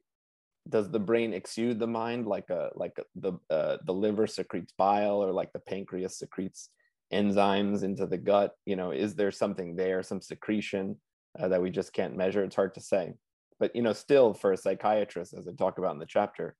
does 0.70 0.90
the 0.90 1.00
brain 1.00 1.34
exude 1.34 1.80
the 1.80 1.88
mind 1.88 2.26
like 2.26 2.50
a 2.50 2.72
like 2.76 2.98
the 3.16 3.34
uh, 3.50 3.78
the 3.86 3.94
liver 3.94 4.28
secretes 4.28 4.74
bile 4.78 5.24
or 5.24 5.32
like 5.32 5.54
the 5.54 5.60
pancreas 5.60 6.18
secretes 6.18 6.70
enzymes 7.14 7.84
into 7.84 8.06
the 8.08 8.18
gut? 8.18 8.54
You 8.66 8.76
know 8.76 8.92
is 8.92 9.16
there 9.16 9.32
something 9.32 9.76
there 9.76 10.04
some 10.04 10.22
secretion 10.22 10.98
uh, 11.40 11.48
that 11.50 11.62
we 11.62 11.70
just 11.70 11.94
can't 11.94 12.18
measure? 12.18 12.44
It's 12.44 12.56
hard 12.56 12.74
to 12.76 12.82
say. 12.82 13.14
But 13.60 13.76
you 13.76 13.82
know 13.82 13.94
still 13.94 14.34
for 14.34 14.52
a 14.52 14.58
psychiatrist 14.58 15.34
as 15.34 15.48
i 15.48 15.52
talk 15.54 15.78
about 15.78 15.94
in 15.94 16.00
the 16.00 16.06
chapter 16.06 16.56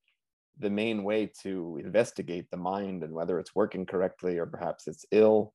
the 0.60 0.70
main 0.70 1.04
way 1.04 1.30
to 1.42 1.80
investigate 1.84 2.50
the 2.50 2.58
mind 2.58 3.04
and 3.04 3.14
whether 3.14 3.40
it's 3.40 3.56
working 3.56 3.86
correctly 3.86 4.38
or 4.38 4.46
perhaps 4.46 4.88
it's 4.88 5.06
ill 5.12 5.54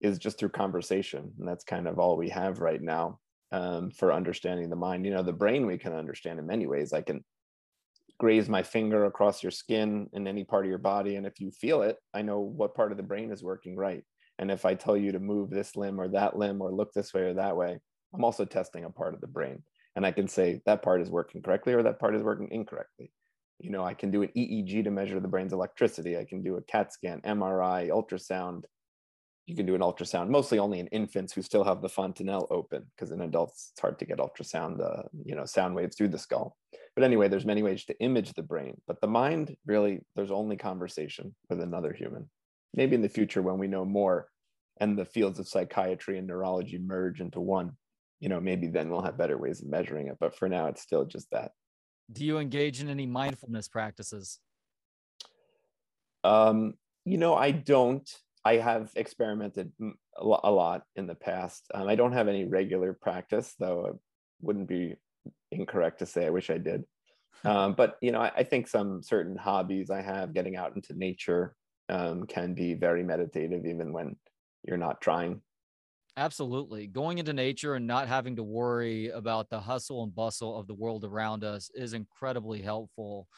is 0.00 0.18
just 0.18 0.38
through 0.38 0.50
conversation. 0.50 1.32
And 1.38 1.46
that's 1.46 1.64
kind 1.64 1.86
of 1.86 1.98
all 1.98 2.16
we 2.16 2.30
have 2.30 2.60
right 2.60 2.80
now 2.80 3.18
um, 3.52 3.90
for 3.90 4.12
understanding 4.12 4.70
the 4.70 4.76
mind. 4.76 5.04
You 5.04 5.12
know 5.12 5.22
the 5.22 5.32
brain 5.32 5.66
we 5.66 5.78
can 5.78 5.92
understand 5.92 6.38
in 6.38 6.46
many 6.46 6.66
ways. 6.66 6.92
I 6.92 7.02
can 7.02 7.24
graze 8.18 8.48
my 8.48 8.62
finger 8.62 9.04
across 9.04 9.42
your 9.42 9.52
skin 9.52 10.08
in 10.12 10.26
any 10.26 10.44
part 10.44 10.64
of 10.64 10.68
your 10.68 10.78
body. 10.78 11.16
And 11.16 11.26
if 11.26 11.40
you 11.40 11.50
feel 11.50 11.82
it, 11.82 11.96
I 12.12 12.22
know 12.22 12.40
what 12.40 12.74
part 12.74 12.90
of 12.90 12.96
the 12.96 13.04
brain 13.04 13.30
is 13.30 13.42
working 13.42 13.76
right. 13.76 14.02
And 14.38 14.50
if 14.50 14.64
I 14.64 14.74
tell 14.74 14.96
you 14.96 15.12
to 15.12 15.20
move 15.20 15.50
this 15.50 15.76
limb 15.76 16.00
or 16.00 16.08
that 16.08 16.36
limb 16.36 16.60
or 16.60 16.72
look 16.72 16.92
this 16.92 17.14
way 17.14 17.22
or 17.22 17.34
that 17.34 17.56
way, 17.56 17.78
I'm 18.14 18.24
also 18.24 18.44
testing 18.44 18.84
a 18.84 18.90
part 18.90 19.14
of 19.14 19.20
the 19.20 19.26
brain. 19.26 19.62
And 19.96 20.06
I 20.06 20.12
can 20.12 20.28
say 20.28 20.60
that 20.66 20.82
part 20.82 21.00
is 21.00 21.10
working 21.10 21.42
correctly 21.42 21.74
or 21.74 21.82
that 21.82 21.98
part 21.98 22.14
is 22.14 22.22
working 22.22 22.48
incorrectly. 22.50 23.10
You 23.60 23.70
know, 23.70 23.84
I 23.84 23.94
can 23.94 24.10
do 24.10 24.22
an 24.22 24.30
EEG 24.36 24.84
to 24.84 24.90
measure 24.90 25.18
the 25.18 25.26
brain's 25.26 25.52
electricity. 25.52 26.16
I 26.16 26.24
can 26.24 26.42
do 26.42 26.56
a 26.56 26.62
CAT 26.62 26.92
scan, 26.92 27.20
MRI, 27.22 27.88
ultrasound, 27.88 28.62
you 29.48 29.56
can 29.56 29.64
do 29.64 29.74
an 29.74 29.80
ultrasound, 29.80 30.28
mostly 30.28 30.58
only 30.58 30.78
in 30.78 30.86
infants 30.88 31.32
who 31.32 31.40
still 31.40 31.64
have 31.64 31.80
the 31.80 31.88
fontanelle 31.88 32.46
open, 32.50 32.84
because 32.94 33.12
in 33.12 33.22
adults 33.22 33.70
it's 33.72 33.80
hard 33.80 33.98
to 33.98 34.04
get 34.04 34.18
ultrasound, 34.18 34.78
uh, 34.78 35.04
you 35.24 35.34
know, 35.34 35.46
sound 35.46 35.74
waves 35.74 35.96
through 35.96 36.08
the 36.08 36.18
skull. 36.18 36.54
But 36.94 37.02
anyway, 37.02 37.28
there's 37.28 37.46
many 37.46 37.62
ways 37.62 37.86
to 37.86 37.98
image 37.98 38.34
the 38.34 38.42
brain, 38.42 38.78
but 38.86 39.00
the 39.00 39.06
mind 39.06 39.56
really, 39.64 40.00
there's 40.14 40.30
only 40.30 40.58
conversation 40.58 41.34
with 41.48 41.62
another 41.62 41.94
human. 41.94 42.28
Maybe 42.74 42.94
in 42.94 43.00
the 43.00 43.08
future 43.08 43.40
when 43.40 43.56
we 43.56 43.68
know 43.68 43.86
more 43.86 44.28
and 44.80 44.98
the 44.98 45.06
fields 45.06 45.38
of 45.38 45.48
psychiatry 45.48 46.18
and 46.18 46.26
neurology 46.26 46.78
merge 46.78 47.22
into 47.22 47.40
one, 47.40 47.72
you 48.20 48.28
know, 48.28 48.40
maybe 48.40 48.66
then 48.66 48.90
we'll 48.90 49.00
have 49.00 49.16
better 49.16 49.38
ways 49.38 49.62
of 49.62 49.68
measuring 49.68 50.08
it. 50.08 50.18
But 50.20 50.36
for 50.36 50.50
now, 50.50 50.66
it's 50.66 50.82
still 50.82 51.06
just 51.06 51.30
that. 51.32 51.52
Do 52.12 52.22
you 52.22 52.38
engage 52.38 52.82
in 52.82 52.90
any 52.90 53.06
mindfulness 53.06 53.66
practices? 53.66 54.40
Um, 56.22 56.74
you 57.06 57.16
know, 57.16 57.34
I 57.34 57.50
don't 57.50 58.06
I 58.48 58.56
have 58.56 58.90
experimented 58.96 59.70
a 60.16 60.50
lot 60.50 60.84
in 60.96 61.06
the 61.06 61.14
past. 61.14 61.66
Um, 61.74 61.86
I 61.86 61.96
don't 61.96 62.14
have 62.14 62.28
any 62.28 62.46
regular 62.46 62.94
practice, 62.94 63.54
though 63.58 63.86
it 63.86 63.94
wouldn't 64.40 64.68
be 64.68 64.94
incorrect 65.52 65.98
to 65.98 66.06
say 66.06 66.24
I 66.24 66.30
wish 66.30 66.48
I 66.48 66.56
did. 66.56 66.84
Um, 67.44 67.74
but 67.74 67.98
you 68.00 68.10
know, 68.10 68.20
I, 68.20 68.32
I, 68.38 68.44
think 68.44 68.66
some 68.66 69.02
certain 69.02 69.36
hobbies 69.36 69.90
I 69.90 70.00
have, 70.00 70.32
getting 70.32 70.56
out 70.56 70.74
into 70.74 70.94
nature, 70.94 71.54
um, 71.90 72.24
can 72.26 72.54
be 72.54 72.72
very 72.72 73.02
meditative, 73.02 73.66
even 73.66 73.92
when 73.92 74.16
you're 74.66 74.78
not 74.78 75.02
trying. 75.02 75.42
Absolutely. 76.16 76.86
Going 76.86 77.18
into 77.18 77.34
nature 77.34 77.74
and 77.74 77.86
not 77.86 78.08
having 78.08 78.36
to 78.36 78.42
worry 78.42 79.10
about 79.10 79.50
the 79.50 79.60
hustle 79.60 80.02
and 80.04 80.14
bustle 80.14 80.58
of 80.58 80.66
the 80.66 80.74
world 80.74 81.04
around 81.04 81.44
us 81.44 81.70
is 81.74 81.92
incredibly 81.92 82.62
helpful 82.62 83.28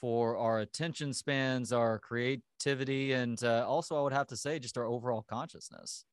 for 0.00 0.36
our 0.36 0.60
attention 0.60 1.12
spans, 1.12 1.72
our 1.72 1.98
creativity, 1.98 3.12
and 3.12 3.42
uh, 3.42 3.64
also 3.66 3.96
I 3.96 4.02
would 4.02 4.12
have 4.12 4.26
to 4.28 4.36
say 4.36 4.58
just 4.58 4.78
our 4.78 4.84
overall 4.84 5.24
consciousness. 5.28 6.04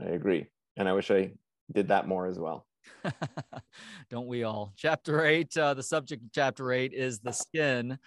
I 0.00 0.10
agree, 0.10 0.46
and 0.76 0.88
I 0.88 0.92
wish 0.92 1.10
I 1.10 1.32
did 1.72 1.88
that 1.88 2.08
more 2.08 2.26
as 2.26 2.38
well. 2.38 2.66
Don't 4.10 4.26
we 4.26 4.44
all? 4.44 4.72
Chapter 4.76 5.24
eight. 5.24 5.56
Uh, 5.56 5.74
the 5.74 5.82
subject 5.82 6.22
of 6.22 6.30
chapter 6.32 6.72
eight 6.72 6.92
is 6.92 7.20
the 7.20 7.32
skin. 7.32 7.98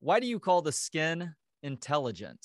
Why 0.00 0.20
do 0.20 0.26
you 0.26 0.38
call 0.38 0.62
the 0.62 0.72
skin 0.72 1.34
intelligent? 1.62 2.44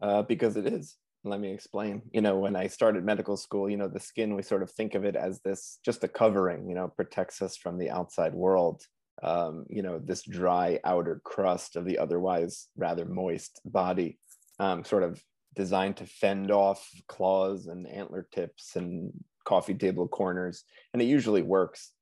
Uh, 0.00 0.22
because 0.22 0.56
it 0.56 0.66
is. 0.66 0.96
Let 1.26 1.40
me 1.40 1.52
explain. 1.52 2.02
You 2.12 2.20
know, 2.20 2.36
when 2.36 2.54
I 2.54 2.66
started 2.66 3.04
medical 3.04 3.36
school, 3.36 3.70
you 3.70 3.78
know, 3.78 3.88
the 3.88 4.00
skin, 4.00 4.34
we 4.34 4.42
sort 4.42 4.62
of 4.62 4.70
think 4.70 4.94
of 4.94 5.04
it 5.04 5.16
as 5.16 5.40
this 5.40 5.78
just 5.84 6.04
a 6.04 6.08
covering, 6.08 6.68
you 6.68 6.74
know, 6.74 6.88
protects 6.88 7.40
us 7.40 7.56
from 7.56 7.78
the 7.78 7.90
outside 7.90 8.34
world 8.34 8.82
um, 9.22 9.66
you 9.68 9.82
know, 9.82 9.98
this 9.98 10.22
dry 10.22 10.80
outer 10.84 11.20
crust 11.24 11.76
of 11.76 11.84
the 11.84 11.98
otherwise 11.98 12.68
rather 12.76 13.04
moist 13.04 13.60
body, 13.64 14.18
um, 14.58 14.84
sort 14.84 15.02
of 15.02 15.22
designed 15.54 15.96
to 15.98 16.06
fend 16.06 16.50
off 16.50 16.88
claws 17.06 17.66
and 17.66 17.86
antler 17.86 18.26
tips 18.32 18.76
and 18.76 19.12
coffee 19.44 19.74
table 19.74 20.08
corners. 20.08 20.64
And 20.92 21.00
it 21.00 21.06
usually 21.06 21.42
works. 21.42 21.92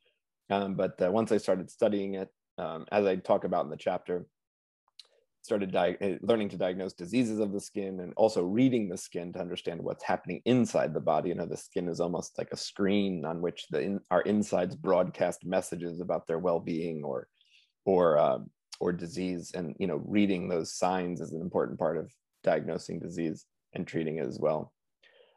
Um, 0.51 0.75
but 0.75 1.01
uh, 1.03 1.11
once 1.11 1.33
I 1.33 1.39
started 1.39 1.71
studying 1.71 2.15
it, 2.15 2.29
um, 2.59 2.87
as 2.91 3.07
I 3.07 3.17
talk 3.17 3.45
about 3.45 3.65
in 3.65 3.71
the 3.71 3.77
chapter, 3.77 4.27
started 5.43 5.73
di- 5.73 5.97
eh, 6.01 6.19
learning 6.23 6.49
to 6.51 6.57
diagnose 6.57 6.93
diseases 6.93 7.41
of 7.41 7.53
the 7.53 7.61
skin 7.61 8.01
and 8.01 8.13
also 8.17 8.43
reading 8.43 8.89
the 8.89 8.97
skin 8.97 9.33
to 9.33 9.41
understand 9.41 9.83
what's 9.83 10.05
happening 10.05 10.41
inside 10.45 10.95
the 10.95 11.01
body. 11.01 11.31
You 11.31 11.35
know, 11.35 11.47
the 11.47 11.57
skin 11.57 11.89
is 11.89 12.01
almost 12.01 12.39
like 12.39 12.49
a 12.53 12.57
screen 12.57 13.25
on 13.25 13.41
which 13.43 13.67
the 13.71 13.81
in, 13.81 14.01
our 14.11 14.23
insides 14.23 14.77
broadcast 14.77 15.45
messages 15.45 16.01
about 16.01 16.27
their 16.27 16.39
well-being 16.39 17.03
or 17.05 17.27
or 17.85 18.19
um, 18.19 18.51
or 18.81 18.93
disease. 18.93 19.53
And 19.55 19.75
you 19.79 19.89
know, 19.89 20.01
reading 20.07 20.49
those 20.49 20.75
signs 20.75 21.21
is 21.21 21.33
an 21.33 21.41
important 21.41 21.79
part 21.79 21.99
of 21.99 22.11
diagnosing 22.45 23.01
disease 23.01 23.45
and 23.75 23.87
treating 23.87 24.19
it 24.19 24.27
as 24.27 24.39
well. 24.39 24.73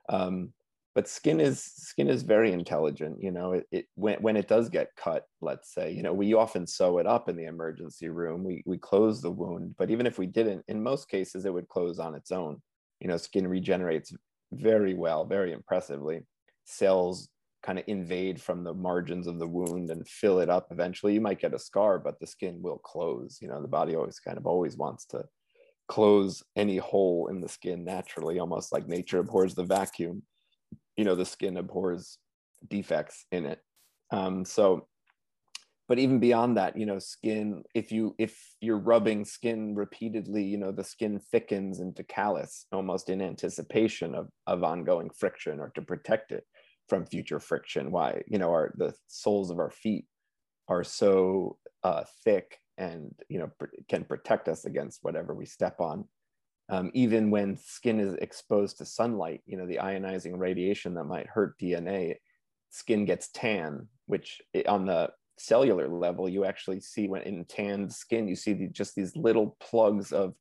Um, 0.10 0.53
but 0.96 1.10
skin 1.10 1.41
is 1.41 1.62
skin 1.62 2.10
is 2.10 2.24
very 2.24 2.54
intelligent 2.54 3.22
you 3.22 3.30
know 3.30 3.52
it, 3.52 3.68
it 3.72 3.86
when, 3.96 4.16
when 4.22 4.38
it 4.38 4.48
does 4.48 4.70
get 4.70 4.96
cut 4.96 5.26
let's 5.41 5.74
say 5.74 5.91
you 5.91 6.02
know 6.02 6.14
we 6.14 6.34
often 6.34 6.66
sew 6.66 6.98
it 6.98 7.06
up 7.06 7.30
in 7.30 7.36
the 7.36 7.46
emergency 7.46 8.10
room 8.10 8.43
we 8.43 8.64
we 8.66 8.78
close 8.78 9.22
the 9.22 9.30
wound 9.30 9.76
but 9.78 9.91
even 9.91 10.08
if 10.08 10.18
we 10.18 10.26
didn't 10.26 10.64
in 10.68 10.82
most 10.82 11.10
cases 11.10 11.46
it 11.46 11.54
would 11.54 11.68
close 11.68 12.00
on 12.00 12.16
its 12.16 12.32
own. 12.32 12.62
You 13.02 13.10
know 13.10 13.18
skin 13.18 13.46
regenerates 13.48 14.14
very 14.54 14.93
well 14.93 15.26
very 15.26 15.52
impressively. 15.52 16.22
Cells 16.64 17.30
kind 17.62 17.78
of 17.78 17.86
invade 17.88 18.41
from 18.41 18.64
the 18.64 18.74
margins 18.74 19.28
of 19.28 19.38
the 19.38 19.48
wound 19.48 19.89
and 19.89 20.08
fill 20.08 20.39
it 20.39 20.50
up 20.50 20.68
eventually. 20.72 21.14
You 21.14 21.22
might 21.22 21.41
get 21.41 21.54
a 21.54 21.60
scar 21.60 22.00
but 22.00 22.20
the 22.20 22.28
skin 22.28 22.62
will 22.62 22.78
close. 22.78 23.38
You 23.41 23.50
know 23.50 23.62
the 23.62 23.68
body 23.68 23.96
always 23.96 24.20
kind 24.20 24.38
of 24.38 24.48
always 24.48 24.78
wants 24.78 25.06
to 25.08 25.26
close 25.88 26.41
any 26.56 26.78
hole 26.78 27.28
in 27.28 27.41
the 27.41 27.50
skin 27.50 27.84
naturally 27.84 28.39
almost 28.39 28.72
like 28.72 28.88
nature 28.88 29.20
abhors 29.20 29.54
the 29.54 29.64
vacuum 29.64 30.24
you 30.98 31.06
know 31.06 31.16
the 31.16 31.26
skin 31.26 31.58
abhors 31.58 32.18
defects 32.68 33.26
in 33.32 33.46
it. 33.46 33.60
Um, 34.12 34.46
so 34.46 34.88
but 35.88 36.00
even 36.00 36.20
beyond 36.20 36.58
that 36.58 36.78
you 36.78 36.86
know 36.86 37.00
skin 37.00 37.64
if 37.74 37.91
you 37.91 38.16
if 38.18 38.38
you're 38.60 38.80
rubbing 38.80 39.24
skin 39.26 39.76
repeatedly 39.76 40.43
you 40.43 40.58
know 40.58 40.72
the 40.72 40.84
skin 40.84 41.20
thickens 41.32 41.80
into 41.80 42.04
callus 42.04 42.66
almost 42.72 43.10
in 43.10 43.22
anticipation 43.22 44.16
of, 44.16 44.28
of 44.48 44.64
ongoing 44.64 45.10
friction 45.16 45.60
or 45.60 45.70
to 45.76 45.82
protect 45.82 46.32
it 46.32 46.43
from 46.88 47.06
future 47.06 47.39
friction. 47.39 47.91
Why 47.91 48.22
you 48.28 48.38
know 48.38 48.50
our 48.50 48.74
the 48.78 48.93
soles 49.08 49.52
of 49.52 49.60
our 49.60 49.72
feet 49.72 50.06
are 50.68 50.84
so 50.84 51.58
uh, 51.84 52.04
thick 52.24 52.60
and 52.78 53.14
you 53.30 53.39
know 53.39 53.50
pr- 53.60 53.76
can 53.88 54.04
protect 54.04 54.48
us 54.48 54.66
against 54.66 55.00
whatever 55.04 55.34
we 55.34 55.46
step 55.46 55.80
on 55.80 56.06
um, 56.70 56.91
even 56.93 57.30
when 57.30 57.57
skin 57.57 57.99
is 57.99 58.16
exposed 58.16 58.78
to 58.78 58.86
sunlight, 58.86 59.41
you 59.45 59.57
know, 59.57 59.68
the 59.68 59.78
ionizing 59.78 60.38
radiation 60.38 60.95
that 60.95 61.03
might 61.03 61.28
hurt 61.28 61.59
DNA, 61.59 62.16
skin 62.70 63.05
gets 63.05 63.30
tan, 63.30 63.88
which 64.07 64.41
on 64.68 64.86
the 64.86 65.09
cellular 65.38 65.88
level, 65.88 66.28
you 66.28 66.45
actually 66.45 66.80
see 66.80 67.07
when 67.07 67.22
in 67.22 67.45
tanned 67.45 67.93
skin, 67.93 68.28
you 68.28 68.36
see 68.36 68.53
the, 68.53 68.68
just 68.68 68.95
these 68.95 69.16
little 69.16 69.55
plugs 69.59 70.11
of, 70.11 70.34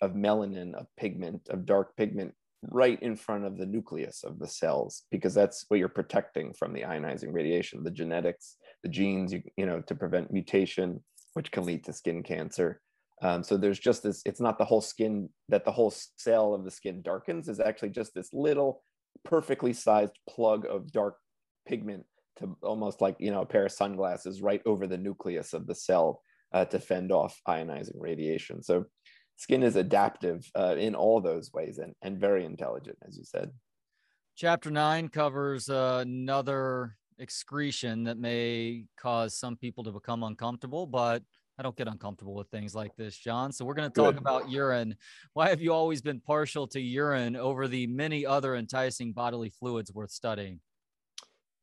of 0.00 0.12
melanin, 0.12 0.74
of 0.74 0.86
pigment, 0.96 1.48
of 1.50 1.66
dark 1.66 1.96
pigment 1.96 2.34
right 2.70 3.00
in 3.02 3.16
front 3.16 3.44
of 3.44 3.56
the 3.56 3.66
nucleus 3.66 4.24
of 4.24 4.38
the 4.38 4.46
cells, 4.46 5.04
because 5.10 5.34
that's 5.34 5.64
what 5.68 5.78
you're 5.78 5.88
protecting 5.88 6.52
from 6.52 6.72
the 6.72 6.82
ionizing 6.82 7.32
radiation, 7.32 7.82
the 7.82 7.90
genetics, 7.90 8.56
the 8.82 8.88
genes, 8.88 9.32
you, 9.32 9.42
you 9.56 9.66
know, 9.66 9.80
to 9.80 9.94
prevent 9.94 10.32
mutation, 10.32 11.02
which 11.34 11.50
can 11.50 11.64
lead 11.64 11.84
to 11.84 11.92
skin 11.92 12.22
cancer. 12.22 12.80
Um, 13.22 13.42
so 13.42 13.56
there's 13.56 13.78
just 13.78 14.02
this, 14.02 14.22
it's 14.24 14.40
not 14.40 14.58
the 14.58 14.64
whole 14.64 14.80
skin 14.80 15.28
that 15.48 15.64
the 15.64 15.72
whole 15.72 15.92
cell 16.16 16.54
of 16.54 16.64
the 16.64 16.70
skin 16.70 17.02
darkens 17.02 17.48
is 17.48 17.60
actually 17.60 17.90
just 17.90 18.14
this 18.14 18.32
little 18.32 18.82
perfectly 19.24 19.72
sized 19.72 20.18
plug 20.28 20.66
of 20.66 20.92
dark 20.92 21.16
pigment 21.66 22.04
to 22.38 22.56
almost 22.62 23.00
like, 23.00 23.16
you 23.18 23.32
know, 23.32 23.42
a 23.42 23.46
pair 23.46 23.66
of 23.66 23.72
sunglasses 23.72 24.40
right 24.40 24.62
over 24.66 24.86
the 24.86 24.98
nucleus 24.98 25.52
of 25.52 25.66
the 25.66 25.74
cell 25.74 26.22
uh, 26.52 26.64
to 26.66 26.78
fend 26.78 27.10
off 27.10 27.40
ionizing 27.48 27.96
radiation. 27.98 28.62
So 28.62 28.84
skin 29.36 29.62
is 29.62 29.74
adaptive 29.74 30.48
uh, 30.54 30.76
in 30.78 30.94
all 30.94 31.20
those 31.20 31.52
ways 31.52 31.78
and, 31.78 31.94
and 32.02 32.20
very 32.20 32.44
intelligent, 32.44 32.98
as 33.06 33.18
you 33.18 33.24
said. 33.24 33.50
Chapter 34.36 34.70
nine 34.70 35.08
covers 35.08 35.68
uh, 35.68 35.98
another 36.02 36.96
excretion 37.18 38.04
that 38.04 38.18
may 38.18 38.84
cause 38.96 39.34
some 39.34 39.56
people 39.56 39.82
to 39.82 39.90
become 39.90 40.22
uncomfortable, 40.22 40.86
but 40.86 41.24
I 41.58 41.62
don't 41.62 41.76
get 41.76 41.88
uncomfortable 41.88 42.34
with 42.34 42.48
things 42.50 42.74
like 42.74 42.94
this, 42.96 43.16
John. 43.16 43.50
So 43.50 43.64
we're 43.64 43.74
going 43.74 43.90
to 43.90 43.94
talk 43.94 44.14
Good. 44.14 44.18
about 44.18 44.48
urine. 44.48 44.94
Why 45.32 45.48
have 45.48 45.60
you 45.60 45.72
always 45.72 46.00
been 46.00 46.20
partial 46.20 46.68
to 46.68 46.80
urine 46.80 47.34
over 47.34 47.66
the 47.66 47.88
many 47.88 48.24
other 48.24 48.54
enticing 48.54 49.12
bodily 49.12 49.50
fluids 49.50 49.92
worth 49.92 50.12
studying? 50.12 50.60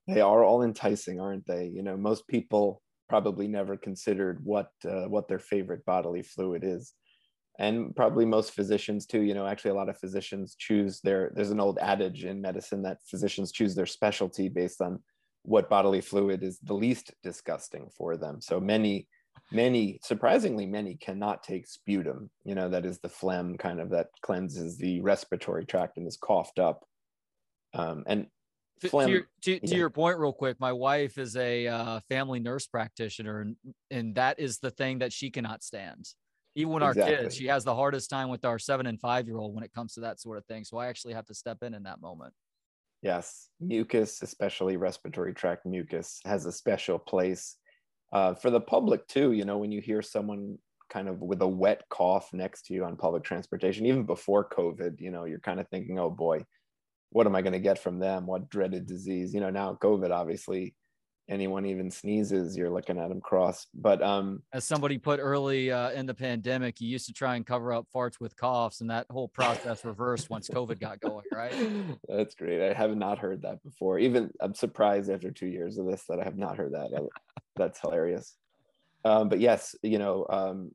They 0.08 0.20
are 0.20 0.44
all 0.44 0.64
enticing, 0.64 1.22
aren't 1.22 1.48
they? 1.48 1.68
You 1.68 1.82
know, 1.82 1.96
most 1.96 2.28
people 2.28 2.82
probably 3.08 3.48
never 3.48 3.78
considered 3.78 4.44
what 4.44 4.70
uh, 4.84 5.06
what 5.06 5.28
their 5.28 5.40
favorite 5.40 5.86
bodily 5.86 6.24
fluid 6.24 6.64
is. 6.64 6.94
And 7.58 7.96
probably 7.96 8.26
most 8.26 8.52
physicians 8.52 9.06
too, 9.06 9.22
you 9.22 9.34
know, 9.34 9.48
actually 9.48 9.72
a 9.72 9.76
lot 9.76 9.88
of 9.88 9.98
physicians 9.98 10.56
choose 10.60 11.00
their 11.02 11.32
there's 11.34 11.52
an 11.52 11.62
old 11.62 11.78
adage 11.80 12.26
in 12.26 12.42
medicine 12.42 12.82
that 12.84 12.98
physicians 13.06 13.54
choose 13.54 13.76
their 13.76 13.86
specialty 13.86 14.50
based 14.50 14.82
on 14.82 15.00
what 15.44 15.70
bodily 15.70 16.02
fluid 16.02 16.44
is 16.44 16.60
the 16.60 16.74
least 16.74 17.14
disgusting 17.24 17.88
for 17.96 18.18
them. 18.18 18.42
So 18.42 18.60
many 18.60 19.08
many 19.52 20.00
surprisingly 20.04 20.66
many 20.66 20.96
cannot 20.96 21.44
take 21.44 21.68
sputum 21.68 22.30
you 22.44 22.56
know 22.56 22.68
that 22.70 22.86
is 22.86 23.00
the 23.00 23.10
phlegm 23.10 23.58
kind 23.58 23.80
of 23.80 23.90
that 23.92 24.08
cleanses 24.22 24.78
the 24.78 25.02
respiratory 25.02 25.66
tract 25.66 25.98
and 25.98 26.08
is 26.08 26.18
coughed 26.18 26.60
up. 26.60 26.84
Um, 27.74 28.04
and 28.08 28.28
phlegm, 28.82 29.08
to, 29.08 29.14
your, 29.14 29.28
to, 29.42 29.60
to 29.60 29.76
your 29.76 29.90
point 29.90 30.18
real 30.18 30.34
quick 30.34 30.60
my 30.60 30.72
wife 30.72 31.18
is 31.18 31.36
a 31.36 31.68
uh, 31.68 32.00
family 32.10 32.40
nurse 32.40 32.68
practitioner 32.68 33.42
and, 33.42 33.56
and 33.92 34.16
that 34.16 34.40
is 34.40 34.60
the 34.60 34.72
thing 34.72 35.00
that 35.00 35.14
she 35.14 35.30
cannot 35.30 35.64
stand. 35.64 36.08
Even 36.56 36.72
when 36.72 36.84
exactly. 36.84 37.16
our 37.16 37.22
kids 37.24 37.36
she 37.36 37.48
has 37.48 37.64
the 37.64 37.76
hardest 37.76 38.10
time 38.10 38.30
with 38.30 38.46
our 38.46 38.58
seven 38.58 38.88
and 38.88 39.00
five 39.00 39.28
year 39.28 39.38
old 39.38 39.54
when 39.54 39.64
it 39.64 39.74
comes 39.74 39.94
to 39.94 40.00
that 40.02 40.20
sort 40.20 40.38
of 40.38 40.46
thing 40.46 40.64
so 40.64 40.78
i 40.78 40.88
actually 40.88 41.14
have 41.14 41.26
to 41.26 41.34
step 41.34 41.58
in 41.62 41.74
in 41.74 41.84
that 41.84 42.02
moment. 42.02 42.34
Yes 43.02 43.50
mucus 43.60 44.22
especially 44.24 44.78
respiratory 44.78 45.34
tract 45.34 45.66
mucus 45.66 46.20
has 46.26 46.46
a 46.46 46.52
special 46.52 46.98
place 46.98 47.58
uh, 48.12 48.34
for 48.34 48.50
the 48.50 48.62
public 48.62 49.08
too 49.08 49.32
you 49.32 49.46
know 49.46 49.58
when 49.58 49.72
you 49.72 49.82
hear 49.82 50.02
someone 50.02 50.58
kind 50.90 51.08
of 51.08 51.20
with 51.22 51.42
a 51.42 51.48
wet 51.48 51.84
cough 51.90 52.32
next 52.34 52.66
to 52.66 52.74
you 52.74 52.86
on 52.86 52.96
public 52.96 53.24
transportation 53.24 53.86
even 53.86 54.04
before 54.04 54.48
covid 54.48 55.00
you 55.02 55.12
know 55.12 55.26
you're 55.26 55.40
kind 55.40 55.60
of 55.60 55.68
thinking 55.70 56.00
oh 56.00 56.10
boy 56.10 56.44
what 57.16 57.26
am 57.26 57.36
i 57.36 57.42
going 57.42 57.54
to 57.54 57.60
get 57.60 57.80
from 57.80 57.98
them? 57.98 58.26
What 58.26 58.50
dreaded 58.50 58.86
disease? 58.86 59.34
You 59.34 59.40
know 59.40 59.50
now 59.50 59.78
covid 59.82 60.12
obviously 60.12 60.76
anyone 61.28 61.66
even 61.66 61.90
sneezes 61.90 62.56
you're 62.56 62.70
looking 62.70 63.00
at 63.00 63.08
them 63.08 63.22
cross. 63.22 63.68
But 63.74 64.04
um 64.04 64.44
as 64.52 64.66
somebody 64.66 64.98
put 64.98 65.20
early 65.22 65.72
uh, 65.72 65.92
in 65.92 66.06
the 66.06 66.14
pandemic 66.14 66.82
you 66.82 66.90
used 66.90 67.08
to 67.08 67.14
try 67.14 67.36
and 67.36 67.46
cover 67.46 67.74
up 67.74 67.88
farts 67.94 68.20
with 68.20 68.36
coughs 68.36 68.82
and 68.82 68.90
that 68.90 69.08
whole 69.10 69.30
process 69.30 69.86
reversed 69.86 70.30
once 70.30 70.50
covid 70.50 70.80
got 70.80 71.00
going 71.00 71.26
right? 71.32 71.56
That's 72.10 72.36
great 72.36 72.62
i 72.62 72.74
have 72.74 72.96
not 72.96 73.18
heard 73.18 73.42
that 73.44 73.64
before. 73.64 73.98
Even 73.98 74.30
i'm 74.42 74.54
surprised 74.54 75.10
after 75.10 75.32
two 75.32 75.48
years 75.48 75.78
of 75.78 75.86
this 75.86 76.04
that 76.10 76.20
i 76.20 76.24
have 76.24 76.38
not 76.38 76.58
heard 76.58 76.74
that 76.74 76.92
that's 77.56 77.80
hilarious 77.80 78.36
um, 79.04 79.30
but 79.30 79.40
yes 79.40 79.76
you 79.84 79.98
know 79.98 80.26
um, 80.30 80.72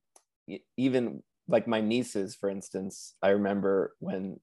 even 0.77 1.23
like 1.49 1.67
my 1.67 1.81
nieces 1.81 2.35
for 2.35 2.49
instance 2.49 3.15
i 3.23 3.31
remember 3.31 3.95
when 3.99 4.39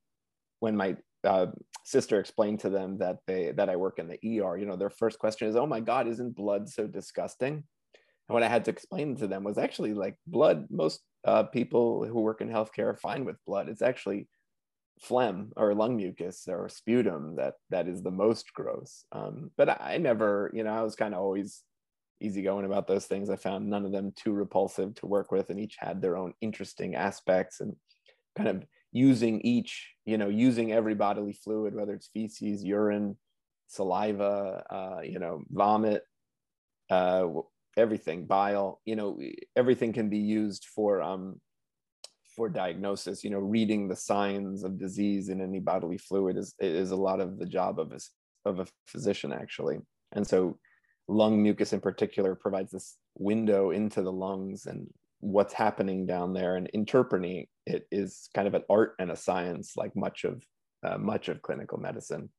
when 0.59 0.75
my 0.75 0.95
uh, 1.23 1.47
sister 1.83 2.19
explained 2.19 2.59
to 2.61 2.69
them 2.69 2.97
that 2.99 3.17
they 3.27 3.51
that 3.51 3.69
I 3.69 3.75
work 3.75 3.99
in 3.99 4.07
the 4.07 4.39
ER, 4.39 4.57
you 4.57 4.65
know, 4.65 4.75
their 4.75 4.89
first 4.89 5.19
question 5.19 5.47
is, 5.47 5.55
"Oh 5.55 5.65
my 5.65 5.79
God, 5.79 6.07
isn't 6.07 6.35
blood 6.35 6.69
so 6.69 6.87
disgusting?" 6.87 7.53
And 7.53 8.33
what 8.33 8.43
I 8.43 8.47
had 8.47 8.65
to 8.65 8.71
explain 8.71 9.15
to 9.17 9.27
them 9.27 9.43
was 9.43 9.57
actually 9.57 9.93
like 9.93 10.17
blood. 10.27 10.67
Most 10.69 11.01
uh, 11.25 11.43
people 11.43 12.05
who 12.05 12.21
work 12.21 12.41
in 12.41 12.49
healthcare 12.49 12.87
are 12.87 12.95
fine 12.95 13.25
with 13.25 13.43
blood. 13.45 13.69
It's 13.69 13.81
actually 13.81 14.27
phlegm 15.01 15.51
or 15.55 15.75
lung 15.75 15.95
mucus 15.95 16.47
or 16.47 16.69
sputum 16.69 17.35
that 17.35 17.55
that 17.69 17.87
is 17.87 18.01
the 18.01 18.11
most 18.11 18.53
gross. 18.53 19.05
Um, 19.11 19.51
but 19.57 19.81
I 19.81 19.97
never, 19.97 20.51
you 20.53 20.63
know, 20.63 20.71
I 20.71 20.81
was 20.81 20.95
kind 20.95 21.13
of 21.13 21.21
always 21.21 21.63
easygoing 22.21 22.65
about 22.65 22.87
those 22.87 23.05
things. 23.05 23.29
I 23.29 23.35
found 23.35 23.69
none 23.69 23.85
of 23.85 23.91
them 23.91 24.11
too 24.15 24.33
repulsive 24.33 24.95
to 24.95 25.05
work 25.05 25.31
with, 25.31 25.49
and 25.49 25.59
each 25.59 25.75
had 25.79 26.01
their 26.01 26.17
own 26.17 26.33
interesting 26.41 26.95
aspects 26.95 27.59
and 27.59 27.75
kind 28.35 28.49
of 28.49 28.63
using 28.91 29.41
each, 29.41 29.93
you 30.05 30.17
know, 30.17 30.29
using 30.29 30.71
every 30.71 30.95
bodily 30.95 31.33
fluid, 31.33 31.75
whether 31.75 31.93
it's 31.93 32.09
feces, 32.13 32.63
urine, 32.63 33.17
saliva, 33.67 34.63
uh, 34.69 35.01
you 35.03 35.19
know, 35.19 35.43
vomit, 35.49 36.03
uh, 36.89 37.27
everything, 37.75 38.25
bile, 38.25 38.81
you 38.85 38.95
know, 38.95 39.19
everything 39.55 39.93
can 39.93 40.09
be 40.09 40.17
used 40.17 40.65
for 40.65 41.01
um, 41.01 41.39
for 42.35 42.49
diagnosis. 42.49 43.23
You 43.23 43.29
know, 43.29 43.39
reading 43.39 43.87
the 43.87 43.95
signs 43.95 44.63
of 44.63 44.79
disease 44.79 45.29
in 45.29 45.41
any 45.41 45.59
bodily 45.59 45.97
fluid 45.97 46.37
is 46.37 46.55
is 46.59 46.91
a 46.91 46.95
lot 46.95 47.19
of 47.19 47.37
the 47.37 47.45
job 47.45 47.79
of 47.79 47.91
a 47.91 47.99
of 48.47 48.59
a 48.59 48.67
physician 48.87 49.33
actually. 49.33 49.77
And 50.13 50.25
so, 50.25 50.57
lung 51.07 51.41
mucus 51.41 51.73
in 51.73 51.79
particular 51.79 52.35
provides 52.35 52.71
this 52.71 52.97
window 53.17 53.71
into 53.71 54.01
the 54.01 54.11
lungs 54.11 54.65
and 54.65 54.87
what's 55.19 55.53
happening 55.53 56.05
down 56.05 56.33
there. 56.33 56.55
And 56.55 56.67
interpreting 56.73 57.47
it 57.65 57.87
is 57.91 58.29
kind 58.33 58.47
of 58.47 58.53
an 58.53 58.63
art 58.69 58.95
and 58.99 59.11
a 59.11 59.15
science 59.15 59.73
like 59.75 59.95
much 59.95 60.23
of 60.23 60.43
uh, 60.83 60.97
much 60.97 61.27
of 61.27 61.41
clinical 61.41 61.79
medicine. 61.79 62.29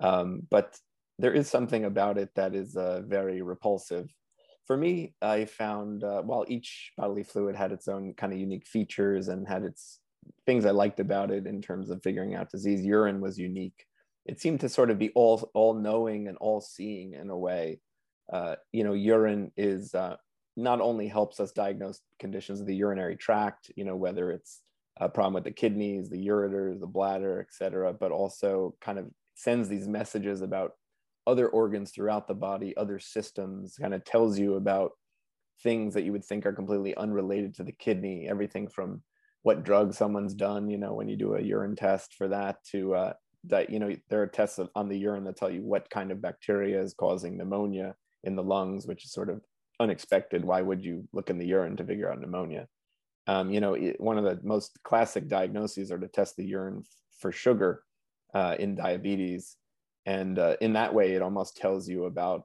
Um, 0.00 0.42
but 0.50 0.76
there 1.18 1.32
is 1.32 1.48
something 1.48 1.84
about 1.84 2.18
it 2.18 2.30
that 2.34 2.54
is 2.54 2.76
uh, 2.76 3.02
very 3.06 3.42
repulsive. 3.42 4.10
For 4.66 4.76
me 4.76 5.14
i 5.20 5.44
found 5.44 6.04
uh, 6.04 6.22
while 6.22 6.44
each 6.48 6.92
bodily 6.96 7.24
fluid 7.24 7.56
had 7.56 7.72
its 7.72 7.88
own 7.88 8.14
kind 8.14 8.32
of 8.32 8.38
unique 8.38 8.66
features 8.66 9.28
and 9.28 9.46
had 9.46 9.64
its 9.64 9.98
things 10.46 10.64
i 10.64 10.70
liked 10.70 11.00
about 11.00 11.30
it 11.30 11.46
in 11.46 11.60
terms 11.60 11.90
of 11.90 12.02
figuring 12.02 12.34
out 12.34 12.50
disease 12.50 12.84
urine 12.84 13.20
was 13.20 13.38
unique. 13.38 13.86
It 14.24 14.40
seemed 14.40 14.60
to 14.60 14.68
sort 14.68 14.90
of 14.90 14.98
be 14.98 15.10
all 15.14 15.50
all 15.54 15.74
knowing 15.74 16.28
and 16.28 16.36
all 16.38 16.60
seeing 16.60 17.14
in 17.14 17.28
a 17.30 17.36
way 17.36 17.80
uh, 18.32 18.56
you 18.72 18.84
know 18.84 18.94
urine 18.94 19.52
is 19.56 19.94
uh, 19.94 20.16
not 20.56 20.80
only 20.80 21.08
helps 21.08 21.40
us 21.40 21.52
diagnose 21.52 22.00
conditions 22.18 22.60
of 22.60 22.66
the 22.66 22.74
urinary 22.74 23.16
tract, 23.16 23.70
you 23.76 23.84
know, 23.84 23.96
whether 23.96 24.30
it's 24.30 24.62
a 24.98 25.08
problem 25.08 25.34
with 25.34 25.44
the 25.44 25.50
kidneys, 25.50 26.10
the 26.10 26.26
ureters, 26.26 26.78
the 26.78 26.86
bladder, 26.86 27.40
et 27.40 27.52
cetera, 27.52 27.92
but 27.92 28.12
also 28.12 28.74
kind 28.80 28.98
of 28.98 29.06
sends 29.34 29.68
these 29.68 29.88
messages 29.88 30.42
about 30.42 30.72
other 31.26 31.48
organs 31.48 31.90
throughout 31.90 32.28
the 32.28 32.34
body, 32.34 32.76
other 32.76 32.98
systems, 32.98 33.76
kind 33.80 33.94
of 33.94 34.04
tells 34.04 34.38
you 34.38 34.56
about 34.56 34.92
things 35.62 35.94
that 35.94 36.04
you 36.04 36.12
would 36.12 36.24
think 36.24 36.44
are 36.44 36.52
completely 36.52 36.94
unrelated 36.96 37.54
to 37.54 37.64
the 37.64 37.72
kidney, 37.72 38.26
everything 38.28 38.68
from 38.68 39.02
what 39.42 39.64
drug 39.64 39.94
someone's 39.94 40.34
done, 40.34 40.68
you 40.68 40.76
know, 40.76 40.92
when 40.92 41.08
you 41.08 41.16
do 41.16 41.34
a 41.34 41.40
urine 41.40 41.76
test 41.76 42.14
for 42.14 42.28
that 42.28 42.56
to 42.70 42.94
uh, 42.94 43.12
that, 43.44 43.70
you 43.70 43.78
know, 43.80 43.92
there 44.08 44.22
are 44.22 44.26
tests 44.26 44.60
on 44.74 44.88
the 44.88 44.98
urine 44.98 45.24
that 45.24 45.36
tell 45.36 45.50
you 45.50 45.62
what 45.62 45.90
kind 45.90 46.12
of 46.12 46.22
bacteria 46.22 46.80
is 46.80 46.94
causing 46.94 47.36
pneumonia 47.36 47.94
in 48.24 48.36
the 48.36 48.42
lungs, 48.42 48.86
which 48.86 49.04
is 49.04 49.12
sort 49.12 49.30
of 49.30 49.40
unexpected. 49.80 50.44
Why 50.44 50.62
would 50.62 50.84
you 50.84 51.08
look 51.12 51.30
in 51.30 51.38
the 51.38 51.46
urine 51.46 51.76
to 51.76 51.84
figure 51.84 52.10
out 52.10 52.20
pneumonia? 52.20 52.68
Um, 53.26 53.50
you 53.50 53.60
know, 53.60 53.76
one 53.98 54.18
of 54.18 54.24
the 54.24 54.40
most 54.42 54.78
classic 54.82 55.28
diagnoses 55.28 55.92
are 55.92 55.98
to 55.98 56.08
test 56.08 56.36
the 56.36 56.44
urine 56.44 56.84
for 57.18 57.30
sugar 57.30 57.82
uh, 58.34 58.56
in 58.58 58.74
diabetes. 58.74 59.56
And 60.06 60.38
uh, 60.38 60.56
in 60.60 60.72
that 60.72 60.92
way, 60.92 61.12
it 61.12 61.22
almost 61.22 61.56
tells 61.56 61.88
you 61.88 62.06
about 62.06 62.44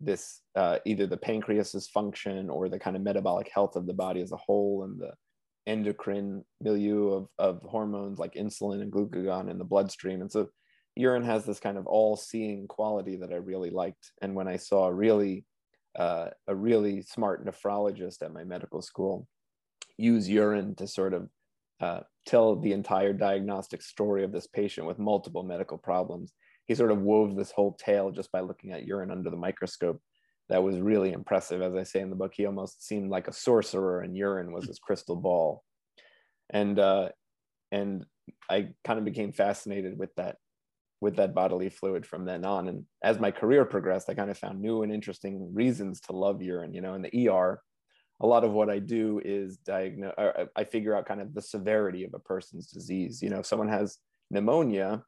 this 0.00 0.40
uh, 0.56 0.78
either 0.84 1.06
the 1.06 1.16
pancreas's 1.16 1.88
function 1.88 2.50
or 2.50 2.68
the 2.68 2.78
kind 2.78 2.96
of 2.96 3.02
metabolic 3.02 3.50
health 3.52 3.76
of 3.76 3.86
the 3.86 3.94
body 3.94 4.20
as 4.20 4.32
a 4.32 4.36
whole 4.36 4.84
and 4.84 5.00
the 5.00 5.12
endocrine 5.66 6.44
milieu 6.60 7.10
of, 7.10 7.28
of 7.38 7.62
hormones 7.62 8.18
like 8.18 8.34
insulin 8.34 8.80
and 8.80 8.92
glucagon 8.92 9.50
in 9.50 9.58
the 9.58 9.64
bloodstream. 9.64 10.20
And 10.20 10.30
so 10.30 10.48
urine 10.98 11.24
has 11.24 11.46
this 11.46 11.60
kind 11.60 11.78
of 11.78 11.86
all 11.86 12.16
seeing 12.16 12.66
quality 12.66 13.16
that 13.16 13.32
I 13.32 13.36
really 13.36 13.70
liked. 13.70 14.10
And 14.20 14.34
when 14.34 14.48
I 14.48 14.56
saw 14.56 14.86
a 14.86 14.92
really, 14.92 15.44
uh, 15.96 16.26
a 16.48 16.54
really 16.54 17.02
smart 17.02 17.46
nephrologist 17.46 18.22
at 18.22 18.32
my 18.32 18.42
medical 18.42 18.82
school 18.82 19.28
use 19.96 20.28
urine 20.28 20.74
to 20.74 20.88
sort 20.88 21.14
of 21.14 21.28
uh, 21.80 22.00
tell 22.26 22.56
the 22.56 22.72
entire 22.72 23.12
diagnostic 23.12 23.80
story 23.80 24.24
of 24.24 24.32
this 24.32 24.48
patient 24.48 24.88
with 24.88 24.98
multiple 24.98 25.44
medical 25.44 25.78
problems. 25.78 26.32
He 26.66 26.74
sort 26.74 26.90
of 26.90 27.00
wove 27.00 27.36
this 27.36 27.52
whole 27.52 27.74
tale 27.74 28.10
just 28.10 28.32
by 28.32 28.40
looking 28.40 28.72
at 28.72 28.84
urine 28.84 29.12
under 29.12 29.30
the 29.30 29.36
microscope. 29.36 30.02
That 30.48 30.64
was 30.64 30.80
really 30.80 31.12
impressive. 31.12 31.62
As 31.62 31.76
I 31.76 31.84
say 31.84 32.00
in 32.00 32.10
the 32.10 32.16
book, 32.16 32.32
he 32.34 32.44
almost 32.44 32.84
seemed 32.84 33.10
like 33.10 33.28
a 33.28 33.32
sorcerer, 33.32 34.00
and 34.00 34.16
urine 34.16 34.50
was 34.50 34.66
his 34.66 34.78
crystal 34.78 35.16
ball. 35.16 35.62
And 36.50 36.78
uh, 36.78 37.10
and 37.70 38.04
I 38.50 38.70
kind 38.82 38.98
of 38.98 39.04
became 39.04 39.32
fascinated 39.32 39.96
with 39.98 40.14
that 40.16 40.38
with 41.00 41.16
that 41.16 41.34
bodily 41.34 41.68
fluid 41.68 42.04
from 42.04 42.24
then 42.24 42.44
on. 42.44 42.68
And 42.68 42.84
as 43.02 43.20
my 43.20 43.30
career 43.30 43.64
progressed, 43.64 44.10
I 44.10 44.14
kind 44.14 44.30
of 44.30 44.38
found 44.38 44.60
new 44.60 44.82
and 44.82 44.92
interesting 44.92 45.54
reasons 45.54 46.00
to 46.02 46.12
love 46.12 46.42
urine. 46.42 46.74
You 46.74 46.80
know, 46.80 46.94
in 46.94 47.02
the 47.02 47.28
ER, 47.28 47.60
a 48.20 48.26
lot 48.26 48.44
of 48.44 48.52
what 48.52 48.68
I 48.68 48.80
do 48.80 49.20
is 49.24 49.58
diagnose, 49.58 50.14
I 50.56 50.64
figure 50.64 50.96
out 50.96 51.06
kind 51.06 51.20
of 51.20 51.34
the 51.34 51.42
severity 51.42 52.04
of 52.04 52.14
a 52.14 52.18
person's 52.18 52.68
disease. 52.68 53.22
You 53.22 53.30
know, 53.30 53.40
if 53.40 53.46
someone 53.46 53.68
has 53.68 53.98
pneumonia, 54.30 55.04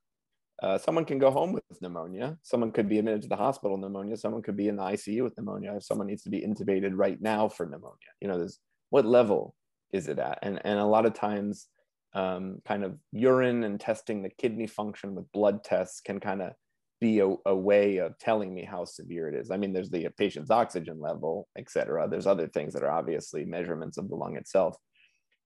uh, 0.62 0.78
someone 0.78 1.04
can 1.04 1.18
go 1.18 1.30
home 1.30 1.52
with 1.52 1.64
pneumonia. 1.80 2.36
Someone 2.42 2.70
could 2.70 2.88
be 2.88 2.98
admitted 2.98 3.22
to 3.22 3.28
the 3.28 3.36
hospital 3.36 3.78
pneumonia. 3.78 4.16
Someone 4.16 4.42
could 4.42 4.56
be 4.56 4.68
in 4.68 4.76
the 4.76 4.82
ICU 4.82 5.24
with 5.24 5.36
pneumonia. 5.36 5.74
If 5.76 5.84
someone 5.84 6.06
needs 6.06 6.22
to 6.24 6.30
be 6.30 6.42
intubated 6.42 6.92
right 6.94 7.20
now 7.20 7.48
for 7.48 7.64
pneumonia, 7.64 8.12
you 8.20 8.28
know, 8.28 8.38
there's 8.38 8.58
what 8.90 9.06
level 9.06 9.54
is 9.92 10.06
it 10.06 10.18
at? 10.18 10.38
And 10.42 10.60
and 10.64 10.78
a 10.78 10.84
lot 10.84 11.06
of 11.06 11.14
times, 11.14 11.66
um, 12.14 12.60
kind 12.66 12.84
of 12.84 12.98
urine 13.12 13.64
and 13.64 13.80
testing 13.80 14.22
the 14.22 14.30
kidney 14.30 14.66
function 14.66 15.14
with 15.14 15.30
blood 15.32 15.62
tests 15.62 16.00
can 16.00 16.18
kind 16.18 16.42
of 16.42 16.52
be 17.00 17.20
a, 17.20 17.34
a, 17.46 17.54
way 17.54 17.96
of 17.96 18.18
telling 18.18 18.52
me 18.54 18.64
how 18.64 18.84
severe 18.84 19.28
it 19.28 19.34
is. 19.34 19.50
I 19.50 19.56
mean, 19.56 19.72
there's 19.72 19.90
the 19.90 20.08
patient's 20.18 20.50
oxygen 20.50 21.00
level, 21.00 21.48
et 21.56 21.70
cetera. 21.70 22.08
There's 22.08 22.26
other 22.26 22.46
things 22.46 22.74
that 22.74 22.82
are 22.82 22.90
obviously 22.90 23.44
measurements 23.44 23.96
of 23.96 24.08
the 24.08 24.16
lung 24.16 24.36
itself. 24.36 24.76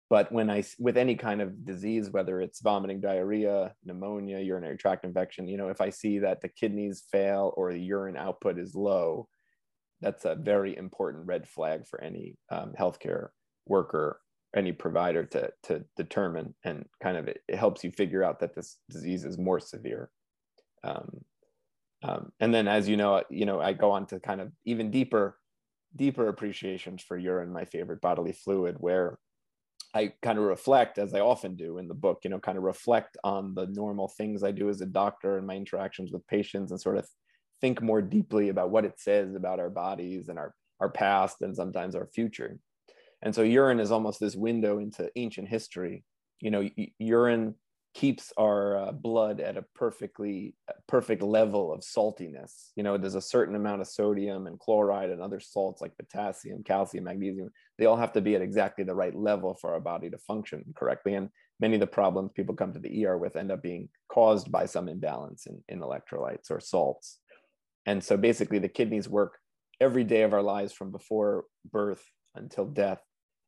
But 0.09 0.31
when 0.33 0.51
I, 0.51 0.63
with 0.79 0.97
any 0.97 1.15
kind 1.15 1.41
of 1.41 1.65
disease, 1.65 2.11
whether 2.11 2.41
it's 2.41 2.61
vomiting, 2.61 3.01
diarrhea, 3.01 3.75
pneumonia, 3.85 4.41
urinary 4.41 4.77
tract 4.77 5.05
infection, 5.05 5.49
you 5.49 5.59
know, 5.59 5.69
if 5.69 5.81
I 5.81 5.91
see 5.91 6.21
that 6.21 6.41
the 6.41 6.49
kidneys 6.49 7.05
fail 7.11 7.53
or 7.57 7.73
the 7.73 7.81
urine 7.81 8.17
output 8.17 8.59
is 8.59 8.75
low, 8.75 9.29
that's 10.01 10.25
a 10.25 10.35
very 10.35 10.77
important 10.77 11.27
red 11.27 11.49
flag 11.49 11.87
for 11.87 12.03
any 12.03 12.37
um, 12.51 12.75
healthcare 12.79 13.29
worker, 13.67 14.21
any 14.55 14.73
provider 14.73 15.25
to, 15.25 15.51
to 15.65 15.85
determine. 15.97 16.55
And 16.65 16.87
kind 17.03 17.17
of 17.17 17.29
it, 17.29 17.41
it 17.49 17.57
helps 17.57 17.85
you 17.85 17.91
figure 17.91 18.23
out 18.23 18.41
that 18.41 18.55
this 18.55 18.79
disease 18.91 19.25
is 19.25 19.39
more 19.39 19.61
severe. 19.61 20.11
Um, 20.85 21.21
um, 22.03 22.33
and 22.41 22.53
then, 22.53 22.69
as 22.69 22.89
you 22.89 22.97
know, 22.97 23.23
you 23.31 23.47
know, 23.47 23.61
I 23.61 23.73
go 23.73 23.93
on 23.93 24.07
to 24.07 24.21
kind 24.21 24.41
of 24.41 24.51
even 24.65 24.91
deeper, 24.91 25.39
deeper 25.95 26.29
appreciations 26.29 27.03
for 27.03 27.17
urine, 27.17 27.53
my 27.53 27.65
favorite 27.65 28.01
bodily 28.01 28.33
fluid, 28.33 28.77
where 28.79 29.19
I 29.95 30.15
kind 30.23 30.39
of 30.39 30.45
reflect, 30.45 30.99
as 30.99 31.15
I 31.15 31.21
often 31.21 31.55
do 31.55 31.79
in 31.79 31.87
the 31.87 31.95
book, 31.95 32.21
you 32.25 32.31
know, 32.31 32.41
kind 32.41 32.59
of 32.59 32.65
reflect 32.65 33.17
on 33.23 33.55
the 33.55 33.67
normal 33.67 34.09
things 34.09 34.43
I 34.43 34.51
do 34.51 34.69
as 34.69 34.81
a 34.81 34.87
doctor 34.87 35.39
and 35.39 35.47
my 35.47 35.55
interactions 35.55 36.13
with 36.13 36.27
patients, 36.27 36.73
and 36.73 36.81
sort 36.81 36.99
of 36.99 37.07
think 37.61 37.81
more 37.81 38.03
deeply 38.03 38.49
about 38.49 38.71
what 38.71 38.85
it 38.85 38.99
says 38.99 39.35
about 39.35 39.61
our 39.61 39.71
bodies 39.71 40.29
and 40.29 40.39
our 40.39 40.55
our 40.81 40.91
past 40.91 41.43
and 41.43 41.55
sometimes 41.55 41.95
our 41.95 42.09
future. 42.13 42.59
And 43.23 43.35
so, 43.35 43.43
urine 43.43 43.81
is 43.81 43.91
almost 43.91 44.21
this 44.21 44.37
window 44.37 44.79
into 44.79 45.11
ancient 45.17 45.49
history. 45.49 46.05
You 46.41 46.51
know, 46.51 46.69
urine 46.99 47.55
keeps 47.95 48.33
our 48.39 48.77
uh, 48.77 48.93
blood 48.93 49.39
at 49.41 49.57
a 49.57 49.65
perfectly 49.75 50.55
perfect 50.89 51.23
level 51.23 51.73
of 51.73 51.81
saltiness. 51.81 52.71
You 52.75 52.83
know 52.83 52.97
there's 52.97 53.15
a 53.15 53.21
certain 53.21 53.55
amount 53.55 53.83
of 53.83 53.87
sodium 53.87 54.47
and 54.47 54.59
chloride 54.59 55.11
and 55.11 55.21
other 55.21 55.41
salts 55.41 55.83
like 55.83 55.97
potassium 55.97 56.63
calcium 56.65 57.05
magnesium. 57.05 57.51
They 57.79 57.87
all 57.87 57.97
have 57.97 58.13
to 58.15 58.21
be 58.21 58.35
at 58.35 58.43
exactly 58.43 58.85
the 58.85 58.95
right 58.95 59.15
level 59.15 59.55
for 59.55 59.75
our 59.75 59.81
body 59.81 60.09
to 60.11 60.19
function 60.19 60.65
correctly. 60.75 61.15
And 61.15 61.29
many 61.61 61.75
of 61.75 61.81
the 61.81 61.87
problems 61.87 62.33
people 62.35 62.55
come 62.55 62.73
to 62.73 62.79
the 62.79 63.07
er 63.07 63.19
with 63.19 63.37
end 63.37 63.53
up 63.53 63.63
being 63.63 63.89
caused 64.09 64.51
by 64.51 64.67
some 64.67 64.89
imbalance 64.89 65.47
in, 65.47 65.63
in 65.69 65.81
electrolytes 65.81 66.51
or 66.51 66.61
salts. 66.61 67.19
And 67.85 68.03
so 68.03 68.17
basically 68.17 68.59
the 68.59 68.69
kidneys 68.69 69.09
work 69.09 69.39
every 69.81 70.05
day 70.05 70.23
of 70.23 70.33
our 70.33 70.43
lives 70.43 70.73
from 70.73 70.93
before 70.93 71.45
birth 71.71 72.05
until 72.35 72.65
death 72.65 73.01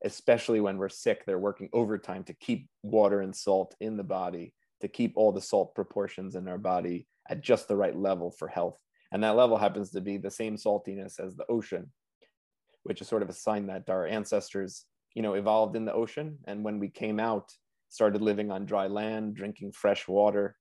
especially 0.05 0.61
when 0.61 0.76
we're 0.76 0.88
sick, 0.88 1.24
they're 1.24 1.38
working 1.38 1.68
overtime 1.72 2.22
to 2.24 2.34
keep 2.34 2.68
water 2.82 3.20
and 3.20 3.34
salt 3.34 3.74
in 3.80 3.96
the 3.96 4.05
body, 4.05 4.52
to 4.82 4.88
keep 4.88 5.14
all 5.16 5.32
the 5.32 5.40
salt 5.40 5.74
proportions 5.74 6.36
in 6.36 6.46
our 6.46 6.59
body 6.59 7.07
at 7.28 7.40
just 7.40 7.68
the 7.68 7.76
right 7.76 7.96
level 7.96 8.30
for 8.30 8.46
health. 8.46 8.78
And 9.12 9.22
that 9.24 9.36
level 9.36 9.57
happens 9.57 9.90
to 9.92 10.00
be 10.00 10.18
the 10.18 10.30
same 10.30 10.57
saltiness 10.57 11.18
as 11.18 11.34
the 11.34 11.46
ocean, 11.48 11.90
which 12.82 13.00
is 13.00 13.09
sort 13.09 13.22
of 13.22 13.30
a 13.30 13.34
sign 13.34 13.66
that 13.68 13.88
our 13.88 14.07
ancestors, 14.07 14.84
you 15.14 15.22
know, 15.22 15.34
evolved 15.34 15.74
in 15.74 15.84
the 15.84 15.94
ocean. 15.94 16.38
And 16.46 16.64
when 16.64 16.78
we 16.78 16.88
came 16.88 17.18
out, 17.18 17.50
started 17.88 18.20
living 18.20 18.50
on 18.50 18.66
dry 18.66 18.88
land, 18.88 19.34
drinking 19.34 19.72
fresh 19.72 20.07
water, 20.07 20.57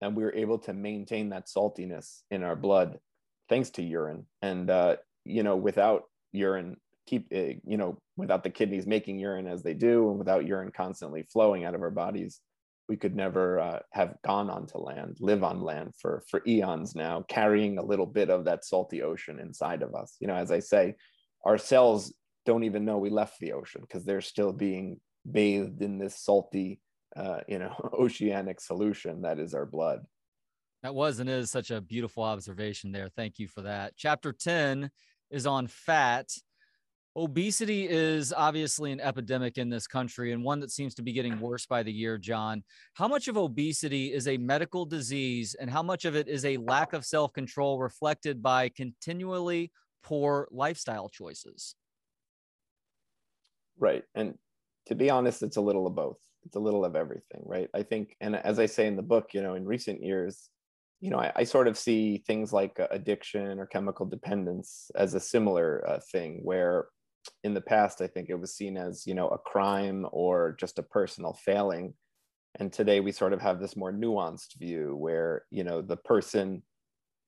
and 0.00 0.14
we 0.14 0.22
were 0.22 0.34
able 0.34 0.58
to 0.58 0.72
maintain 0.72 1.30
that 1.30 1.46
saltiness 1.46 2.20
in 2.30 2.42
our 2.42 2.54
blood 2.54 2.98
thanks 3.48 3.70
to 3.70 3.82
urine. 3.82 4.26
And, 4.42 4.68
uh, 4.70 4.96
you 5.24 5.42
know, 5.42 5.56
without 5.56 6.04
urine, 6.32 6.76
keep 7.06 7.26
you 7.30 7.76
know, 7.76 7.98
without 8.16 8.42
the 8.42 8.50
kidneys 8.50 8.86
making 8.86 9.18
urine 9.18 9.46
as 9.46 9.62
they 9.62 9.74
do 9.74 10.10
and 10.10 10.18
without 10.18 10.46
urine 10.46 10.72
constantly 10.74 11.22
flowing 11.32 11.64
out 11.64 11.74
of 11.74 11.82
our 11.82 11.90
bodies, 11.90 12.40
we 12.88 12.96
could 12.96 13.16
never 13.16 13.58
uh, 13.58 13.78
have 13.92 14.14
gone 14.24 14.48
onto 14.48 14.78
land, 14.78 15.16
live 15.20 15.42
on 15.42 15.60
land 15.60 15.92
for, 15.98 16.22
for 16.28 16.42
eons 16.46 16.94
now, 16.94 17.24
carrying 17.28 17.78
a 17.78 17.84
little 17.84 18.06
bit 18.06 18.30
of 18.30 18.44
that 18.44 18.64
salty 18.64 19.02
ocean 19.02 19.40
inside 19.40 19.82
of 19.82 19.94
us. 19.94 20.16
You 20.20 20.28
know, 20.28 20.36
as 20.36 20.52
I 20.52 20.60
say, 20.60 20.94
our 21.44 21.58
cells 21.58 22.14
don't 22.44 22.64
even 22.64 22.84
know 22.84 22.98
we 22.98 23.10
left 23.10 23.40
the 23.40 23.52
ocean 23.52 23.80
because 23.80 24.04
they're 24.04 24.20
still 24.20 24.52
being 24.52 25.00
bathed 25.28 25.82
in 25.82 25.98
this 25.98 26.18
salty, 26.18 26.80
uh, 27.16 27.40
you 27.48 27.58
know, 27.58 27.74
oceanic 27.98 28.60
solution 28.60 29.22
that 29.22 29.40
is 29.40 29.52
our 29.54 29.66
blood. 29.66 30.00
That 30.82 30.94
was 30.94 31.18
and 31.18 31.28
is 31.28 31.50
such 31.50 31.72
a 31.72 31.80
beautiful 31.80 32.22
observation 32.22 32.92
there. 32.92 33.08
Thank 33.08 33.40
you 33.40 33.48
for 33.48 33.62
that. 33.62 33.94
Chapter 33.96 34.32
10 34.32 34.90
is 35.30 35.46
on 35.46 35.66
fat. 35.66 36.28
Obesity 37.16 37.88
is 37.88 38.30
obviously 38.36 38.92
an 38.92 39.00
epidemic 39.00 39.56
in 39.56 39.70
this 39.70 39.86
country 39.86 40.32
and 40.32 40.44
one 40.44 40.60
that 40.60 40.70
seems 40.70 40.94
to 40.94 41.02
be 41.02 41.14
getting 41.14 41.40
worse 41.40 41.64
by 41.64 41.82
the 41.82 41.92
year, 41.92 42.18
John. 42.18 42.62
How 42.92 43.08
much 43.08 43.26
of 43.26 43.38
obesity 43.38 44.12
is 44.12 44.28
a 44.28 44.36
medical 44.36 44.84
disease 44.84 45.56
and 45.58 45.70
how 45.70 45.82
much 45.82 46.04
of 46.04 46.14
it 46.14 46.28
is 46.28 46.44
a 46.44 46.58
lack 46.58 46.92
of 46.92 47.06
self 47.06 47.32
control 47.32 47.78
reflected 47.78 48.42
by 48.42 48.68
continually 48.68 49.72
poor 50.02 50.46
lifestyle 50.50 51.08
choices? 51.08 51.74
Right. 53.78 54.04
And 54.14 54.34
to 54.86 54.94
be 54.94 55.08
honest, 55.08 55.42
it's 55.42 55.56
a 55.56 55.62
little 55.62 55.86
of 55.86 55.94
both. 55.94 56.18
It's 56.44 56.56
a 56.56 56.60
little 56.60 56.84
of 56.84 56.96
everything, 56.96 57.42
right? 57.44 57.70
I 57.72 57.82
think, 57.82 58.14
and 58.20 58.36
as 58.36 58.58
I 58.58 58.66
say 58.66 58.86
in 58.86 58.94
the 58.94 59.02
book, 59.02 59.30
you 59.32 59.42
know, 59.42 59.54
in 59.54 59.64
recent 59.64 60.02
years, 60.02 60.50
you 61.00 61.10
know, 61.10 61.18
I, 61.18 61.32
I 61.34 61.44
sort 61.44 61.66
of 61.66 61.78
see 61.78 62.18
things 62.26 62.52
like 62.52 62.78
uh, 62.78 62.88
addiction 62.90 63.58
or 63.58 63.66
chemical 63.66 64.04
dependence 64.04 64.90
as 64.94 65.14
a 65.14 65.20
similar 65.20 65.82
uh, 65.88 66.00
thing 66.12 66.40
where 66.42 66.86
in 67.44 67.54
the 67.54 67.60
past, 67.60 68.00
I 68.00 68.06
think 68.06 68.28
it 68.28 68.40
was 68.40 68.54
seen 68.54 68.76
as, 68.76 69.06
you 69.06 69.14
know, 69.14 69.28
a 69.28 69.38
crime 69.38 70.06
or 70.12 70.56
just 70.58 70.78
a 70.78 70.82
personal 70.82 71.32
failing. 71.32 71.94
And 72.58 72.72
today 72.72 73.00
we 73.00 73.12
sort 73.12 73.32
of 73.32 73.40
have 73.40 73.60
this 73.60 73.76
more 73.76 73.92
nuanced 73.92 74.58
view 74.58 74.96
where, 74.96 75.44
you 75.50 75.64
know, 75.64 75.82
the 75.82 75.96
person 75.96 76.62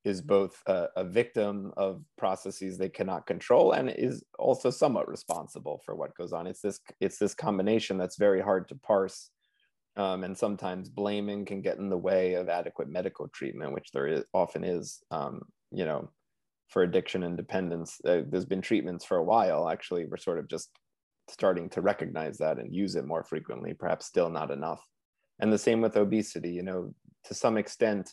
is 0.04 0.22
both 0.22 0.62
a, 0.66 0.86
a, 0.96 1.04
victim 1.04 1.72
of 1.76 2.02
processes 2.16 2.78
they 2.78 2.88
cannot 2.88 3.26
control 3.26 3.72
and 3.72 3.90
is 3.90 4.24
also 4.38 4.70
somewhat 4.70 5.08
responsible 5.08 5.82
for 5.84 5.94
what 5.96 6.16
goes 6.16 6.32
on. 6.32 6.46
It's 6.46 6.60
this 6.62 6.80
it's 7.00 7.18
this 7.18 7.34
combination 7.34 7.98
that's 7.98 8.16
very 8.16 8.40
hard 8.40 8.68
to 8.68 8.76
parse 8.76 9.30
Um, 9.96 10.24
and 10.24 10.38
sometimes 10.38 10.88
blaming 10.88 11.44
can 11.44 11.60
get 11.60 11.78
in 11.78 11.90
the 11.90 11.98
way 11.98 12.34
of 12.34 12.48
adequate 12.48 12.88
medical 12.88 13.28
treatment, 13.28 13.72
which 13.72 13.90
there 13.92 14.06
is, 14.06 14.24
often 14.32 14.64
is. 14.64 15.02
Um, 15.10 15.42
you 15.70 15.84
know, 15.84 16.08
for 16.68 16.82
addiction 16.82 17.22
and 17.22 17.36
dependence, 17.36 17.98
uh, 18.06 18.22
there's 18.28 18.44
been 18.44 18.60
treatments 18.60 19.04
for 19.04 19.16
a 19.16 19.24
while. 19.24 19.68
Actually, 19.68 20.06
we're 20.06 20.16
sort 20.16 20.38
of 20.38 20.48
just 20.48 20.70
starting 21.28 21.68
to 21.70 21.80
recognize 21.80 22.38
that 22.38 22.58
and 22.58 22.74
use 22.74 22.94
it 22.94 23.06
more 23.06 23.24
frequently. 23.24 23.74
Perhaps 23.74 24.06
still 24.06 24.30
not 24.30 24.50
enough. 24.50 24.84
And 25.40 25.52
the 25.52 25.58
same 25.58 25.80
with 25.80 25.96
obesity. 25.96 26.50
You 26.50 26.62
know, 26.62 26.94
to 27.24 27.34
some 27.34 27.56
extent, 27.56 28.12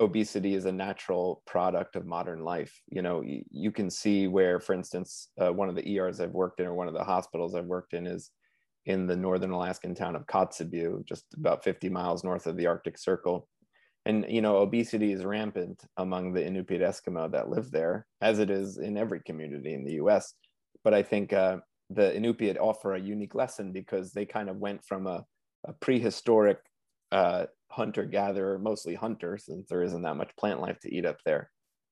obesity 0.00 0.54
is 0.54 0.64
a 0.64 0.72
natural 0.72 1.42
product 1.46 1.96
of 1.96 2.06
modern 2.06 2.42
life. 2.44 2.80
You 2.88 3.02
know, 3.02 3.22
you, 3.50 3.70
can 3.70 3.90
see 3.90 4.26
where, 4.26 4.60
for 4.60 4.74
instance, 4.74 5.28
uh, 5.40 5.52
one 5.52 5.68
of 5.68 5.76
the 5.76 5.96
ERs 5.96 6.20
I've 6.20 6.32
worked 6.32 6.60
in 6.60 6.66
or 6.66 6.74
one 6.74 6.88
of 6.88 6.94
the 6.94 7.04
hospitals 7.04 7.54
I've 7.54 7.64
worked 7.66 7.94
in 7.94 8.06
is 8.06 8.30
in 8.86 9.06
the 9.06 9.16
northern 9.16 9.52
Alaskan 9.52 9.94
town 9.94 10.16
of 10.16 10.26
Kotzebue, 10.26 11.06
just 11.06 11.24
about 11.34 11.62
50 11.62 11.88
miles 11.88 12.24
north 12.24 12.46
of 12.46 12.56
the 12.56 12.66
Arctic 12.66 12.98
Circle. 12.98 13.48
And, 14.04 14.26
you 14.28 14.42
know, 14.42 14.56
obesity 14.56 15.12
is 15.12 15.24
rampant 15.24 15.84
among 15.96 16.32
the 16.32 16.40
Inupiat 16.40 16.80
Eskimo 16.80 17.30
that 17.32 17.48
live 17.48 17.70
there, 17.70 18.06
as 18.20 18.40
it 18.40 18.50
is 18.50 18.78
in 18.78 18.96
every 18.96 19.20
community 19.20 19.74
in 19.74 19.84
the 19.84 19.94
US. 19.94 20.34
But 20.82 20.94
I 20.94 21.02
think 21.02 21.32
uh, 21.32 21.58
the 21.90 22.12
Inupiat 22.12 22.58
offer 22.58 22.94
a 22.94 23.00
unique 23.00 23.34
lesson 23.34 23.72
because 23.72 24.12
they 24.12 24.26
kind 24.26 24.48
of 24.48 24.56
went 24.56 24.84
from 24.84 25.06
a, 25.06 25.24
a 25.66 25.72
prehistoric 25.74 26.58
uh, 27.12 27.46
hunter 27.70 28.04
gatherer, 28.04 28.58
mostly 28.58 28.94
hunter, 28.94 29.38
since 29.38 29.68
there 29.68 29.82
isn't 29.82 30.02
that 30.02 30.16
much 30.16 30.34
plant 30.36 30.60
life 30.60 30.78
to 30.80 30.94
eat 30.94 31.06
up 31.06 31.18
there. 31.24 31.50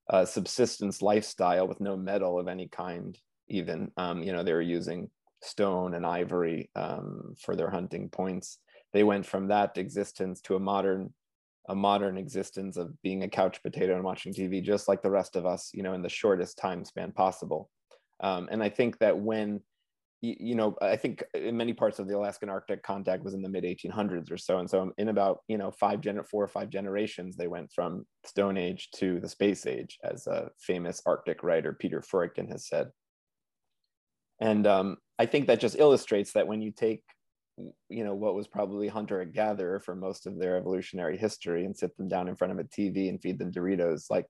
Uh, 0.09 0.25
subsistence 0.25 1.03
lifestyle 1.03 1.69
with 1.69 1.81
no 1.81 1.97
metal 1.97 2.41
of 2.41 2.49
any 2.49 2.67
kind, 2.69 3.17
even. 3.49 3.93
Um, 3.97 4.23
you 4.23 4.33
know, 4.33 4.43
they 4.43 4.53
were 4.53 4.61
using 4.61 5.09
stone 5.43 5.95
and 5.95 6.05
ivory 6.05 6.71
um, 6.75 7.35
for 7.41 7.55
their 7.55 7.71
hunting 7.71 8.09
points. 8.09 8.59
They 8.93 9.05
went 9.05 9.25
from 9.25 9.49
that 9.49 9.79
existence 9.79 10.41
to 10.43 10.57
a 10.57 10.61
modern, 10.61 11.15
a 11.71 11.75
modern 11.75 12.19
existence 12.19 12.77
of 12.77 13.01
being 13.03 13.23
a 13.23 13.29
couch 13.29 13.63
potato 13.63 13.95
and 13.95 14.05
watching 14.05 14.35
TV, 14.35 14.63
just 14.63 14.89
like 14.89 15.03
the 15.03 15.11
rest 15.11 15.37
of 15.37 15.47
us. 15.47 15.71
You 15.73 15.83
know, 15.83 15.95
in 15.95 16.03
the 16.03 16.09
shortest 16.09 16.59
time 16.59 16.85
span 16.85 17.13
possible. 17.13 17.71
Um, 18.21 18.49
and 18.51 18.63
I 18.63 18.69
think 18.69 18.99
that 18.99 19.19
when 19.19 19.61
you 20.23 20.55
know, 20.55 20.77
I 20.83 20.97
think 20.97 21.25
in 21.33 21.57
many 21.57 21.73
parts 21.73 21.99
of 21.99 22.07
the 22.07 22.15
Alaskan 22.17 22.51
Arctic 22.51 22.83
contact 22.83 23.25
was 23.25 23.33
in 23.33 23.41
the 23.41 23.49
mid 23.49 23.65
1800s 23.65 24.31
or 24.31 24.37
so. 24.37 24.59
And 24.59 24.69
so 24.69 24.93
in 24.99 25.09
about, 25.09 25.41
you 25.49 25.57
know, 25.57 25.71
five, 25.71 26.03
gen- 26.03 26.23
four 26.25 26.45
or 26.45 26.49
five 26.49 26.69
generations, 26.69 27.37
they 27.37 27.49
went 27.49 27.73
from 27.73 28.05
Stone 28.27 28.59
Age 28.59 28.91
to 28.97 29.19
the 29.21 29.29
Space 29.29 29.65
Age, 29.65 29.99
as 30.05 30.27
a 30.27 30.51
famous 30.59 31.01
Arctic 31.07 31.43
writer, 31.43 31.73
Peter 31.73 32.03
Freuchen, 32.03 32.51
has 32.51 32.69
said. 32.69 32.89
And 34.43 34.67
um, 34.67 34.99
I 35.19 35.25
think 35.25 35.47
that 35.47 35.61
just 35.61 35.79
illustrates 35.79 36.33
that 36.33 36.47
when 36.47 36.61
you 36.61 36.71
take, 36.71 37.03
you 37.89 38.05
know, 38.05 38.15
what 38.15 38.35
was 38.35 38.47
probably 38.47 38.89
hunter 38.89 39.21
and 39.21 39.33
gatherer 39.33 39.81
for 39.81 39.95
most 39.95 40.27
of 40.27 40.39
their 40.39 40.57
evolutionary 40.57 41.17
history 41.17 41.65
and 41.65 41.77
sit 41.77 41.97
them 41.97 42.09
down 42.09 42.29
in 42.29 42.37
front 42.37 42.53
of 42.53 42.59
a 42.59 42.65
TV 42.65 43.09
and 43.09 43.21
feed 43.21 43.39
them 43.39 43.53
Doritos, 43.53 44.11
like 44.11 44.27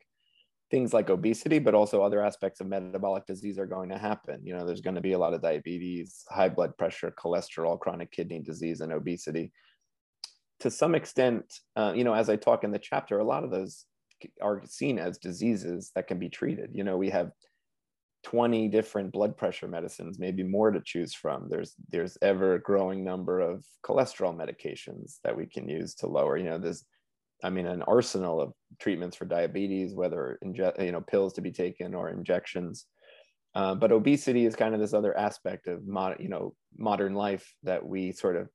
things 0.71 0.95
like 0.95 1.11
obesity, 1.11 1.59
but 1.59 1.75
also 1.75 2.03
other 2.03 2.25
aspects 2.25 2.61
of 2.61 2.69
metabolic 2.69 3.27
disease 3.27 3.59
are 3.59 3.67
going 3.67 3.89
to 3.91 3.99
happen. 3.99 4.41
You 4.45 4.57
know, 4.57 4.67
there's 4.67 4.81
going 4.81 4.95
to 4.95 5.01
be 5.01 5.13
a 5.13 5.19
lot 5.19 5.35
of 5.35 5.43
diabetes, 5.43 6.25
high 6.29 6.49
blood 6.49 6.77
pressure, 6.79 7.13
cholesterol, 7.19 7.79
chronic 7.79 8.11
kidney 8.13 8.41
disease, 8.41 8.81
and 8.81 8.93
obesity. 8.93 9.53
To 10.61 10.71
some 10.71 10.95
extent, 10.95 11.53
uh, 11.77 11.93
you 11.95 12.05
know, 12.05 12.15
as 12.15 12.29
I 12.29 12.37
talk 12.37 12.65
in 12.65 12.71
the 12.71 12.79
chapter, 12.79 13.19
a 13.19 13.25
lot 13.25 13.45
of 13.45 13.51
those 13.51 13.87
are 14.43 14.63
seen 14.67 14.99
as 14.99 15.19
diseases 15.19 15.91
that 15.95 16.07
can 16.07 16.19
be 16.19 16.29
treated. 16.29 16.71
You 16.73 16.85
know, 16.85 16.97
we 16.97 17.11
have 17.11 17.31
20 18.25 18.69
different 18.69 19.13
blood 19.13 19.37
pressure 19.37 19.69
medicines, 19.69 20.19
maybe 20.19 20.43
more 20.43 20.71
to 20.71 20.81
choose 20.85 21.15
from. 21.15 21.49
There's 21.49 21.75
there's 21.89 22.19
ever 22.23 22.59
growing 22.59 23.03
number 23.03 23.41
of 23.41 23.65
cholesterol 23.85 24.37
medications 24.37 25.19
that 25.25 25.37
we 25.37 25.47
can 25.47 25.69
use 25.69 25.95
to 25.97 26.07
lower. 26.07 26.37
You 26.37 26.45
know, 26.45 26.59
there's 26.59 26.85
I 27.43 27.51
mean, 27.51 27.67
an 27.67 27.83
arsenal 27.83 28.41
of 28.41 28.53
treatments 28.79 29.17
for 29.17 29.25
diabetes, 29.25 29.95
whether 29.95 30.39
inje- 30.45 30.85
you 30.85 30.93
know 30.93 31.01
pills 31.01 31.33
to 31.35 31.41
be 31.41 31.53
taken 31.53 31.95
or 31.95 32.11
injections. 32.11 32.87
Uh, 33.55 33.75
but 33.75 33.91
obesity 33.91 34.47
is 34.47 34.55
kind 34.55 34.75
of 34.75 34.81
this 34.81 34.95
other 34.95 35.17
aspect 35.17 35.67
of 35.67 35.87
mod- 35.87 36.21
you 36.21 36.29
know 36.29 36.55
modern 36.77 37.15
life 37.15 37.55
that 37.63 37.85
we 37.85 38.13
sort 38.13 38.37
of 38.37 38.49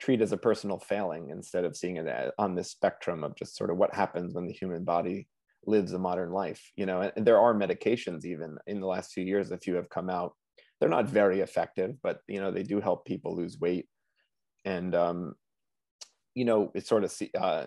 treat 0.00 0.22
as 0.22 0.32
a 0.32 0.36
personal 0.36 0.78
failing 0.78 1.30
instead 1.30 1.64
of 1.64 1.76
seeing 1.76 1.96
it 1.96 2.32
on 2.38 2.54
this 2.54 2.70
spectrum 2.70 3.22
of 3.22 3.36
just 3.36 3.56
sort 3.56 3.70
of 3.70 3.76
what 3.76 3.94
happens 3.94 4.34
when 4.34 4.46
the 4.46 4.52
human 4.52 4.82
body 4.82 5.28
lives 5.66 5.92
a 5.92 5.98
modern 5.98 6.30
life. 6.30 6.62
You 6.76 6.86
know, 6.86 7.10
and 7.14 7.26
there 7.26 7.40
are 7.40 7.54
medications 7.54 8.24
even 8.24 8.58
in 8.66 8.80
the 8.80 8.86
last 8.86 9.12
few 9.12 9.24
years. 9.24 9.50
A 9.50 9.58
few 9.58 9.74
have 9.74 9.88
come 9.88 10.10
out. 10.10 10.32
They're 10.78 10.88
not 10.88 11.08
very 11.08 11.40
effective, 11.40 11.96
but 12.02 12.20
you 12.26 12.40
know 12.40 12.50
they 12.50 12.62
do 12.62 12.80
help 12.80 13.04
people 13.04 13.36
lose 13.36 13.58
weight. 13.58 13.86
And 14.64 14.94
um, 14.94 15.34
you 16.34 16.44
know, 16.44 16.70
it's 16.74 16.88
sort 16.88 17.04
of 17.04 17.12
uh, 17.38 17.66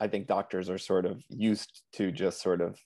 I 0.00 0.08
think 0.08 0.26
doctors 0.26 0.70
are 0.70 0.78
sort 0.78 1.06
of 1.06 1.22
used 1.28 1.82
to 1.94 2.10
just 2.10 2.42
sort 2.42 2.60
of 2.60 2.78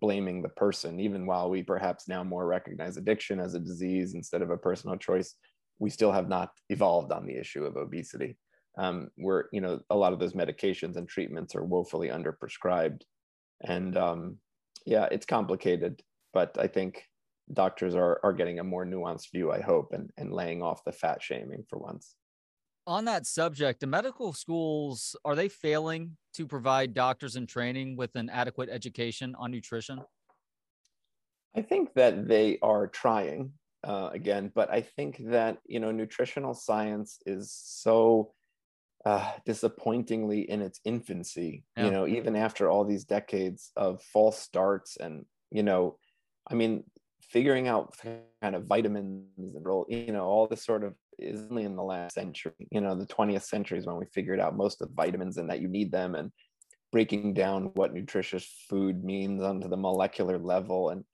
blaming 0.00 0.42
the 0.42 0.48
person, 0.50 1.00
even 1.00 1.26
while 1.26 1.48
we 1.48 1.62
perhaps 1.62 2.08
now 2.08 2.24
more 2.24 2.46
recognize 2.46 2.96
addiction 2.96 3.40
as 3.40 3.54
a 3.54 3.60
disease 3.60 4.14
instead 4.14 4.42
of 4.42 4.50
a 4.50 4.56
personal 4.56 4.96
choice. 4.96 5.34
We 5.78 5.90
still 5.90 6.12
have 6.12 6.28
not 6.28 6.50
evolved 6.68 7.12
on 7.12 7.26
the 7.26 7.36
issue 7.36 7.64
of 7.64 7.76
obesity. 7.76 8.36
Um, 8.76 9.08
where 9.16 9.48
you 9.52 9.60
know 9.60 9.80
a 9.88 9.96
lot 9.96 10.12
of 10.12 10.18
those 10.18 10.32
medications 10.32 10.96
and 10.96 11.08
treatments 11.08 11.54
are 11.54 11.64
woefully 11.64 12.08
underprescribed, 12.08 13.02
and 13.62 13.96
um, 13.96 14.38
yeah, 14.86 15.08
it's 15.10 15.26
complicated. 15.26 16.02
But 16.32 16.56
I 16.58 16.66
think 16.66 17.04
doctors 17.52 17.94
are 17.94 18.20
are 18.22 18.32
getting 18.32 18.58
a 18.58 18.64
more 18.64 18.84
nuanced 18.84 19.30
view. 19.32 19.52
I 19.52 19.60
hope, 19.60 19.92
and 19.92 20.10
and 20.16 20.32
laying 20.32 20.62
off 20.62 20.84
the 20.84 20.92
fat 20.92 21.22
shaming 21.22 21.64
for 21.68 21.78
once 21.78 22.16
on 22.86 23.04
that 23.06 23.26
subject, 23.26 23.80
the 23.80 23.86
medical 23.86 24.32
schools 24.32 25.16
are 25.24 25.34
they 25.34 25.48
failing 25.48 26.16
to 26.34 26.46
provide 26.46 26.94
doctors 26.94 27.36
in 27.36 27.46
training 27.46 27.96
with 27.96 28.14
an 28.14 28.28
adequate 28.28 28.68
education 28.68 29.34
on 29.38 29.50
nutrition? 29.50 30.00
I 31.56 31.62
think 31.62 31.94
that 31.94 32.28
they 32.28 32.58
are 32.62 32.86
trying 32.88 33.52
uh, 33.84 34.10
again, 34.12 34.50
but 34.54 34.70
I 34.70 34.80
think 34.80 35.20
that 35.26 35.58
you 35.66 35.80
know 35.80 35.92
nutritional 35.92 36.54
science 36.54 37.18
is 37.26 37.52
so 37.52 38.32
uh, 39.04 39.32
disappointingly 39.44 40.48
in 40.50 40.62
its 40.62 40.80
infancy. 40.84 41.64
Yeah. 41.76 41.86
You 41.86 41.90
know, 41.90 42.06
even 42.06 42.36
after 42.36 42.70
all 42.70 42.84
these 42.84 43.04
decades 43.04 43.70
of 43.76 44.02
false 44.02 44.38
starts, 44.38 44.96
and 44.96 45.24
you 45.50 45.62
know, 45.62 45.98
I 46.50 46.54
mean, 46.54 46.84
figuring 47.22 47.68
out 47.68 47.94
kind 48.42 48.54
of 48.54 48.66
vitamins 48.66 49.26
and 49.38 49.64
role, 49.66 49.86
you 49.88 50.12
know, 50.12 50.24
all 50.24 50.46
this 50.46 50.64
sort 50.64 50.84
of 50.84 50.94
is 51.18 51.46
only 51.50 51.64
in 51.64 51.76
the 51.76 51.82
last 51.82 52.14
century. 52.14 52.52
You 52.70 52.80
know, 52.80 52.94
the 52.94 53.06
20th 53.06 53.44
century 53.44 53.78
is 53.78 53.86
when 53.86 53.96
we 53.96 54.06
figured 54.06 54.40
out 54.40 54.56
most 54.56 54.80
of 54.80 54.88
the 54.88 54.94
vitamins 54.94 55.36
and 55.36 55.50
that 55.50 55.60
you 55.60 55.68
need 55.68 55.92
them 55.92 56.14
and 56.14 56.30
breaking 56.92 57.34
down 57.34 57.70
what 57.74 57.92
nutritious 57.92 58.46
food 58.68 59.04
means 59.04 59.42
onto 59.42 59.68
the 59.68 59.76
molecular 59.76 60.38
level. 60.38 60.90
And 60.90 61.04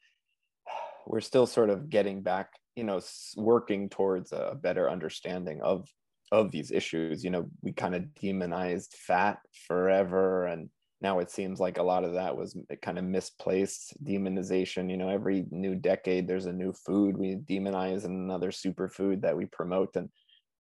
we're 1.07 1.21
still 1.21 1.47
sort 1.47 1.71
of 1.71 1.89
getting 1.89 2.23
back, 2.23 2.51
you 2.77 2.85
know, 2.85 3.01
working 3.37 3.89
towards 3.89 4.33
a 4.33 4.57
better 4.61 4.91
understanding 4.91 5.61
of 5.63 5.89
of 6.33 6.51
these 6.51 6.71
issues. 6.71 7.25
You 7.25 7.31
know, 7.31 7.49
we 7.63 7.73
kind 7.73 7.95
of 7.95 8.15
demonized 8.15 8.95
fat 8.95 9.39
forever 9.67 10.47
and 10.47 10.71
now 11.01 11.19
it 11.19 11.31
seems 11.31 11.61
like 11.61 11.79
a 11.79 11.83
lot 11.83 12.05
of 12.05 12.13
that 12.13 12.37
was 12.37 12.57
kind 12.83 12.99
of 12.99 13.05
misplaced 13.05 13.95
demonization 14.05 14.91
you 14.91 14.97
know 14.97 15.09
every 15.09 15.47
new 15.51 15.75
decade 15.75 16.27
there's 16.27 16.47
a 16.47 16.53
new 16.53 16.73
food 16.73 17.17
we 17.17 17.37
demonize 17.37 18.05
and 18.05 18.17
another 18.17 18.51
superfood 18.51 19.23
that 19.23 19.37
we 19.37 19.47
promote 19.47 19.97
and 19.97 20.09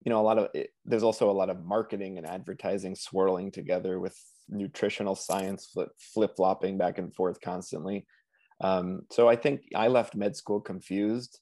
you 0.04 0.10
know 0.10 0.20
a 0.20 0.24
lot 0.24 0.38
of 0.38 0.48
it, 0.54 0.70
there's 0.86 1.04
also 1.04 1.30
a 1.30 1.32
lot 1.32 1.50
of 1.50 1.66
marketing 1.66 2.18
and 2.18 2.28
advertising 2.28 2.96
swirling 2.96 3.52
together 3.52 4.00
with 4.00 4.16
nutritional 4.48 5.16
science 5.16 5.74
flip 6.14 6.36
flopping 6.36 6.78
back 6.78 6.98
and 6.98 7.14
forth 7.14 7.40
constantly 7.42 8.06
um, 8.62 9.02
so 9.12 9.28
i 9.28 9.36
think 9.36 9.62
i 9.76 9.88
left 9.88 10.16
med 10.16 10.36
school 10.36 10.60
confused 10.60 11.40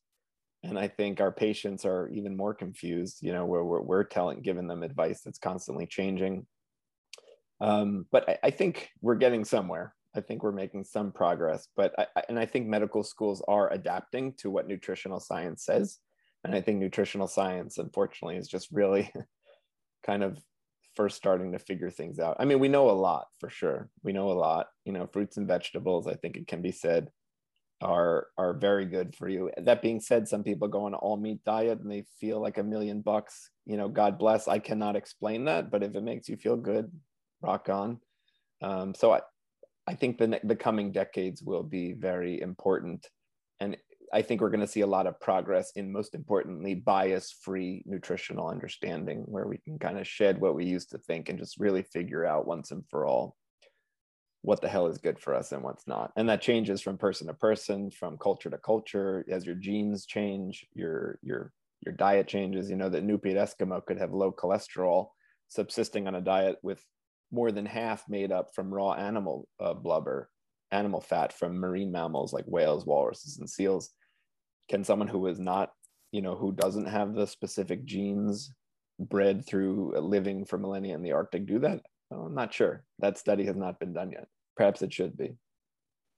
and 0.63 0.77
i 0.77 0.87
think 0.87 1.21
our 1.21 1.31
patients 1.31 1.85
are 1.85 2.09
even 2.09 2.35
more 2.35 2.53
confused 2.53 3.19
you 3.21 3.31
know 3.31 3.45
where 3.45 3.63
we're, 3.63 3.81
we're 3.81 4.03
telling 4.03 4.41
giving 4.41 4.67
them 4.67 4.83
advice 4.83 5.21
that's 5.21 5.39
constantly 5.39 5.85
changing 5.85 6.45
um, 7.59 8.05
but 8.11 8.29
I, 8.29 8.37
I, 8.43 8.51
think 8.51 8.89
we're 9.01 9.15
getting 9.15 9.43
somewhere. 9.43 9.95
I 10.15 10.21
think 10.21 10.43
we're 10.43 10.51
making 10.51 10.83
some 10.83 11.11
progress. 11.11 11.67
But 11.75 11.93
I, 11.97 12.23
and 12.29 12.37
I 12.37 12.45
think 12.45 12.67
medical 12.67 13.03
schools 13.03 13.43
are 13.47 13.71
adapting 13.73 14.33
to 14.37 14.49
what 14.49 14.67
nutritional 14.67 15.19
science 15.19 15.65
says. 15.65 15.97
And 16.43 16.53
I 16.53 16.61
think 16.61 16.79
nutritional 16.79 17.27
science, 17.27 17.77
unfortunately, 17.77 18.37
is 18.37 18.47
just 18.47 18.71
really 18.71 19.11
kind 20.05 20.23
of 20.23 20.37
first 20.95 21.17
starting 21.17 21.51
to 21.51 21.59
figure 21.59 21.89
things 21.89 22.19
out. 22.19 22.37
I 22.39 22.45
mean, 22.45 22.59
we 22.59 22.67
know 22.67 22.89
a 22.89 22.91
lot 22.91 23.27
for 23.39 23.49
sure. 23.49 23.89
We 24.03 24.13
know 24.13 24.31
a 24.31 24.33
lot. 24.33 24.67
You 24.85 24.93
know, 24.93 25.07
fruits 25.07 25.37
and 25.37 25.47
vegetables. 25.47 26.07
I 26.07 26.13
think 26.13 26.37
it 26.37 26.47
can 26.47 26.61
be 26.61 26.71
said 26.71 27.09
are 27.81 28.27
are 28.37 28.53
very 28.53 28.85
good 28.85 29.15
for 29.15 29.29
you. 29.29 29.51
That 29.57 29.81
being 29.81 29.99
said, 29.99 30.27
some 30.27 30.43
people 30.43 30.67
go 30.67 30.85
on 30.85 30.93
all 30.93 31.17
meat 31.17 31.43
diet 31.45 31.79
and 31.79 31.91
they 31.91 32.05
feel 32.19 32.41
like 32.41 32.57
a 32.57 32.63
million 32.63 33.01
bucks. 33.01 33.51
You 33.65 33.77
know, 33.77 33.87
God 33.87 34.17
bless. 34.17 34.47
I 34.47 34.59
cannot 34.59 34.95
explain 34.95 35.45
that, 35.45 35.69
but 35.69 35.83
if 35.83 35.95
it 35.95 36.03
makes 36.03 36.27
you 36.27 36.37
feel 36.37 36.57
good, 36.57 36.91
rock 37.41 37.69
on. 37.69 37.99
Um, 38.61 38.93
so 38.95 39.13
I, 39.13 39.21
I 39.85 39.93
think 39.93 40.17
the 40.17 40.39
the 40.43 40.55
coming 40.55 40.91
decades 40.91 41.43
will 41.43 41.63
be 41.63 41.93
very 41.93 42.41
important, 42.41 43.07
and 43.59 43.77
I 44.13 44.21
think 44.21 44.41
we're 44.41 44.49
going 44.49 44.61
to 44.61 44.67
see 44.67 44.81
a 44.81 44.87
lot 44.87 45.05
of 45.05 45.19
progress 45.19 45.71
in, 45.75 45.91
most 45.91 46.15
importantly, 46.15 46.75
bias 46.75 47.31
free 47.41 47.83
nutritional 47.85 48.47
understanding, 48.47 49.23
where 49.27 49.47
we 49.47 49.57
can 49.57 49.77
kind 49.77 49.99
of 49.99 50.07
shed 50.07 50.39
what 50.39 50.55
we 50.55 50.65
used 50.65 50.91
to 50.91 50.97
think 50.97 51.29
and 51.29 51.37
just 51.37 51.59
really 51.59 51.83
figure 51.83 52.25
out 52.25 52.47
once 52.47 52.71
and 52.71 52.83
for 52.89 53.05
all 53.05 53.35
what 54.47 54.61
the 54.61 54.69
hell 54.69 54.87
is 54.87 54.97
good 54.97 55.19
for 55.19 55.35
us 55.35 55.51
and 55.51 55.61
what's 55.61 55.85
not. 55.87 56.13
And 56.15 56.29
that 56.29 56.41
changes 56.41 56.79
from 56.79 56.97
person 56.97 57.27
to 57.27 57.33
person, 57.33 57.91
from 57.91 58.17
culture 58.17 58.49
to 58.49 58.57
culture. 58.57 59.25
As 59.29 59.45
your 59.45 59.55
genes 59.55 60.05
change, 60.05 60.65
your 60.73 61.19
your 61.21 61.51
your 61.85 61.93
diet 61.93 62.29
changes. 62.29 62.69
You 62.69 62.77
know 62.77 62.87
that 62.87 63.03
Inupiat 63.05 63.35
Eskimo 63.35 63.85
could 63.85 63.97
have 63.97 64.13
low 64.13 64.31
cholesterol, 64.31 65.09
subsisting 65.49 66.07
on 66.07 66.15
a 66.15 66.21
diet 66.21 66.59
with 66.63 66.81
more 67.29 67.51
than 67.51 67.65
half 67.65 68.07
made 68.07 68.31
up 68.31 68.55
from 68.55 68.73
raw 68.73 68.93
animal 68.93 69.49
uh, 69.59 69.73
blubber, 69.73 70.29
animal 70.71 71.01
fat 71.01 71.33
from 71.33 71.59
marine 71.59 71.91
mammals 71.91 72.31
like 72.31 72.45
whales, 72.45 72.85
walruses, 72.85 73.39
and 73.39 73.49
seals. 73.49 73.89
Can 74.69 74.85
someone 74.85 75.09
who 75.09 75.27
is 75.27 75.41
not, 75.41 75.73
you 76.13 76.21
know, 76.21 76.37
who 76.37 76.53
doesn't 76.53 76.87
have 76.87 77.13
the 77.13 77.27
specific 77.27 77.83
genes 77.83 78.53
bred 78.97 79.45
through 79.45 79.99
living 79.99 80.45
for 80.45 80.57
millennia 80.57 80.95
in 80.95 81.03
the 81.03 81.11
Arctic 81.11 81.45
do 81.45 81.59
that? 81.59 81.81
Well, 82.09 82.27
I'm 82.27 82.33
not 82.33 82.53
sure. 82.53 82.85
That 82.99 83.17
study 83.17 83.43
has 83.47 83.57
not 83.57 83.77
been 83.77 83.91
done 83.91 84.11
yet. 84.11 84.29
Perhaps 84.57 84.81
it 84.81 84.91
should 84.91 85.15
be. 85.15 85.35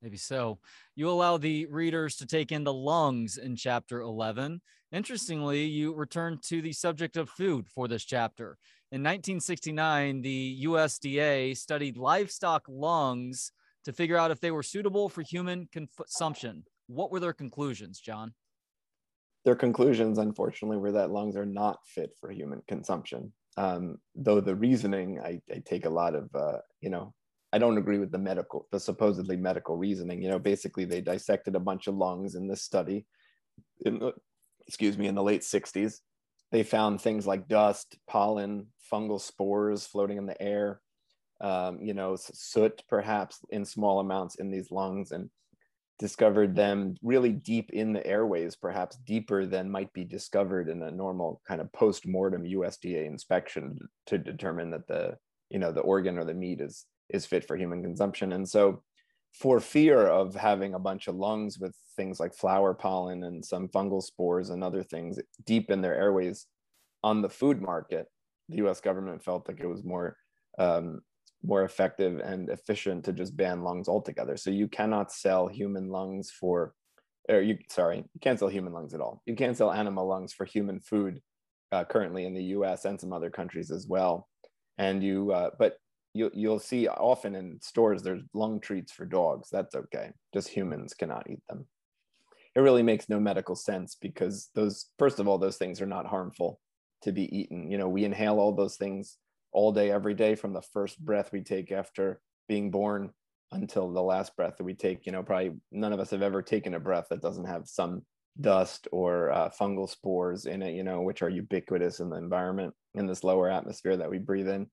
Maybe 0.02 0.18
so. 0.18 0.60
You 0.96 1.10
allow 1.10 1.38
the 1.38 1.66
readers 1.66 2.16
to 2.18 2.26
take 2.26 2.52
in 2.52 2.64
the 2.64 2.74
lungs 2.74 3.38
in 3.38 3.56
chapter 3.56 4.00
11. 4.00 4.62
Interestingly, 4.92 5.66
you 5.66 5.94
return 5.94 6.40
to 6.46 6.62
the 6.62 6.72
subject 6.72 7.18
of 7.18 7.30
food 7.30 7.68
for 7.68 7.88
this 7.88 8.06
chapter. 8.06 8.58
In 8.92 9.02
1969, 9.02 10.22
the 10.22 10.64
USDA 10.64 11.56
studied 11.56 11.98
livestock 11.98 12.64
lungs 12.68 13.52
to 13.86 13.94
figure 13.94 14.18
out 14.18 14.32
if 14.32 14.40
they 14.40 14.52
were 14.52 14.64
suitable 14.64 15.10
for 15.10 15.22
human 15.22 15.68
consumption. 15.72 16.64
What 16.88 17.12
were 17.12 17.20
their 17.20 17.34
conclusions, 17.34 18.00
John? 18.00 18.34
Their 19.46 19.56
conclusions, 19.56 20.18
unfortunately, 20.18 20.78
were 20.78 20.92
that 20.94 21.12
lungs 21.12 21.36
are 21.36 21.46
not 21.46 21.80
fit 21.86 22.12
for 22.20 22.32
human 22.32 22.62
consumption. 22.68 23.32
Um, 23.58 23.98
though 24.16 24.42
the 24.42 24.56
reasoning, 24.56 25.20
I, 25.20 25.42
I, 25.54 25.62
take 25.66 25.86
a 25.86 25.90
lot 25.90 26.16
of, 26.16 26.30
uh, 26.34 26.60
you 26.82 26.90
know, 26.90 27.14
I 27.52 27.58
don't 27.58 27.78
agree 27.78 27.97
with 27.97 28.12
the 28.12 28.18
medical, 28.18 28.68
the 28.72 28.80
supposedly 28.80 29.36
medical 29.36 29.76
reasoning. 29.76 30.22
You 30.22 30.30
know, 30.30 30.39
basically 30.39 30.86
they 30.86 31.02
dissected 31.02 31.56
a 31.56 31.60
bunch 31.60 31.88
of 31.88 31.95
lungs 31.95 32.36
in 32.36 32.47
this 32.47 32.62
study, 32.62 33.06
in 33.86 34.00
the, 34.00 34.14
excuse 34.68 34.97
me, 34.97 35.08
in 35.08 35.16
the 35.16 35.24
late 35.24 35.41
60s. 35.41 36.00
They 36.52 36.64
found 36.64 37.02
things 37.02 37.26
like 37.28 37.47
dust, 37.47 37.97
pollen, 38.08 38.68
fungal 38.91 39.22
spores 39.22 39.86
floating 39.86 40.18
in 40.18 40.26
the 40.26 40.39
air, 40.41 40.82
um, 41.41 41.80
you 41.82 41.93
know, 41.93 42.16
soot 42.16 42.84
perhaps 42.88 43.39
in 43.50 43.66
small 43.66 44.00
amounts 44.00 44.36
in 44.36 44.52
these 44.52 44.72
lungs, 44.72 45.12
and 45.12 45.30
discovered 46.00 46.56
them 46.56 46.95
really 47.04 47.32
deep 47.32 47.72
in 47.72 47.93
the 47.93 48.06
airways, 48.06 48.56
perhaps 48.56 48.97
deeper 49.06 49.45
than 49.45 49.70
might 49.70 49.91
be 49.93 50.04
discovered 50.04 50.70
in 50.70 50.82
a 50.82 50.91
normal 50.91 51.41
kind 51.47 51.62
of 51.62 51.72
post-mortem 51.74 52.43
USDA 52.43 53.06
inspection 53.06 53.78
to 54.08 54.18
determine 54.18 54.72
that 54.72 54.88
the, 54.88 55.18
you 55.50 55.60
know, 55.60 55.72
the 55.72 55.82
organ 55.82 56.18
or 56.18 56.24
the 56.24 56.34
meat 56.34 56.62
is 56.62 56.86
is 57.10 57.26
fit 57.26 57.45
for 57.45 57.57
human 57.57 57.82
consumption. 57.84 58.34
And 58.34 58.47
so 58.47 58.84
for 59.34 59.60
fear 59.60 60.07
of 60.07 60.36
having 60.36 60.74
a 60.74 60.80
bunch 60.80 61.07
of 61.07 61.16
lungs 61.16 61.60
with 61.60 61.76
things 61.95 62.20
like 62.20 62.34
flower 62.34 62.74
pollen 62.74 63.24
and 63.24 63.43
some 63.43 63.68
fungal 63.68 64.01
spores 64.01 64.49
and 64.49 64.64
other 64.64 64.84
things 64.84 65.20
deep 65.45 65.70
in 65.70 65.82
their 65.82 65.95
airways 65.95 66.47
on 67.03 67.22
the 67.22 67.30
food 67.30 67.62
market, 67.62 68.07
the 68.49 68.57
US 68.68 68.82
government 68.82 69.24
felt 69.24 69.47
like 69.47 69.60
it 69.60 69.68
was 69.68 69.84
more 69.84 70.18
um, 70.57 71.01
more 71.43 71.64
effective 71.64 72.20
and 72.20 72.49
efficient 72.49 73.05
to 73.05 73.14
just 73.14 73.38
ban 73.38 73.64
lungs 73.64 73.88
altogether. 73.88 74.36
So 74.36 74.49
you 74.49 74.68
cannot 74.68 75.12
sell 75.12 75.47
human 75.47 75.89
lungs 75.89 76.32
for, 76.32 76.74
or 77.30 77.41
you 77.41 77.57
sorry, 77.70 77.97
you 77.97 78.20
can't 78.20 78.38
sell 78.38 78.49
human 78.49 78.74
lungs 78.74 78.93
at 78.93 78.99
all. 78.99 79.22
You 79.26 79.36
can't 79.36 79.55
sell 79.55 79.72
animal 79.72 80.07
lungs 80.07 80.34
for 80.34 80.45
human 80.45 80.80
food 80.80 81.22
uh, 81.72 81.86
currently 81.86 82.26
in 82.26 82.34
the 82.34 82.43
U.S. 82.55 82.86
and 82.86 82.99
some 82.99 83.14
other 83.14 83.30
countries 83.30 83.72
as 83.72 83.88
well. 83.88 84.28
And 84.78 85.03
you, 85.03 85.32
uh, 85.32 85.51
but 85.57 85.78
you 86.14 86.32
you'll 86.34 86.60
see 86.60 86.88
often 86.88 87.36
in 87.36 87.60
stores 87.62 88.01
there's 88.01 88.24
lung 88.34 88.60
treats 88.60 88.91
for 88.91 89.05
dogs. 89.05 89.49
That's 89.51 89.76
okay. 89.76 90.12
Just 90.34 90.47
humans 90.49 90.93
cannot 90.93 91.30
eat 91.30 91.41
them. 91.47 91.66
It 92.55 92.62
really 92.62 92.84
makes 92.84 93.10
no 93.10 93.20
medical 93.20 93.55
sense 93.55 93.95
because 93.95 94.49
those, 94.55 94.88
first 94.97 95.20
of 95.20 95.28
all, 95.28 95.38
those 95.38 95.57
things 95.57 95.82
are 95.82 95.86
not 95.86 96.07
harmful 96.07 96.60
to 97.03 97.12
be 97.12 97.34
eaten. 97.38 97.70
You 97.72 97.78
know, 97.78 97.88
we 97.88 98.05
inhale 98.05 98.39
all 98.39 98.53
those 98.53 98.76
things 98.76 99.18
all 99.51 99.72
day, 99.72 99.91
every 99.91 100.14
day, 100.16 100.36
from 100.36 100.53
the 100.53 100.62
first 100.62 100.99
breath 100.99 101.32
we 101.32 101.41
take 101.41 101.72
after 101.72 102.20
being 102.47 102.72
born 102.72 103.12
until 103.51 103.91
the 103.91 104.01
last 104.01 104.36
breath 104.36 104.57
that 104.57 104.64
we 104.64 104.74
take. 104.74 105.05
You 105.05 105.12
know, 105.12 105.24
probably 105.24 105.57
none 105.72 105.93
of 105.93 105.99
us 105.99 106.10
have 106.10 106.24
ever 106.24 106.41
taken 106.41 106.74
a 106.74 106.80
breath 106.80 107.07
that 107.12 107.22
doesn't 107.22 107.45
have 107.45 107.68
some 107.68 108.01
dust 108.41 108.88
or 108.91 109.32
uh, 109.32 109.49
fungal 109.49 109.88
spores 109.88 110.45
in 110.45 110.62
it, 110.62 110.74
you 110.74 110.84
know, 110.84 111.01
which 111.01 111.22
are 111.22 111.30
ubiquitous 111.30 111.99
in 111.99 112.10
the 112.10 112.18
environment 112.18 112.74
in 112.95 113.05
this 113.05 113.24
lower 113.24 113.49
atmosphere 113.49 113.97
that 113.97 114.10
we 114.10 114.18
breathe 114.18 114.49
in. 114.49 114.68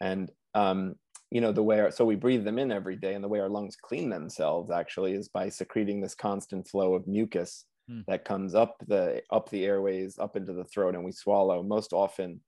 And, 0.00 0.30
um, 0.54 0.94
you 1.30 1.40
know, 1.40 1.52
the 1.52 1.62
way, 1.62 1.80
our, 1.80 1.90
so 1.90 2.04
we 2.04 2.16
breathe 2.16 2.44
them 2.44 2.58
in 2.58 2.72
every 2.72 2.96
day. 2.96 3.14
And 3.14 3.22
the 3.22 3.28
way 3.28 3.40
our 3.40 3.48
lungs 3.48 3.76
clean 3.80 4.10
themselves 4.10 4.70
actually 4.70 5.12
is 5.14 5.28
by 5.28 5.48
secreting 5.48 6.00
this 6.00 6.14
constant 6.14 6.66
flow 6.68 6.94
of 6.94 7.06
mucus 7.06 7.66
hmm. 7.88 8.00
that 8.08 8.24
comes 8.24 8.54
up 8.54 8.76
the, 8.86 9.22
up 9.30 9.48
the 9.50 9.64
airways, 9.64 10.18
up 10.18 10.36
into 10.36 10.52
the 10.52 10.64
throat, 10.64 10.94
and 10.94 11.04
we 11.04 11.12
swallow 11.12 11.62
most 11.62 11.92
often 11.92 12.40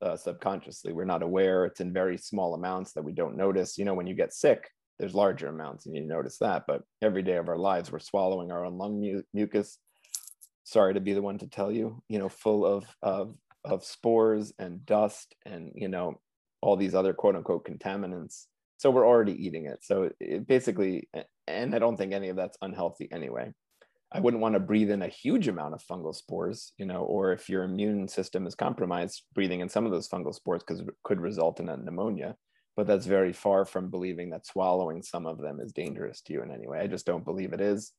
uh, 0.00 0.16
subconsciously. 0.16 0.92
We're 0.92 1.04
not 1.04 1.22
aware. 1.22 1.64
It's 1.64 1.80
in 1.80 1.92
very 1.92 2.18
small 2.18 2.54
amounts 2.54 2.92
that 2.94 3.04
we 3.04 3.12
don't 3.12 3.36
notice. 3.36 3.78
You 3.78 3.84
know, 3.84 3.94
when 3.94 4.06
you 4.06 4.14
get 4.14 4.32
sick, 4.32 4.68
there's 4.98 5.14
larger 5.14 5.48
amounts 5.48 5.86
and 5.86 5.94
you 5.94 6.02
notice 6.02 6.38
that. 6.38 6.64
But 6.66 6.82
every 7.02 7.22
day 7.22 7.36
of 7.36 7.48
our 7.48 7.58
lives, 7.58 7.90
we're 7.90 7.98
swallowing 7.98 8.50
our 8.50 8.64
own 8.64 8.78
lung 8.78 9.00
mu- 9.00 9.22
mucus. 9.32 9.78
Sorry 10.64 10.94
to 10.94 11.00
be 11.00 11.12
the 11.12 11.22
one 11.22 11.38
to 11.38 11.48
tell 11.48 11.72
you, 11.72 12.02
you 12.08 12.18
know, 12.18 12.28
full 12.28 12.64
of, 12.64 12.84
of, 13.02 13.34
of 13.64 13.84
spores 13.84 14.52
and 14.58 14.84
dust 14.86 15.34
and, 15.44 15.72
you 15.74 15.88
know, 15.88 16.20
all 16.62 16.76
these 16.76 16.94
other 16.94 17.12
quote 17.12 17.36
unquote 17.36 17.66
contaminants. 17.66 18.46
So 18.78 18.90
we're 18.90 19.06
already 19.06 19.32
eating 19.44 19.66
it. 19.66 19.84
So 19.84 20.10
it 20.18 20.46
basically, 20.46 21.08
and 21.46 21.74
I 21.74 21.78
don't 21.78 21.96
think 21.96 22.12
any 22.12 22.30
of 22.30 22.36
that's 22.36 22.58
unhealthy 22.62 23.08
anyway. 23.12 23.52
I 24.14 24.20
wouldn't 24.20 24.42
want 24.42 24.54
to 24.54 24.60
breathe 24.60 24.90
in 24.90 25.02
a 25.02 25.08
huge 25.08 25.48
amount 25.48 25.74
of 25.74 25.82
fungal 25.82 26.14
spores, 26.14 26.72
you 26.76 26.84
know, 26.84 27.02
or 27.02 27.32
if 27.32 27.48
your 27.48 27.64
immune 27.64 28.08
system 28.08 28.46
is 28.46 28.54
compromised, 28.54 29.22
breathing 29.34 29.60
in 29.60 29.68
some 29.68 29.86
of 29.86 29.92
those 29.92 30.08
fungal 30.08 30.34
spores 30.34 30.62
because 30.62 30.82
could 31.02 31.20
result 31.20 31.60
in 31.60 31.68
a 31.68 31.76
pneumonia. 31.76 32.36
But 32.76 32.86
that's 32.86 33.06
very 33.06 33.32
far 33.32 33.64
from 33.64 33.90
believing 33.90 34.30
that 34.30 34.46
swallowing 34.46 35.02
some 35.02 35.26
of 35.26 35.40
them 35.40 35.60
is 35.60 35.72
dangerous 35.72 36.20
to 36.22 36.32
you 36.32 36.42
in 36.42 36.50
any 36.50 36.66
way. 36.66 36.80
I 36.80 36.86
just 36.86 37.06
don't 37.06 37.24
believe 37.24 37.52
it 37.52 37.60
is. 37.60 37.92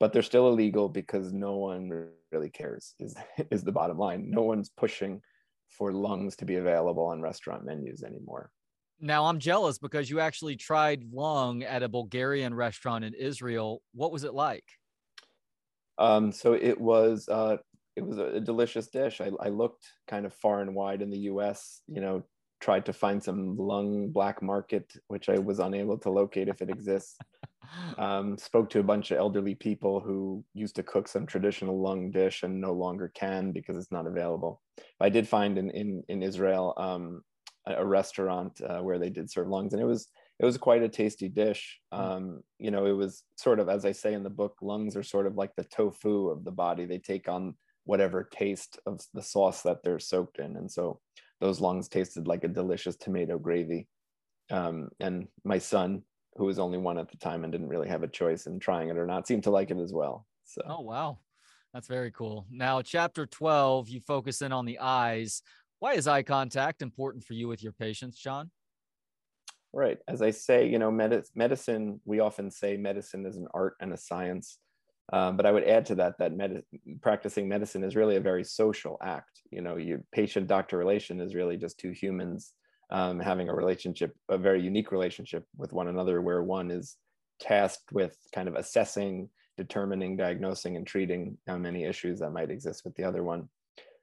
But 0.00 0.12
they're 0.12 0.22
still 0.22 0.48
illegal 0.48 0.88
because 0.88 1.32
no 1.32 1.56
one 1.56 2.08
really 2.30 2.50
cares. 2.50 2.94
Is 3.00 3.14
is 3.50 3.64
the 3.64 3.72
bottom 3.72 3.98
line? 3.98 4.30
No 4.30 4.42
one's 4.42 4.70
pushing 4.70 5.20
for 5.68 5.92
lungs 5.92 6.36
to 6.36 6.44
be 6.44 6.56
available 6.56 7.04
on 7.06 7.20
restaurant 7.20 7.64
menus 7.64 8.02
anymore. 8.02 8.50
Now 9.00 9.26
I'm 9.26 9.38
jealous 9.38 9.78
because 9.78 10.10
you 10.10 10.20
actually 10.20 10.56
tried 10.56 11.04
lung 11.12 11.62
at 11.62 11.82
a 11.82 11.88
Bulgarian 11.88 12.52
restaurant 12.52 13.04
in 13.04 13.14
Israel. 13.14 13.82
What 13.94 14.12
was 14.12 14.24
it 14.24 14.34
like? 14.34 14.64
Um, 15.98 16.32
so 16.32 16.52
it 16.52 16.80
was 16.80 17.28
uh, 17.28 17.58
it 17.96 18.04
was 18.06 18.18
a, 18.18 18.40
delicious 18.40 18.88
dish. 18.88 19.20
I, 19.20 19.30
I, 19.40 19.48
looked 19.48 19.84
kind 20.06 20.24
of 20.24 20.32
far 20.32 20.60
and 20.60 20.74
wide 20.74 21.02
in 21.02 21.10
the 21.10 21.18
U.S. 21.32 21.82
You 21.88 22.00
know, 22.00 22.22
tried 22.60 22.86
to 22.86 22.92
find 22.92 23.22
some 23.22 23.56
lung 23.56 24.08
black 24.08 24.42
market, 24.42 24.92
which 25.08 25.28
I 25.28 25.38
was 25.38 25.58
unable 25.58 25.98
to 25.98 26.10
locate 26.10 26.48
if 26.48 26.62
it 26.62 26.70
exists. 26.70 27.18
Um, 27.98 28.38
spoke 28.38 28.70
to 28.70 28.78
a 28.78 28.82
bunch 28.82 29.10
of 29.10 29.18
elderly 29.18 29.54
people 29.54 30.00
who 30.00 30.42
used 30.54 30.76
to 30.76 30.82
cook 30.82 31.06
some 31.06 31.26
traditional 31.26 31.78
lung 31.78 32.10
dish 32.10 32.42
and 32.42 32.58
no 32.58 32.72
longer 32.72 33.12
can 33.14 33.52
because 33.52 33.76
it's 33.76 33.92
not 33.92 34.06
available. 34.06 34.62
I 35.00 35.10
did 35.10 35.28
find 35.28 35.58
in 35.58 35.68
in, 35.72 36.02
in 36.08 36.22
Israel 36.22 36.72
um, 36.78 37.22
a, 37.66 37.84
restaurant 37.84 38.58
uh, 38.66 38.78
where 38.78 38.98
they 38.98 39.10
did 39.10 39.30
serve 39.30 39.48
lungs, 39.48 39.74
and 39.74 39.82
it 39.82 39.84
was 39.84 40.08
it 40.40 40.46
was 40.46 40.56
quite 40.56 40.82
a 40.82 40.88
tasty 40.88 41.28
dish. 41.28 41.78
Mm. 41.92 41.98
Um, 41.98 42.40
you 42.58 42.70
know, 42.70 42.86
it 42.86 42.92
was 42.92 43.24
sort 43.36 43.60
of, 43.60 43.68
as 43.68 43.84
I 43.84 43.92
say 43.92 44.14
in 44.14 44.22
the 44.22 44.30
book, 44.30 44.56
lungs 44.62 44.96
are 44.96 45.02
sort 45.02 45.26
of 45.26 45.34
like 45.34 45.50
the 45.56 45.64
tofu 45.64 46.28
of 46.28 46.44
the 46.44 46.52
body. 46.52 46.86
They 46.86 46.98
take 46.98 47.28
on 47.28 47.54
whatever 47.84 48.28
taste 48.30 48.78
of 48.86 49.00
the 49.14 49.22
sauce 49.22 49.62
that 49.62 49.82
they're 49.82 49.98
soaked 49.98 50.38
in. 50.38 50.56
And 50.56 50.70
so 50.70 51.00
those 51.40 51.60
lungs 51.60 51.88
tasted 51.88 52.26
like 52.26 52.44
a 52.44 52.48
delicious 52.48 52.96
tomato 52.96 53.38
gravy. 53.38 53.86
Um, 54.50 54.88
and 55.00 55.28
my 55.44 55.58
son, 55.58 56.02
who 56.36 56.46
was 56.46 56.58
only 56.58 56.78
one 56.78 56.98
at 56.98 57.10
the 57.10 57.16
time 57.16 57.44
and 57.44 57.52
didn't 57.52 57.68
really 57.68 57.88
have 57.88 58.02
a 58.02 58.08
choice 58.08 58.46
in 58.46 58.58
trying 58.58 58.88
it 58.88 58.98
or 58.98 59.06
not, 59.06 59.26
seemed 59.26 59.44
to 59.44 59.50
like 59.50 59.70
it 59.70 59.78
as 59.78 59.92
well. 59.92 60.26
So, 60.44 60.62
oh, 60.66 60.80
wow. 60.80 61.18
That's 61.74 61.86
very 61.86 62.10
cool. 62.10 62.46
Now, 62.50 62.80
chapter 62.80 63.26
12, 63.26 63.88
you 63.88 64.00
focus 64.00 64.40
in 64.40 64.52
on 64.52 64.64
the 64.64 64.78
eyes. 64.78 65.42
Why 65.80 65.92
is 65.92 66.08
eye 66.08 66.22
contact 66.22 66.82
important 66.82 67.24
for 67.24 67.34
you 67.34 67.46
with 67.46 67.62
your 67.62 67.72
patients, 67.72 68.18
John? 68.18 68.50
Right. 69.72 69.98
As 70.08 70.22
I 70.22 70.30
say, 70.30 70.66
you 70.66 70.78
know, 70.78 70.90
med- 70.90 71.24
medicine, 71.34 72.00
we 72.04 72.20
often 72.20 72.50
say 72.50 72.76
medicine 72.76 73.26
is 73.26 73.36
an 73.36 73.48
art 73.52 73.74
and 73.80 73.92
a 73.92 73.98
science. 73.98 74.58
Um, 75.12 75.36
but 75.36 75.46
I 75.46 75.52
would 75.52 75.64
add 75.64 75.86
to 75.86 75.94
that 75.96 76.18
that 76.18 76.36
med- 76.36 76.64
practicing 77.00 77.48
medicine 77.48 77.82
is 77.82 77.96
really 77.96 78.16
a 78.16 78.20
very 78.20 78.44
social 78.44 78.98
act. 79.02 79.40
You 79.50 79.62
know, 79.62 79.76
your 79.76 80.02
patient 80.12 80.46
doctor 80.46 80.76
relation 80.76 81.20
is 81.20 81.34
really 81.34 81.56
just 81.56 81.78
two 81.78 81.92
humans 81.92 82.52
um, 82.90 83.18
having 83.18 83.48
a 83.48 83.54
relationship, 83.54 84.14
a 84.28 84.38
very 84.38 84.62
unique 84.62 84.92
relationship 84.92 85.44
with 85.56 85.72
one 85.72 85.88
another, 85.88 86.20
where 86.20 86.42
one 86.42 86.70
is 86.70 86.96
tasked 87.40 87.92
with 87.92 88.16
kind 88.34 88.48
of 88.48 88.54
assessing 88.54 89.28
determining, 89.56 90.16
diagnosing, 90.16 90.76
and 90.76 90.86
treating 90.86 91.36
um, 91.48 91.66
any 91.66 91.84
issues 91.84 92.20
that 92.20 92.30
might 92.30 92.50
exist 92.50 92.84
with 92.84 92.94
the 92.96 93.04
other 93.04 93.22
one. 93.24 93.48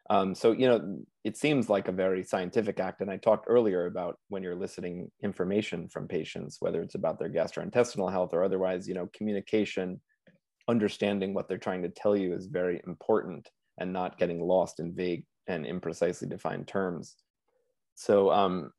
Um, 0.09 0.35
so, 0.35 0.51
you 0.51 0.67
know, 0.67 0.99
it 1.23 1.35
seems 1.35 1.67
like 1.67 1.87
a 1.87 1.91
very 1.91 2.23
scientific 2.23 2.79
act. 2.79 3.01
And 3.01 3.09
I 3.09 3.17
talked 3.17 3.45
earlier 3.47 3.87
about 3.87 4.19
when 4.29 4.43
you're 4.43 4.51
eliciting 4.51 5.09
information 5.23 5.87
from 5.87 6.07
patients, 6.07 6.57
whether 6.59 6.81
it's 6.81 6.93
about 6.93 7.17
their 7.17 7.29
gastrointestinal 7.29 8.11
health 8.11 8.33
or 8.33 8.43
otherwise, 8.43 8.87
you 8.87 8.93
know, 8.93 9.09
communication, 9.13 9.99
understanding 10.67 11.33
what 11.33 11.47
they're 11.47 11.57
trying 11.57 11.83
to 11.83 11.89
tell 11.89 12.15
you 12.15 12.33
is 12.33 12.47
very 12.47 12.81
important 12.87 13.49
and 13.79 13.91
not 13.91 14.17
getting 14.17 14.41
lost 14.41 14.79
in 14.79 14.93
vague 14.93 15.25
and 15.47 15.65
imprecisely 15.65 16.29
defined 16.29 16.67
terms. 16.67 17.15
So, 17.95 18.31
um, 18.31 18.71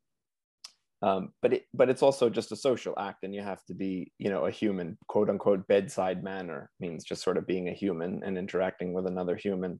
um, 1.01 1.33
but 1.41 1.53
it, 1.53 1.63
but 1.73 1.89
it's 1.89 2.01
also 2.01 2.29
just 2.29 2.51
a 2.51 2.55
social 2.55 2.95
act, 2.97 3.23
and 3.23 3.33
you 3.33 3.41
have 3.41 3.63
to 3.65 3.75
be, 3.75 4.11
you 4.17 4.29
know, 4.29 4.45
a 4.45 4.51
human, 4.51 4.97
quote 5.07 5.29
unquote, 5.29 5.67
bedside 5.67 6.23
manner 6.23 6.71
means 6.79 7.03
just 7.03 7.21
sort 7.21 7.37
of 7.37 7.45
being 7.45 7.69
a 7.69 7.73
human 7.73 8.23
and 8.23 8.37
interacting 8.37 8.93
with 8.93 9.05
another 9.05 9.35
human 9.35 9.79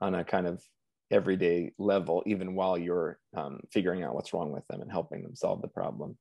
on 0.00 0.14
a 0.14 0.24
kind 0.24 0.46
of 0.46 0.62
everyday 1.10 1.72
level, 1.78 2.22
even 2.26 2.54
while 2.54 2.78
you're 2.78 3.18
um, 3.36 3.60
figuring 3.72 4.04
out 4.04 4.14
what's 4.14 4.32
wrong 4.32 4.52
with 4.52 4.66
them 4.68 4.80
and 4.80 4.90
helping 4.90 5.22
them 5.22 5.34
solve 5.34 5.60
the 5.62 5.68
problem. 5.68 6.16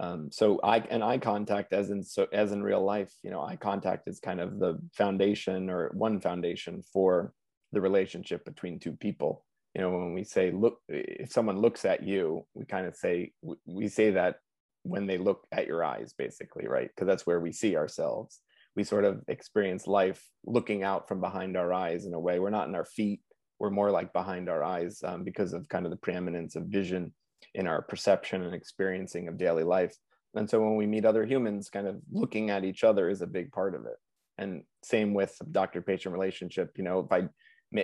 Um, 0.00 0.30
so 0.30 0.60
eye 0.62 0.84
and 0.90 1.02
eye 1.02 1.18
contact, 1.18 1.72
as 1.72 1.90
in 1.90 2.02
so 2.02 2.26
as 2.32 2.52
in 2.52 2.62
real 2.62 2.84
life, 2.84 3.12
you 3.22 3.30
know, 3.30 3.42
eye 3.42 3.56
contact 3.56 4.06
is 4.06 4.20
kind 4.20 4.40
of 4.40 4.58
the 4.58 4.78
foundation 4.92 5.68
or 5.68 5.90
one 5.94 6.20
foundation 6.20 6.82
for 6.92 7.32
the 7.72 7.80
relationship 7.80 8.44
between 8.44 8.78
two 8.78 8.92
people. 8.92 9.44
You 9.74 9.82
know 9.82 9.90
when 9.90 10.14
we 10.14 10.24
say 10.24 10.50
look 10.50 10.78
if 10.88 11.30
someone 11.30 11.60
looks 11.60 11.84
at 11.84 12.02
you 12.02 12.46
we 12.54 12.64
kind 12.64 12.86
of 12.86 12.96
say 12.96 13.32
we 13.66 13.86
say 13.88 14.10
that 14.12 14.36
when 14.82 15.06
they 15.06 15.18
look 15.18 15.46
at 15.52 15.66
your 15.66 15.84
eyes 15.84 16.14
basically 16.16 16.66
right? 16.66 16.88
Because 16.88 17.06
that's 17.06 17.26
where 17.26 17.40
we 17.40 17.52
see 17.52 17.76
ourselves. 17.76 18.40
We 18.76 18.84
sort 18.84 19.04
of 19.04 19.22
experience 19.28 19.86
life 19.86 20.24
looking 20.44 20.84
out 20.84 21.08
from 21.08 21.20
behind 21.20 21.56
our 21.56 21.72
eyes 21.72 22.06
in 22.06 22.14
a 22.14 22.20
way. 22.20 22.38
We're 22.38 22.50
not 22.50 22.68
in 22.68 22.74
our 22.74 22.84
feet. 22.84 23.20
We're 23.58 23.70
more 23.70 23.90
like 23.90 24.12
behind 24.12 24.48
our 24.48 24.62
eyes 24.62 25.00
um, 25.04 25.24
because 25.24 25.52
of 25.52 25.68
kind 25.68 25.84
of 25.84 25.90
the 25.90 25.96
preeminence 25.96 26.54
of 26.54 26.64
vision 26.66 27.12
in 27.54 27.66
our 27.66 27.82
perception 27.82 28.42
and 28.42 28.54
experiencing 28.54 29.28
of 29.28 29.38
daily 29.38 29.64
life 29.64 29.94
and 30.34 30.48
so 30.48 30.60
when 30.60 30.76
we 30.76 30.86
meet 30.86 31.04
other 31.04 31.24
humans 31.24 31.70
kind 31.70 31.86
of 31.86 31.96
looking 32.12 32.50
at 32.50 32.64
each 32.64 32.84
other 32.84 33.08
is 33.08 33.22
a 33.22 33.26
big 33.26 33.50
part 33.52 33.74
of 33.74 33.86
it 33.86 33.96
and 34.38 34.62
same 34.82 35.14
with 35.14 35.36
doctor 35.52 35.82
patient 35.82 36.12
relationship 36.12 36.70
you 36.76 36.84
know 36.84 37.00
if 37.00 37.12
i 37.12 37.28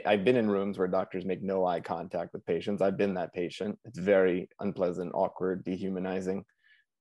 I've 0.07 0.25
been 0.25 0.37
in 0.37 0.51
rooms 0.51 0.79
where 0.79 0.89
doctors 0.89 1.27
make 1.27 1.43
no 1.43 1.67
eye 1.67 1.81
contact 1.81 2.33
with 2.33 2.47
patients. 2.47 2.81
I've 2.81 2.97
been 2.97 3.15
that 3.15 3.35
patient. 3.35 3.79
It's 3.85 3.99
very 3.99 4.49
unpleasant, 4.61 5.13
awkward, 5.15 5.63
dehumanizing. 5.65 6.45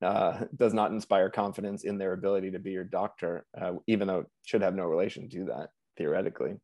Uh, 0.01 0.43
does 0.57 0.73
not 0.73 0.91
inspire 0.91 1.29
confidence 1.29 1.85
in 1.85 1.97
their 1.97 2.13
ability 2.13 2.51
to 2.51 2.59
be 2.59 2.71
your 2.71 2.83
doctor, 2.83 3.45
uh, 3.59 3.73
even 3.87 4.07
though 4.07 4.19
it 4.19 4.27
should 4.45 4.61
have 4.61 4.75
no 4.75 4.85
relation 4.85 5.29
to 5.29 5.45
that 5.45 5.69
theoretically. 5.97 6.55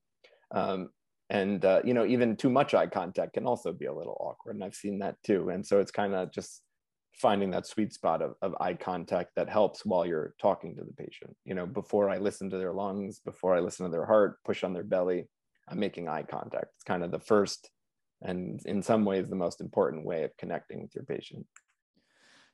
Um, 0.52 0.90
and 1.30 1.64
uh, 1.64 1.82
you 1.84 1.94
know, 1.94 2.06
even 2.06 2.36
too 2.36 2.50
much 2.50 2.74
eye 2.74 2.88
contact 2.88 3.34
can 3.34 3.46
also 3.46 3.72
be 3.72 3.86
a 3.86 3.94
little 3.94 4.18
awkward, 4.20 4.56
and 4.56 4.64
I've 4.64 4.76
seen 4.76 5.00
that 5.00 5.16
too. 5.24 5.50
And 5.50 5.66
so 5.66 5.80
it's 5.80 5.92
kind 5.92 6.16
of 6.16 6.32
just 6.32 6.62
finding 7.14 7.52
that 7.52 7.68
sweet 7.68 7.94
spot 7.94 8.22
of, 8.22 8.36
of 8.42 8.56
eye 8.62 8.74
contact 8.74 9.32
that 9.36 9.50
helps 9.50 9.86
while 9.86 10.06
you're 10.06 10.34
talking 10.40 10.76
to 10.76 10.84
the 10.84 10.94
patient. 10.94 11.36
You 11.46 11.54
know, 11.54 11.66
before 11.66 12.10
I 12.10 12.18
listen 12.18 12.50
to 12.52 12.58
their 12.58 12.74
lungs, 12.74 13.20
before 13.20 13.56
I 13.56 13.60
listen 13.60 13.86
to 13.86 13.92
their 13.92 14.06
heart, 14.06 14.38
push 14.46 14.64
on 14.64 14.74
their 14.74 14.84
belly 14.84 15.28
I'm 15.70 15.80
making 15.80 16.08
eye 16.08 16.24
contact. 16.24 16.68
It's 16.76 16.84
kind 16.84 17.04
of 17.04 17.12
the 17.12 17.20
first 17.20 17.70
and 18.22 18.60
in 18.66 18.82
some 18.82 19.06
ways 19.06 19.30
the 19.30 19.36
most 19.36 19.62
important 19.62 20.06
way 20.06 20.24
of 20.24 20.36
connecting 20.38 20.82
with 20.82 20.94
your 20.94 21.06
patient. 21.06 21.46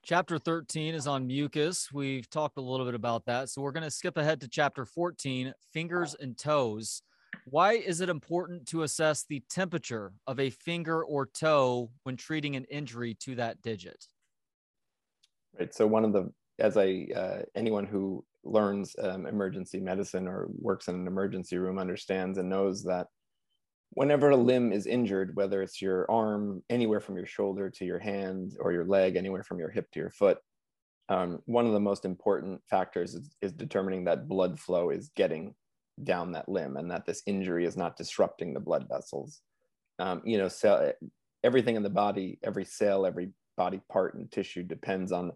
Chapter 0.03 0.37
13 0.37 0.93
is 0.93 1.07
on 1.07 1.25
mucus. 1.25 1.89
We've 1.91 2.29
talked 2.29 2.57
a 2.57 2.61
little 2.61 2.85
bit 2.85 2.93
about 2.93 3.25
that. 3.25 3.49
So 3.49 3.61
we're 3.61 3.71
going 3.71 3.83
to 3.83 3.89
skip 3.89 4.17
ahead 4.17 4.41
to 4.41 4.47
chapter 4.47 4.85
14, 4.85 5.51
fingers 5.73 6.15
and 6.19 6.37
toes. 6.37 7.01
Why 7.45 7.73
is 7.73 8.01
it 8.01 8.09
important 8.09 8.67
to 8.67 8.83
assess 8.83 9.23
the 9.23 9.43
temperature 9.49 10.13
of 10.25 10.39
a 10.39 10.49
finger 10.49 11.03
or 11.03 11.27
toe 11.27 11.91
when 12.03 12.17
treating 12.17 12.55
an 12.55 12.65
injury 12.65 13.13
to 13.21 13.35
that 13.35 13.61
digit? 13.61 14.07
Right. 15.57 15.73
So 15.73 15.87
one 15.87 16.03
of 16.03 16.11
the 16.11 16.31
as 16.57 16.75
I 16.77 17.07
uh, 17.15 17.41
anyone 17.55 17.85
who 17.85 18.25
learns 18.43 18.95
um, 19.01 19.25
emergency 19.25 19.79
medicine 19.79 20.27
or 20.27 20.47
works 20.59 20.87
in 20.87 20.95
an 20.95 21.07
emergency 21.07 21.57
room 21.57 21.77
understands 21.77 22.37
and 22.37 22.49
knows 22.49 22.83
that 22.83 23.07
whenever 23.91 24.31
a 24.31 24.35
limb 24.35 24.71
is 24.71 24.87
injured, 24.87 25.35
whether 25.35 25.61
it's 25.61 25.81
your 25.81 26.09
arm, 26.09 26.63
anywhere 26.69 26.99
from 26.99 27.15
your 27.15 27.25
shoulder 27.25 27.69
to 27.69 27.85
your 27.85 27.99
hand, 27.99 28.55
or 28.59 28.71
your 28.71 28.85
leg, 28.85 29.15
anywhere 29.15 29.43
from 29.43 29.59
your 29.59 29.69
hip 29.69 29.89
to 29.91 29.99
your 29.99 30.09
foot, 30.09 30.37
um, 31.09 31.39
one 31.45 31.65
of 31.65 31.73
the 31.73 31.79
most 31.79 32.05
important 32.05 32.61
factors 32.69 33.15
is, 33.15 33.35
is, 33.41 33.51
determining 33.53 34.03
that 34.05 34.27
blood 34.27 34.59
flow 34.59 34.89
is 34.89 35.11
getting 35.15 35.53
down 36.03 36.31
that 36.33 36.49
limb 36.49 36.77
and 36.77 36.91
that 36.91 37.05
this 37.05 37.21
injury 37.25 37.65
is 37.65 37.77
not 37.77 37.97
disrupting 37.97 38.53
the 38.53 38.59
blood 38.59 38.87
vessels. 38.89 39.41
Um, 39.99 40.21
you 40.25 40.37
know, 40.37 40.47
cell, 40.47 40.91
everything 41.43 41.75
in 41.75 41.83
the 41.83 41.89
body, 41.89 42.39
every 42.43 42.65
cell, 42.65 43.05
every 43.05 43.31
body 43.55 43.79
part 43.89 44.15
and 44.15 44.29
tissue 44.31 44.63
depends 44.63 45.11
on 45.11 45.31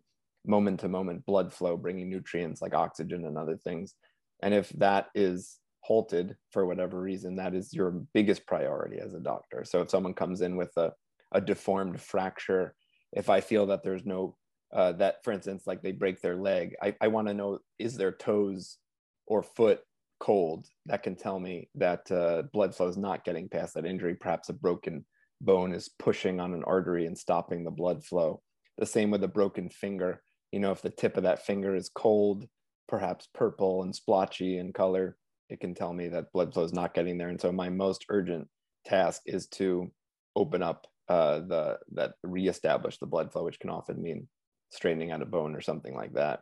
moment 0.46 0.82
to 0.82 0.90
moment 0.90 1.26
blood 1.26 1.54
flow, 1.54 1.78
bringing 1.78 2.10
nutrients 2.10 2.62
like 2.62 2.74
oxygen 2.74 3.26
and 3.26 3.38
other 3.38 3.58
things. 3.58 3.96
And 4.42 4.54
if 4.54 4.70
that 4.70 5.08
is 5.16 5.58
halted 5.82 6.36
for 6.52 6.66
whatever 6.66 7.00
reason, 7.00 7.36
that 7.38 7.54
is 7.54 7.74
your 7.74 7.92
biggest 8.14 8.46
priority 8.46 9.00
as 9.00 9.14
a 9.14 9.20
doctor. 9.20 9.64
So 9.66 9.82
if 9.82 9.90
someone 9.90 10.14
comes 10.14 10.42
in 10.42 10.58
with 10.58 10.76
a, 10.78 10.92
a 11.32 11.42
deformed 11.42 12.02
fracture, 12.02 12.76
if 13.14 13.30
I 13.30 13.42
feel 13.42 13.66
that 13.68 13.84
there's 13.84 14.06
no, 14.06 14.36
uh, 14.74 14.94
that 14.94 15.24
for 15.24 15.32
instance, 15.32 15.64
like 15.66 15.82
they 15.82 15.92
break 15.92 16.22
their 16.22 16.36
leg, 16.36 16.76
I, 16.82 16.96
I 17.02 17.08
want 17.08 17.28
to 17.28 17.34
know 17.34 17.60
is 17.80 17.96
their 17.96 18.12
toes 18.12 18.78
or 19.26 19.42
foot 19.44 19.82
cold? 20.20 20.68
That 20.86 21.04
can 21.04 21.16
tell 21.16 21.40
me 21.40 21.70
that 21.76 22.10
uh, 22.12 22.44
blood 22.54 22.76
flow 22.76 22.88
is 22.88 22.98
not 22.98 23.26
getting 23.26 23.50
past 23.50 23.74
that 23.76 23.86
injury. 23.86 24.16
Perhaps 24.16 24.50
a 24.50 24.54
broken 24.54 25.06
bone 25.42 25.74
is 25.74 25.90
pushing 26.00 26.40
on 26.40 26.54
an 26.54 26.64
artery 26.66 27.06
and 27.06 27.18
stopping 27.18 27.64
the 27.64 27.72
blood 27.72 28.04
flow. 28.04 28.42
The 28.78 28.86
same 28.86 29.12
with 29.12 29.24
a 29.24 29.28
broken 29.28 29.70
finger 29.70 30.22
you 30.52 30.60
know 30.60 30.72
if 30.72 30.82
the 30.82 30.90
tip 30.90 31.18
of 31.18 31.24
that 31.24 31.46
finger 31.46 31.76
is 31.76 31.90
cold 31.90 32.48
perhaps 32.88 33.28
purple 33.34 33.84
and 33.84 33.96
splotchy 33.96 34.58
in 34.58 34.74
color 34.74 35.18
it 35.50 35.60
can 35.60 35.74
tell 35.74 35.94
me 35.94 36.08
that 36.08 36.32
blood 36.34 36.54
flow 36.54 36.64
is 36.64 36.74
not 36.74 36.94
getting 36.94 37.18
there 37.18 37.30
and 37.30 37.40
so 37.40 37.52
my 37.52 37.70
most 37.70 38.06
urgent 38.10 38.48
task 38.86 39.22
is 39.26 39.48
to 39.48 39.92
open 40.36 40.62
up 40.62 40.88
uh, 41.08 41.40
the 41.40 41.78
that 41.92 42.14
reestablish 42.24 42.98
the 43.00 43.06
blood 43.06 43.32
flow 43.32 43.44
which 43.44 43.60
can 43.60 43.70
often 43.70 44.02
mean 44.02 44.28
straightening 44.72 45.12
out 45.12 45.22
a 45.22 45.26
bone 45.26 45.56
or 45.56 45.62
something 45.62 45.96
like 45.96 46.14
that 46.14 46.42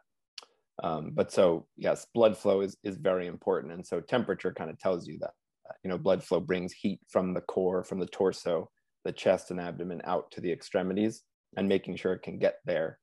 um, 0.83 1.11
but 1.13 1.31
so 1.31 1.65
yes 1.75 2.05
blood 2.13 2.37
flow 2.37 2.61
is 2.61 2.77
is 2.83 2.97
very 2.97 3.27
important 3.27 3.73
and 3.73 3.85
so 3.85 3.99
temperature 3.99 4.53
kind 4.53 4.69
of 4.69 4.77
tells 4.77 5.07
you 5.07 5.17
that 5.19 5.31
you 5.83 5.89
know 5.89 5.97
blood 5.97 6.23
flow 6.23 6.39
brings 6.39 6.73
heat 6.73 6.99
from 7.09 7.33
the 7.33 7.41
core 7.41 7.83
from 7.83 7.99
the 7.99 8.07
torso 8.07 8.69
the 9.05 9.11
chest 9.11 9.51
and 9.51 9.59
abdomen 9.59 10.01
out 10.05 10.29
to 10.31 10.41
the 10.41 10.51
extremities 10.51 11.23
and 11.55 11.67
making 11.67 11.95
sure 11.95 12.13
it 12.13 12.21
can 12.21 12.37
get 12.37 12.57
there 12.65 12.99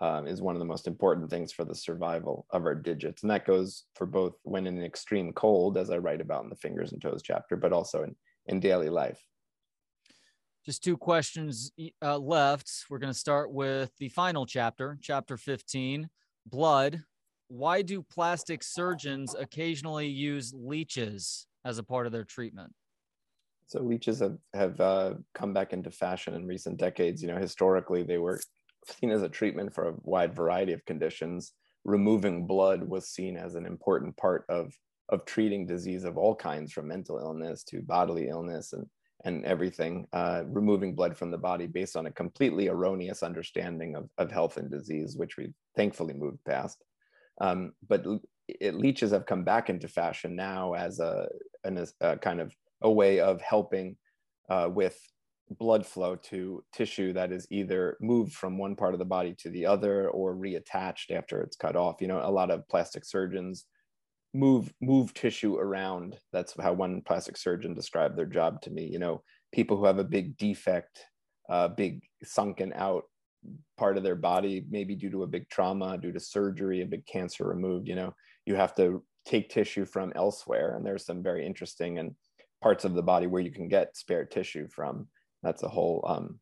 um, 0.00 0.26
is 0.26 0.42
one 0.42 0.54
of 0.54 0.58
the 0.58 0.66
most 0.66 0.86
important 0.86 1.30
things 1.30 1.52
for 1.52 1.64
the 1.64 1.74
survival 1.74 2.46
of 2.50 2.66
our 2.66 2.74
digits. 2.74 3.22
And 3.22 3.30
that 3.30 3.46
goes 3.46 3.84
for 3.94 4.06
both 4.06 4.34
when 4.42 4.66
in 4.66 4.82
extreme 4.82 5.32
cold, 5.32 5.78
as 5.78 5.90
I 5.90 5.98
write 5.98 6.20
about 6.20 6.44
in 6.44 6.50
the 6.50 6.56
fingers 6.56 6.92
and 6.92 7.00
toes 7.00 7.22
chapter, 7.24 7.56
but 7.56 7.72
also 7.72 8.02
in, 8.02 8.14
in 8.46 8.60
daily 8.60 8.90
life. 8.90 9.18
Just 10.66 10.84
two 10.84 10.96
questions 10.96 11.70
uh, 12.02 12.18
left. 12.18 12.70
We're 12.90 12.98
going 12.98 13.12
to 13.12 13.18
start 13.18 13.52
with 13.52 13.90
the 13.98 14.08
final 14.08 14.44
chapter, 14.44 14.98
chapter 15.00 15.36
15 15.36 16.10
blood. 16.44 17.02
Why 17.48 17.82
do 17.82 18.02
plastic 18.02 18.62
surgeons 18.62 19.34
occasionally 19.38 20.08
use 20.08 20.52
leeches 20.54 21.46
as 21.64 21.78
a 21.78 21.82
part 21.82 22.06
of 22.06 22.12
their 22.12 22.24
treatment? 22.24 22.72
So 23.68 23.82
leeches 23.82 24.20
have, 24.20 24.38
have 24.54 24.80
uh, 24.80 25.14
come 25.34 25.52
back 25.52 25.72
into 25.72 25.90
fashion 25.90 26.34
in 26.34 26.46
recent 26.46 26.76
decades. 26.76 27.22
You 27.22 27.28
know, 27.28 27.38
historically 27.38 28.02
they 28.02 28.18
were 28.18 28.40
seen 28.86 29.10
as 29.10 29.22
a 29.22 29.28
treatment 29.28 29.74
for 29.74 29.88
a 29.88 29.94
wide 30.02 30.34
variety 30.34 30.72
of 30.72 30.84
conditions. 30.84 31.52
Removing 31.84 32.46
blood 32.46 32.82
was 32.82 33.08
seen 33.08 33.36
as 33.36 33.54
an 33.54 33.66
important 33.66 34.16
part 34.16 34.44
of, 34.48 34.72
of 35.08 35.24
treating 35.24 35.66
disease 35.66 36.04
of 36.04 36.16
all 36.16 36.34
kinds, 36.34 36.72
from 36.72 36.88
mental 36.88 37.18
illness 37.18 37.62
to 37.64 37.80
bodily 37.82 38.28
illness 38.28 38.72
and, 38.72 38.86
and 39.24 39.44
everything. 39.44 40.06
Uh, 40.12 40.42
removing 40.46 40.94
blood 40.94 41.16
from 41.16 41.30
the 41.30 41.38
body 41.38 41.66
based 41.66 41.96
on 41.96 42.06
a 42.06 42.12
completely 42.12 42.68
erroneous 42.68 43.22
understanding 43.22 43.94
of, 43.94 44.08
of 44.18 44.32
health 44.32 44.56
and 44.56 44.70
disease, 44.70 45.16
which 45.16 45.36
we 45.36 45.52
thankfully 45.76 46.14
moved 46.14 46.38
past. 46.44 46.82
Um, 47.40 47.72
but 47.88 48.04
it, 48.48 48.74
leeches 48.74 49.10
have 49.10 49.26
come 49.26 49.44
back 49.44 49.68
into 49.70 49.88
fashion 49.88 50.36
now 50.36 50.74
as 50.74 51.00
a, 51.00 51.28
an, 51.64 51.84
a 52.00 52.16
kind 52.16 52.40
of 52.40 52.54
a 52.82 52.90
way 52.90 53.20
of 53.20 53.40
helping 53.40 53.96
uh, 54.48 54.68
with 54.72 54.98
blood 55.50 55.86
flow 55.86 56.16
to 56.16 56.64
tissue 56.72 57.12
that 57.12 57.32
is 57.32 57.46
either 57.50 57.96
moved 58.00 58.32
from 58.32 58.58
one 58.58 58.74
part 58.74 58.94
of 58.94 58.98
the 58.98 59.04
body 59.04 59.34
to 59.38 59.50
the 59.50 59.64
other 59.64 60.08
or 60.10 60.34
reattached 60.34 61.10
after 61.10 61.40
it's 61.40 61.56
cut 61.56 61.76
off. 61.76 62.00
You 62.00 62.08
know 62.08 62.20
a 62.22 62.30
lot 62.30 62.50
of 62.50 62.66
plastic 62.68 63.04
surgeons 63.04 63.66
move 64.34 64.72
move 64.80 65.14
tissue 65.14 65.56
around. 65.56 66.16
That's 66.32 66.54
how 66.60 66.72
one 66.72 67.02
plastic 67.02 67.36
surgeon 67.36 67.74
described 67.74 68.16
their 68.16 68.26
job 68.26 68.60
to 68.62 68.70
me. 68.70 68.86
You 68.86 68.98
know 68.98 69.22
people 69.52 69.76
who 69.76 69.84
have 69.84 69.98
a 69.98 70.04
big 70.04 70.36
defect 70.36 71.04
uh, 71.48 71.68
big 71.68 72.02
sunken 72.24 72.72
out 72.74 73.04
part 73.76 73.96
of 73.96 74.02
their 74.02 74.16
body 74.16 74.64
maybe 74.70 74.94
due 74.94 75.10
to 75.10 75.22
a 75.22 75.26
big 75.26 75.48
trauma 75.48 75.98
due 75.98 76.12
to 76.12 76.20
surgery 76.20 76.82
a 76.82 76.86
big 76.86 77.04
cancer 77.06 77.44
removed 77.46 77.88
you 77.88 77.94
know 77.94 78.14
you 78.46 78.54
have 78.54 78.74
to 78.74 79.02
take 79.26 79.50
tissue 79.50 79.84
from 79.84 80.12
elsewhere. 80.14 80.76
And 80.76 80.86
there's 80.86 81.04
some 81.04 81.22
very 81.22 81.44
interesting 81.44 81.98
and 81.98 82.14
parts 82.62 82.84
of 82.84 82.94
the 82.94 83.02
body 83.02 83.26
where 83.26 83.42
you 83.42 83.50
can 83.50 83.68
get 83.68 83.96
spare 83.96 84.24
tissue 84.24 84.68
from. 84.68 85.08
That's 85.42 85.64
a 85.64 85.68
whole 85.68 86.04
um, 86.06 86.38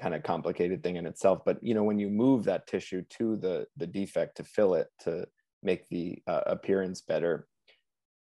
kind 0.00 0.14
of 0.14 0.22
complicated 0.22 0.82
thing 0.82 0.96
in 0.96 1.06
itself. 1.06 1.40
But 1.46 1.62
you 1.62 1.72
know, 1.74 1.84
when 1.84 1.98
you 1.98 2.10
move 2.10 2.44
that 2.44 2.66
tissue 2.66 3.02
to 3.18 3.36
the 3.36 3.66
the 3.76 3.86
defect 3.86 4.36
to 4.36 4.44
fill 4.44 4.74
it 4.74 4.88
to 5.04 5.26
make 5.62 5.88
the 5.88 6.18
uh, 6.26 6.42
appearance 6.46 7.00
better, 7.00 7.46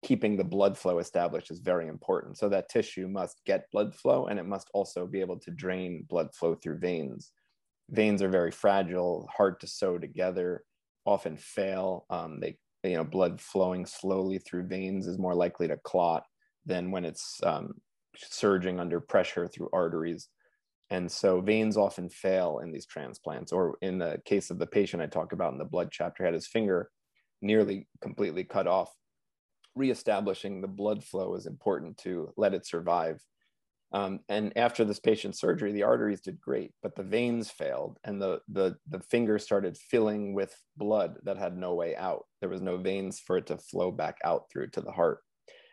keeping 0.04 0.36
the 0.36 0.44
blood 0.44 0.76
flow 0.76 0.98
established 0.98 1.50
is 1.50 1.60
very 1.60 1.88
important. 1.88 2.36
So 2.36 2.48
that 2.48 2.68
tissue 2.68 3.08
must 3.08 3.40
get 3.46 3.70
blood 3.70 3.94
flow 3.94 4.26
and 4.26 4.38
it 4.38 4.46
must 4.46 4.68
also 4.74 5.06
be 5.06 5.20
able 5.20 5.38
to 5.40 5.50
drain 5.50 6.04
blood 6.08 6.34
flow 6.34 6.54
through 6.54 6.78
veins. 6.78 7.32
Veins 7.90 8.22
are 8.22 8.28
very 8.28 8.50
fragile, 8.50 9.28
hard 9.34 9.60
to 9.60 9.66
sew 9.66 9.98
together, 9.98 10.64
often 11.06 11.36
fail. 11.36 12.06
Um, 12.10 12.40
they, 12.40 12.58
you 12.84 12.96
know, 12.96 13.04
blood 13.04 13.40
flowing 13.40 13.86
slowly 13.86 14.38
through 14.38 14.66
veins 14.66 15.06
is 15.06 15.18
more 15.18 15.34
likely 15.34 15.68
to 15.68 15.78
clot 15.78 16.24
than 16.66 16.90
when 16.90 17.04
it's 17.04 17.40
um, 17.44 17.74
surging 18.16 18.78
under 18.78 19.00
pressure 19.00 19.48
through 19.48 19.70
arteries. 19.72 20.28
And 20.90 21.10
so 21.10 21.40
veins 21.40 21.76
often 21.76 22.08
fail 22.08 22.60
in 22.62 22.72
these 22.72 22.86
transplants, 22.86 23.52
or 23.52 23.76
in 23.82 23.98
the 23.98 24.20
case 24.24 24.50
of 24.50 24.58
the 24.58 24.66
patient 24.66 25.02
I 25.02 25.06
talk 25.06 25.32
about 25.32 25.52
in 25.52 25.58
the 25.58 25.64
blood 25.64 25.88
chapter, 25.90 26.24
had 26.24 26.34
his 26.34 26.46
finger 26.46 26.90
nearly 27.40 27.86
completely 28.00 28.44
cut 28.44 28.66
off 28.66 28.94
reestablishing 29.74 30.60
the 30.60 30.68
blood 30.68 31.04
flow 31.04 31.34
is 31.34 31.46
important 31.46 31.96
to 31.98 32.32
let 32.36 32.52
it 32.52 32.66
survive. 32.66 33.22
Um, 33.92 34.20
and 34.28 34.56
after 34.56 34.84
this 34.84 35.00
patient's 35.00 35.40
surgery, 35.40 35.72
the 35.72 35.84
arteries 35.84 36.20
did 36.20 36.40
great, 36.40 36.72
but 36.82 36.94
the 36.94 37.02
veins 37.02 37.50
failed 37.50 37.98
and 38.04 38.20
the, 38.20 38.40
the, 38.48 38.76
the 38.88 39.00
finger 39.00 39.38
started 39.38 39.78
filling 39.78 40.34
with 40.34 40.54
blood 40.76 41.16
that 41.22 41.38
had 41.38 41.56
no 41.56 41.74
way 41.74 41.96
out. 41.96 42.26
There 42.40 42.50
was 42.50 42.60
no 42.60 42.76
veins 42.76 43.18
for 43.18 43.38
it 43.38 43.46
to 43.46 43.56
flow 43.56 43.90
back 43.90 44.18
out 44.24 44.44
through 44.52 44.68
to 44.70 44.82
the 44.82 44.92
heart. 44.92 45.20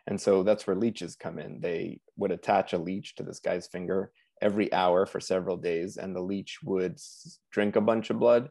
And 0.06 0.18
so 0.20 0.42
that's 0.42 0.66
where 0.66 0.76
leeches 0.76 1.16
come 1.16 1.38
in. 1.38 1.60
They 1.60 2.00
would 2.16 2.30
attach 2.30 2.72
a 2.72 2.78
leech 2.78 3.16
to 3.16 3.22
this 3.22 3.40
guy's 3.40 3.66
finger 3.66 4.12
every 4.40 4.72
hour 4.72 5.04
for 5.04 5.18
several 5.18 5.56
days, 5.56 5.96
and 5.96 6.14
the 6.14 6.20
leech 6.20 6.58
would 6.62 6.98
drink 7.50 7.76
a 7.76 7.80
bunch 7.80 8.10
of 8.10 8.18
blood 8.18 8.50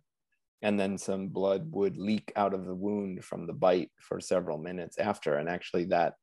and 0.61 0.79
then 0.79 0.97
some 0.97 1.27
blood 1.27 1.67
would 1.71 1.97
leak 1.97 2.31
out 2.35 2.53
of 2.53 2.65
the 2.65 2.73
wound 2.73 3.23
from 3.23 3.45
the 3.45 3.53
bite 3.53 3.91
for 3.99 4.19
several 4.19 4.57
minutes 4.57 4.97
after 4.97 5.35
and 5.35 5.49
actually 5.49 5.85
that 5.85 6.15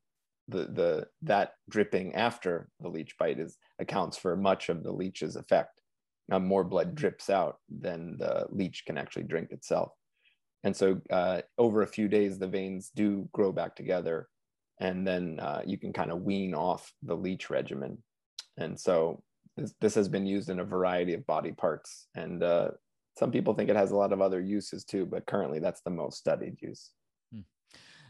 the 0.49 0.65
the 0.65 1.07
that 1.23 1.55
dripping 1.69 2.15
after 2.15 2.69
the 2.81 2.89
leech 2.89 3.17
bite 3.19 3.39
is 3.39 3.57
accounts 3.79 4.17
for 4.17 4.37
much 4.37 4.69
of 4.69 4.83
the 4.83 4.93
leech's 4.93 5.37
effect. 5.37 5.81
Now 6.29 6.39
more 6.39 6.65
blood 6.65 6.95
drips 6.95 7.31
out 7.31 7.59
than 7.69 8.17
the 8.19 8.47
leech 8.51 8.85
can 8.87 8.99
actually 8.99 9.25
drink 9.25 9.51
itself. 9.51 9.93
And 10.65 10.77
so 10.77 11.01
uh, 11.11 11.43
over 11.59 11.83
a 11.83 11.87
few 11.87 12.09
days 12.09 12.39
the 12.39 12.49
veins 12.49 12.91
do 12.95 13.29
grow 13.33 13.53
back 13.53 13.75
together 13.75 14.29
and 14.81 15.07
then 15.07 15.39
uh, 15.41 15.63
you 15.65 15.79
can 15.79 15.93
kind 15.93 16.11
of 16.11 16.23
wean 16.23 16.55
off 16.55 16.93
the 17.03 17.17
leech 17.17 17.51
regimen. 17.51 17.99
And 18.57 18.79
so 18.79 19.23
this, 19.57 19.75
this 19.81 19.95
has 19.95 20.09
been 20.09 20.27
used 20.27 20.51
in 20.51 20.61
a 20.61 20.65
variety 20.65 21.15
of 21.15 21.27
body 21.27 21.53
parts 21.53 22.07
and 22.15 22.43
uh, 22.43 22.71
some 23.19 23.31
people 23.31 23.55
think 23.55 23.69
it 23.69 23.77
has 23.77 23.91
a 23.91 23.97
lot 23.97 24.13
of 24.13 24.23
other 24.23 24.41
uses 24.41 24.85
too, 24.85 25.05
but 25.05 25.27
currently 25.27 25.59
that's 25.59 25.83
the 25.83 25.91
most 25.91 26.19
studied 26.19 26.57
use. 26.61 26.91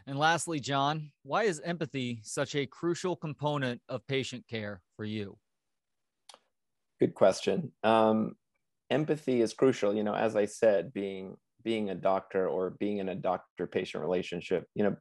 And 0.07 0.17
lastly, 0.17 0.59
John, 0.59 1.11
why 1.23 1.43
is 1.43 1.61
empathy 1.63 2.19
such 2.23 2.55
a 2.55 2.65
crucial 2.65 3.15
component 3.15 3.81
of 3.89 4.05
patient 4.07 4.45
care 4.47 4.81
for 4.95 5.05
you? 5.05 5.37
Good 6.99 7.13
question. 7.13 7.71
Um, 7.83 8.35
empathy 8.89 9.41
is 9.41 9.53
crucial. 9.53 9.93
You 9.95 10.03
know, 10.03 10.15
as 10.15 10.35
I 10.35 10.45
said, 10.45 10.93
being 10.93 11.37
being 11.63 11.89
a 11.89 11.95
doctor 11.95 12.49
or 12.49 12.71
being 12.71 12.97
in 12.97 13.07
a 13.07 13.15
doctor-patient 13.15 14.01
relationship, 14.01 14.65
you 14.75 14.83
know, 14.83 14.97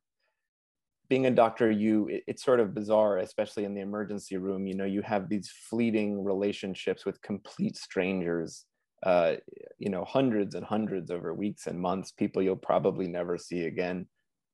being 1.09 1.27
a 1.27 1.31
doctor, 1.31 1.71
you 1.71 2.07
it, 2.09 2.23
it's 2.29 2.45
sort 2.45 2.61
of 2.61 2.75
bizarre, 2.75 3.19
especially 3.19 3.65
in 3.65 3.75
the 3.75 3.81
emergency 3.81 4.37
room. 4.37 4.67
You 4.67 4.75
know, 4.75 4.85
you 4.85 5.03
have 5.03 5.29
these 5.29 5.51
fleeting 5.69 6.23
relationships 6.23 7.05
with 7.05 7.21
complete 7.23 7.77
strangers 7.77 8.65
uh, 9.03 9.35
you 9.79 9.91
know, 9.91 10.05
hundreds 10.05 10.55
and 10.55 10.65
hundreds 10.65 11.11
over 11.11 11.35
weeks 11.35 11.67
and 11.67 11.81
months, 11.81 12.13
people 12.13 12.43
you'll 12.43 12.57
probably 12.57 13.09
never 13.09 13.37
see 13.37 13.65
again. 13.65 14.07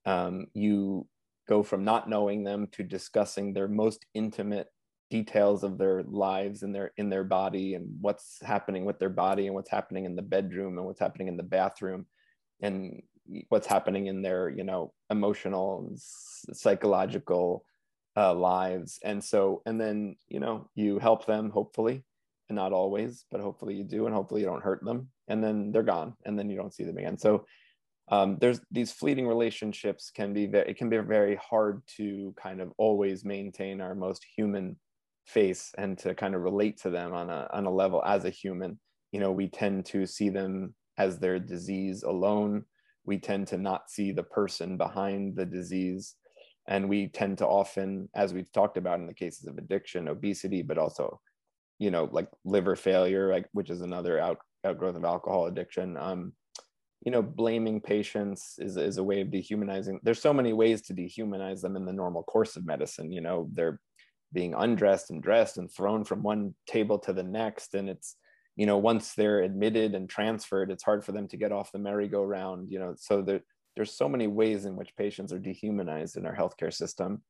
Um, 0.06 0.46
you 0.54 1.06
go 1.48 1.62
from 1.62 1.84
not 1.84 2.08
knowing 2.08 2.44
them 2.44 2.68
to 2.72 2.82
discussing 2.82 3.52
their 3.52 3.68
most 3.68 4.04
intimate 4.14 4.68
details 5.10 5.64
of 5.64 5.78
their 5.78 6.02
lives 6.02 6.62
in 6.62 6.72
their 6.72 6.92
in 6.98 7.08
their 7.08 7.24
body 7.24 7.74
and 7.74 7.86
what's 8.00 8.38
happening 8.42 8.84
with 8.84 8.98
their 8.98 9.08
body 9.08 9.46
and 9.46 9.54
what's 9.54 9.70
happening 9.70 10.04
in 10.04 10.14
the 10.14 10.22
bedroom 10.22 10.76
and 10.76 10.86
what's 10.86 11.00
happening 11.00 11.28
in 11.28 11.36
the 11.38 11.42
bathroom 11.42 12.04
and 12.60 13.02
what's 13.48 13.66
happening 13.66 14.06
in 14.06 14.20
their 14.20 14.50
you 14.50 14.64
know 14.64 14.92
emotional 15.08 15.90
psychological 15.96 17.64
uh, 18.18 18.34
lives 18.34 18.98
and 19.02 19.22
so 19.24 19.62
and 19.64 19.80
then 19.80 20.14
you 20.28 20.40
know 20.40 20.68
you 20.74 20.98
help 20.98 21.24
them 21.24 21.48
hopefully 21.48 22.04
and 22.48 22.56
not 22.56 22.72
always, 22.72 23.24
but 23.30 23.40
hopefully 23.40 23.74
you 23.74 23.84
do, 23.84 24.06
and 24.06 24.14
hopefully 24.14 24.40
you 24.40 24.46
don't 24.46 24.62
hurt 24.62 24.84
them, 24.84 25.08
and 25.28 25.42
then 25.42 25.70
they're 25.70 25.82
gone, 25.82 26.14
and 26.24 26.38
then 26.38 26.48
you 26.48 26.56
don't 26.56 26.74
see 26.74 26.84
them 26.84 26.98
again. 26.98 27.18
So 27.18 27.44
um, 28.10 28.38
there's 28.40 28.60
these 28.70 28.92
fleeting 28.92 29.26
relationships 29.26 30.10
can 30.14 30.32
be 30.32 30.46
very, 30.46 30.70
it 30.70 30.76
can 30.76 30.88
be 30.88 30.98
very 30.98 31.36
hard 31.36 31.82
to 31.96 32.34
kind 32.40 32.60
of 32.60 32.72
always 32.78 33.24
maintain 33.24 33.80
our 33.80 33.94
most 33.94 34.24
human 34.36 34.76
face 35.26 35.72
and 35.76 35.98
to 35.98 36.14
kind 36.14 36.34
of 36.34 36.40
relate 36.40 36.78
to 36.78 36.90
them 36.90 37.12
on 37.12 37.28
a 37.28 37.48
on 37.52 37.66
a 37.66 37.70
level 37.70 38.02
as 38.04 38.24
a 38.24 38.30
human. 38.30 38.78
You 39.12 39.20
know, 39.20 39.32
we 39.32 39.48
tend 39.48 39.86
to 39.86 40.06
see 40.06 40.30
them 40.30 40.74
as 40.96 41.18
their 41.18 41.38
disease 41.38 42.02
alone. 42.02 42.64
We 43.04 43.18
tend 43.18 43.46
to 43.48 43.58
not 43.58 43.90
see 43.90 44.12
the 44.12 44.22
person 44.22 44.76
behind 44.76 45.36
the 45.36 45.46
disease. 45.46 46.14
And 46.66 46.88
we 46.88 47.08
tend 47.08 47.38
to 47.38 47.46
often, 47.46 48.10
as 48.14 48.34
we've 48.34 48.52
talked 48.52 48.76
about 48.76 49.00
in 49.00 49.06
the 49.06 49.14
cases 49.14 49.46
of 49.46 49.56
addiction, 49.56 50.08
obesity, 50.08 50.62
but 50.62 50.78
also 50.78 51.20
you 51.78 51.90
know 51.90 52.08
like 52.12 52.28
liver 52.44 52.76
failure 52.76 53.30
like 53.32 53.46
which 53.52 53.70
is 53.70 53.80
another 53.80 54.18
out, 54.18 54.38
outgrowth 54.64 54.96
of 54.96 55.04
alcohol 55.04 55.46
addiction 55.46 55.96
um 55.96 56.32
you 57.02 57.12
know 57.12 57.22
blaming 57.22 57.80
patients 57.80 58.54
is, 58.58 58.76
is 58.76 58.98
a 58.98 59.04
way 59.04 59.20
of 59.20 59.30
dehumanizing 59.30 60.00
there's 60.02 60.20
so 60.20 60.32
many 60.32 60.52
ways 60.52 60.82
to 60.82 60.94
dehumanize 60.94 61.60
them 61.60 61.76
in 61.76 61.84
the 61.84 61.92
normal 61.92 62.22
course 62.24 62.56
of 62.56 62.66
medicine 62.66 63.12
you 63.12 63.20
know 63.20 63.48
they're 63.54 63.80
being 64.32 64.54
undressed 64.54 65.10
and 65.10 65.22
dressed 65.22 65.56
and 65.56 65.70
thrown 65.72 66.04
from 66.04 66.22
one 66.22 66.54
table 66.66 66.98
to 66.98 67.12
the 67.12 67.22
next 67.22 67.74
and 67.74 67.88
it's 67.88 68.16
you 68.56 68.66
know 68.66 68.76
once 68.76 69.14
they're 69.14 69.42
admitted 69.42 69.94
and 69.94 70.08
transferred 70.08 70.70
it's 70.70 70.84
hard 70.84 71.04
for 71.04 71.12
them 71.12 71.28
to 71.28 71.36
get 71.36 71.52
off 71.52 71.72
the 71.72 71.78
merry-go-round 71.78 72.68
you 72.70 72.78
know 72.78 72.94
so 72.96 73.22
there, 73.22 73.40
there's 73.76 73.96
so 73.96 74.08
many 74.08 74.26
ways 74.26 74.64
in 74.64 74.76
which 74.76 74.96
patients 74.96 75.32
are 75.32 75.38
dehumanized 75.38 76.16
in 76.16 76.26
our 76.26 76.36
healthcare 76.36 76.72
system 76.72 77.22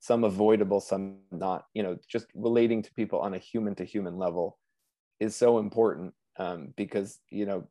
some 0.00 0.24
avoidable, 0.24 0.80
some 0.80 1.18
not. 1.30 1.64
You 1.74 1.82
know, 1.82 1.96
just 2.08 2.26
relating 2.34 2.82
to 2.82 2.92
people 2.94 3.20
on 3.20 3.34
a 3.34 3.38
human 3.38 3.74
to 3.76 3.84
human 3.84 4.16
level 4.16 4.58
is 5.20 5.34
so 5.34 5.58
important 5.58 6.14
um, 6.38 6.74
because 6.76 7.18
you 7.30 7.46
know, 7.46 7.68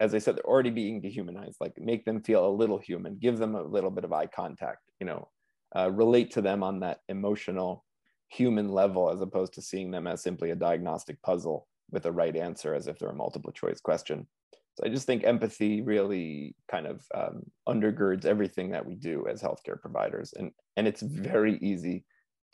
as 0.00 0.14
I 0.14 0.18
said, 0.18 0.36
they're 0.36 0.44
already 0.44 0.70
being 0.70 1.00
dehumanized. 1.00 1.56
Like 1.60 1.74
make 1.78 2.04
them 2.04 2.22
feel 2.22 2.46
a 2.46 2.50
little 2.50 2.78
human, 2.78 3.18
give 3.20 3.38
them 3.38 3.54
a 3.54 3.62
little 3.62 3.90
bit 3.90 4.04
of 4.04 4.12
eye 4.12 4.26
contact. 4.26 4.80
You 5.00 5.06
know, 5.06 5.28
uh, 5.74 5.90
relate 5.90 6.32
to 6.32 6.42
them 6.42 6.62
on 6.62 6.80
that 6.80 6.98
emotional, 7.08 7.84
human 8.28 8.70
level 8.70 9.10
as 9.10 9.20
opposed 9.20 9.54
to 9.54 9.62
seeing 9.62 9.90
them 9.90 10.06
as 10.06 10.22
simply 10.22 10.50
a 10.50 10.56
diagnostic 10.56 11.20
puzzle 11.22 11.66
with 11.90 12.06
a 12.06 12.12
right 12.12 12.36
answer 12.36 12.74
as 12.74 12.86
if 12.86 12.98
they're 12.98 13.10
a 13.10 13.14
multiple 13.14 13.52
choice 13.52 13.80
question. 13.80 14.26
So 14.74 14.86
I 14.86 14.88
just 14.88 15.06
think 15.06 15.24
empathy 15.24 15.82
really 15.82 16.54
kind 16.70 16.86
of 16.86 17.04
um, 17.14 17.42
undergirds 17.68 18.24
everything 18.24 18.70
that 18.70 18.86
we 18.86 18.94
do 18.94 19.26
as 19.30 19.42
healthcare 19.42 19.78
providers, 19.80 20.32
and 20.36 20.50
and 20.76 20.88
it's 20.88 21.02
very 21.02 21.58
easy 21.60 22.04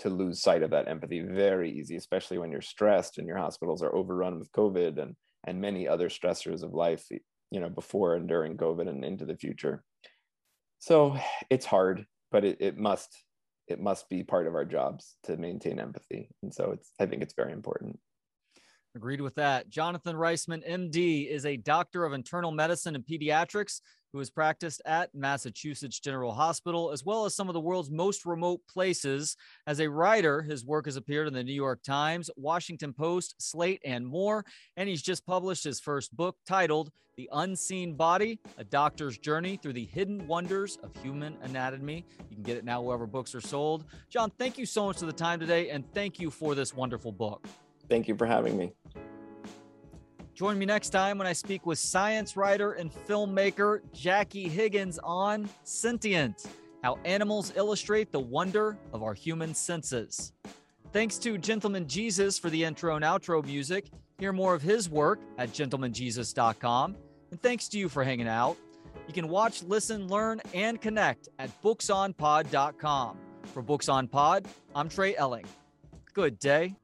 to 0.00 0.08
lose 0.10 0.42
sight 0.42 0.62
of 0.62 0.70
that 0.70 0.88
empathy. 0.88 1.20
Very 1.20 1.70
easy, 1.70 1.96
especially 1.96 2.38
when 2.38 2.50
you're 2.50 2.60
stressed 2.60 3.18
and 3.18 3.26
your 3.26 3.38
hospitals 3.38 3.82
are 3.82 3.94
overrun 3.94 4.38
with 4.38 4.50
COVID 4.52 5.00
and 5.00 5.14
and 5.44 5.60
many 5.60 5.88
other 5.88 6.08
stressors 6.08 6.62
of 6.62 6.74
life. 6.74 7.06
You 7.50 7.60
know, 7.60 7.70
before 7.70 8.14
and 8.14 8.28
during 8.28 8.58
COVID 8.58 8.88
and 8.88 9.02
into 9.02 9.24
the 9.24 9.36
future. 9.36 9.82
So 10.80 11.16
it's 11.48 11.64
hard, 11.64 12.04
but 12.30 12.44
it, 12.44 12.58
it 12.60 12.76
must 12.76 13.24
it 13.66 13.80
must 13.80 14.08
be 14.08 14.22
part 14.22 14.46
of 14.46 14.54
our 14.54 14.64
jobs 14.64 15.16
to 15.24 15.36
maintain 15.36 15.78
empathy, 15.78 16.30
and 16.42 16.52
so 16.52 16.72
it's 16.72 16.92
I 17.00 17.06
think 17.06 17.22
it's 17.22 17.34
very 17.34 17.52
important. 17.52 17.98
Agreed 18.94 19.20
with 19.20 19.34
that. 19.36 19.68
Jonathan 19.68 20.16
Reisman, 20.16 20.68
MD, 20.68 21.30
is 21.30 21.44
a 21.44 21.56
doctor 21.56 22.04
of 22.04 22.12
internal 22.12 22.50
medicine 22.50 22.94
and 22.94 23.04
pediatrics 23.04 23.80
who 24.12 24.18
has 24.18 24.30
practiced 24.30 24.80
at 24.86 25.14
Massachusetts 25.14 26.00
General 26.00 26.32
Hospital, 26.32 26.90
as 26.90 27.04
well 27.04 27.26
as 27.26 27.34
some 27.34 27.48
of 27.48 27.54
the 27.54 27.60
world's 27.60 27.90
most 27.90 28.24
remote 28.24 28.60
places. 28.66 29.36
As 29.66 29.80
a 29.80 29.90
writer, 29.90 30.42
his 30.42 30.64
work 30.64 30.86
has 30.86 30.96
appeared 30.96 31.28
in 31.28 31.34
the 31.34 31.44
New 31.44 31.52
York 31.52 31.82
Times, 31.82 32.30
Washington 32.36 32.94
Post, 32.94 33.34
Slate, 33.38 33.82
and 33.84 34.06
more. 34.06 34.44
And 34.76 34.88
he's 34.88 35.02
just 35.02 35.26
published 35.26 35.64
his 35.64 35.78
first 35.78 36.16
book 36.16 36.36
titled 36.46 36.90
The 37.16 37.28
Unseen 37.32 37.94
Body 37.94 38.40
A 38.56 38.64
Doctor's 38.64 39.18
Journey 39.18 39.58
Through 39.62 39.74
the 39.74 39.84
Hidden 39.84 40.26
Wonders 40.26 40.78
of 40.82 40.90
Human 41.02 41.36
Anatomy. 41.42 42.06
You 42.30 42.36
can 42.36 42.42
get 42.42 42.56
it 42.56 42.64
now 42.64 42.80
wherever 42.80 43.06
books 43.06 43.34
are 43.34 43.40
sold. 43.42 43.84
John, 44.08 44.32
thank 44.38 44.56
you 44.56 44.64
so 44.64 44.86
much 44.86 44.98
for 44.98 45.06
the 45.06 45.12
time 45.12 45.38
today, 45.38 45.68
and 45.68 45.84
thank 45.92 46.18
you 46.18 46.30
for 46.30 46.54
this 46.54 46.74
wonderful 46.74 47.12
book. 47.12 47.46
Thank 47.88 48.08
you 48.08 48.16
for 48.16 48.26
having 48.26 48.56
me. 48.56 48.72
Join 50.34 50.56
me 50.56 50.66
next 50.66 50.90
time 50.90 51.18
when 51.18 51.26
I 51.26 51.32
speak 51.32 51.66
with 51.66 51.80
science 51.80 52.36
writer 52.36 52.72
and 52.72 52.92
filmmaker 52.92 53.80
Jackie 53.92 54.48
Higgins 54.48 55.00
on 55.02 55.48
Sentient. 55.64 56.46
How 56.84 56.96
Animals 57.04 57.52
Illustrate 57.56 58.12
the 58.12 58.20
Wonder 58.20 58.78
of 58.92 59.02
Our 59.02 59.14
Human 59.14 59.52
Senses. 59.52 60.32
Thanks 60.92 61.18
to 61.18 61.38
Gentleman 61.38 61.88
Jesus 61.88 62.38
for 62.38 62.50
the 62.50 62.62
intro 62.62 62.94
and 62.94 63.04
outro 63.04 63.44
music. 63.44 63.90
Hear 64.18 64.32
more 64.32 64.54
of 64.54 64.62
his 64.62 64.88
work 64.88 65.18
at 65.38 65.50
gentlemanjesus.com. 65.50 66.96
And 67.30 67.42
thanks 67.42 67.68
to 67.68 67.78
you 67.78 67.88
for 67.88 68.04
hanging 68.04 68.28
out. 68.28 68.56
You 69.06 69.14
can 69.14 69.28
watch, 69.28 69.62
listen, 69.64 70.06
learn, 70.08 70.40
and 70.54 70.80
connect 70.80 71.28
at 71.38 71.50
booksonpod.com. 71.62 73.18
For 73.52 73.62
Books 73.62 73.88
on 73.88 74.06
Pod, 74.06 74.46
I'm 74.74 74.88
Trey 74.88 75.16
Elling. 75.16 75.46
Good 76.14 76.38
day. 76.38 76.76